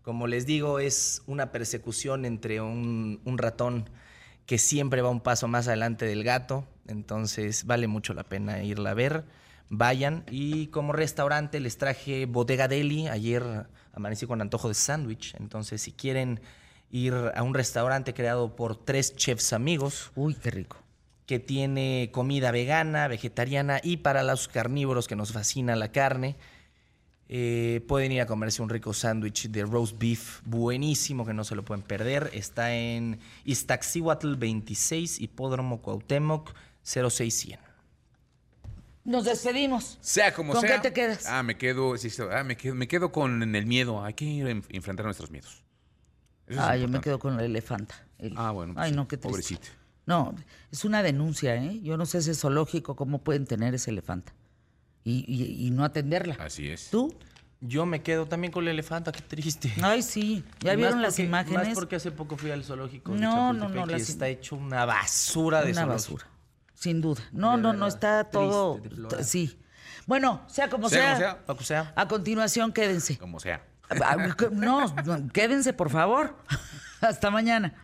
como 0.04 0.28
les 0.28 0.46
digo, 0.46 0.80
es 0.80 1.22
una 1.28 1.52
persecución 1.52 2.26
entre 2.26 2.62
un, 2.62 3.20
un 3.26 3.38
ratón 3.38 3.90
que 4.46 4.58
siempre 4.58 5.02
va 5.02 5.10
un 5.10 5.22
paso 5.22 5.48
más 5.48 5.68
adelante 5.68 6.06
del 6.06 6.24
gato. 6.24 6.66
Entonces 6.88 7.66
vale 7.66 7.88
mucho 7.88 8.14
la 8.14 8.24
pena 8.24 8.64
irla 8.64 8.92
a 8.92 8.94
ver. 8.96 9.26
Vayan. 9.70 10.24
Y 10.30 10.68
como 10.68 10.92
restaurante 10.94 11.60
les 11.60 11.78
traje 11.78 12.26
Bodega 12.26 12.68
Deli. 12.68 13.08
Ayer 13.08 13.68
amanecí 13.94 14.26
con 14.26 14.42
antojo 14.42 14.68
de 14.68 14.74
sándwich. 14.74 15.36
Entonces 15.40 15.82
si 15.82 15.92
quieren 15.92 16.42
ir 16.90 17.14
a 17.36 17.44
un 17.44 17.54
restaurante 17.54 18.14
creado 18.14 18.56
por 18.56 18.76
tres 18.84 19.16
chefs 19.16 19.54
amigos. 19.54 20.12
Uy, 20.16 20.34
qué 20.36 20.52
rico. 20.52 20.78
Que 21.32 21.40
tiene 21.40 22.10
comida 22.12 22.52
vegana, 22.52 23.08
vegetariana 23.08 23.80
y 23.82 23.96
para 23.96 24.22
los 24.22 24.50
carnívoros 24.50 25.08
que 25.08 25.16
nos 25.16 25.32
fascina 25.32 25.78
la 25.78 25.90
carne. 25.94 26.36
Eh, 27.30 27.86
pueden 27.88 28.12
ir 28.12 28.20
a 28.20 28.26
comerse 28.26 28.62
un 28.62 28.68
rico 28.68 28.94
sándwich 28.94 29.48
de 29.50 29.64
roast 29.64 29.98
beef 29.98 30.42
buenísimo 30.44 31.26
que 31.26 31.34
no 31.34 31.46
se 31.46 31.56
lo 31.56 31.64
pueden 31.64 31.84
perder. 31.84 32.32
Está 32.34 32.74
en 32.76 33.18
Iztaccíhuatl 33.46 34.36
26, 34.36 35.22
Hipódromo 35.22 35.82
Cuauhtémoc 35.82 36.52
06100. 36.84 37.58
Nos 39.06 39.24
despedimos. 39.24 40.00
Sea 40.02 40.34
como 40.34 40.52
¿Con 40.52 40.60
sea. 40.64 40.82
qué 40.82 40.90
te 40.90 40.94
quedas? 40.94 41.28
Ah, 41.28 41.44
me 41.44 41.58
quedo, 41.58 41.96
sí, 41.98 42.10
sí, 42.10 42.22
ah, 42.30 42.44
me 42.44 42.58
quedo, 42.58 42.76
me 42.76 42.90
quedo 42.90 43.14
con 43.14 43.56
el 43.56 43.66
miedo. 43.66 44.04
Hay 44.04 44.16
que 44.16 44.26
ir 44.26 44.48
a 44.48 44.52
enf- 44.52 44.66
enfrentar 44.68 45.06
nuestros 45.06 45.32
miedos. 45.32 45.64
Eso 46.46 46.60
Ah, 46.62 46.76
yo 46.76 46.90
me 46.90 47.00
quedo 47.00 47.20
con 47.20 47.38
la 47.38 47.46
elefanta. 47.46 47.96
El- 48.20 48.34
Ah, 48.36 48.52
bueno, 48.52 48.74
pues 48.74 48.86
Ay, 48.86 48.92
no, 48.92 49.08
qué 49.08 49.16
triste. 49.16 49.30
pobrecito. 49.30 49.68
No, 50.06 50.34
es 50.72 50.84
una 50.86 51.04
denuncia, 51.04 51.56
¿eh? 51.56 51.80
Yo 51.84 51.96
no 51.98 52.06
sé 52.06 52.18
ese 52.20 52.34
zoológico 52.34 52.96
cómo 52.96 53.20
pueden 53.24 53.46
tener 53.46 53.74
ese 53.76 53.92
elefanta 53.92 54.34
y, 55.04 55.24
y- 55.28 55.68
y 55.68 55.72
no 55.72 55.84
atenderla. 55.86 56.36
Así 56.40 56.68
es. 56.70 56.90
¿Tú? 56.90 57.14
Yo 57.64 57.86
me 57.86 58.02
quedo 58.02 58.26
también 58.26 58.52
con 58.52 58.66
la 58.66 58.72
elefanta, 58.72 59.12
qué 59.12 59.22
triste. 59.22 59.72
Ay, 59.84 60.02
sí. 60.02 60.44
¿Ya 60.62 60.74
Y 60.74 60.78
vieron 60.78 61.02
las 61.04 61.20
imágenes? 61.20 61.68
Más 61.68 61.76
porque 61.76 61.96
hace 61.98 62.10
poco 62.12 62.36
fui 62.36 62.50
al 62.50 62.64
zoológico. 62.64 63.14
de 63.14 63.20
No, 63.20 63.54
no, 63.54 63.66
Chapultepec 63.68 63.76
no, 63.86 63.90
y 63.92 64.00
las- 64.00 64.10
está 64.10 64.28
hecho 64.28 64.56
una 64.56 64.86
basura 64.86 65.60
de 65.64 65.72
Una 65.72 65.82
zoológico. 65.82 66.14
basura. 66.16 66.28
Sin 66.74 67.02
duda. 67.02 67.22
No, 67.32 67.58
De 67.58 67.62
no, 67.62 67.74
no, 67.74 67.86
está 67.88 68.24
triste, 68.24 68.38
todo. 68.40 68.80
deplorable. 68.80 69.24
Sí. 69.24 69.60
Bueno, 70.08 70.42
sea 70.48 70.68
como 70.72 70.90
Sea 70.90 71.16
sea, 71.16 71.38
como 71.46 71.62
sea. 71.62 71.84
Sea. 71.84 71.94
a 71.96 72.08
continuación 72.08 72.74
quédense. 72.74 73.20
Como 73.20 73.40
sea. 73.40 73.64
No, 74.52 74.96
quédense, 75.32 75.74
por 75.74 75.92
favor. 75.92 76.36
Hasta 77.02 77.30
mañana. 77.30 77.76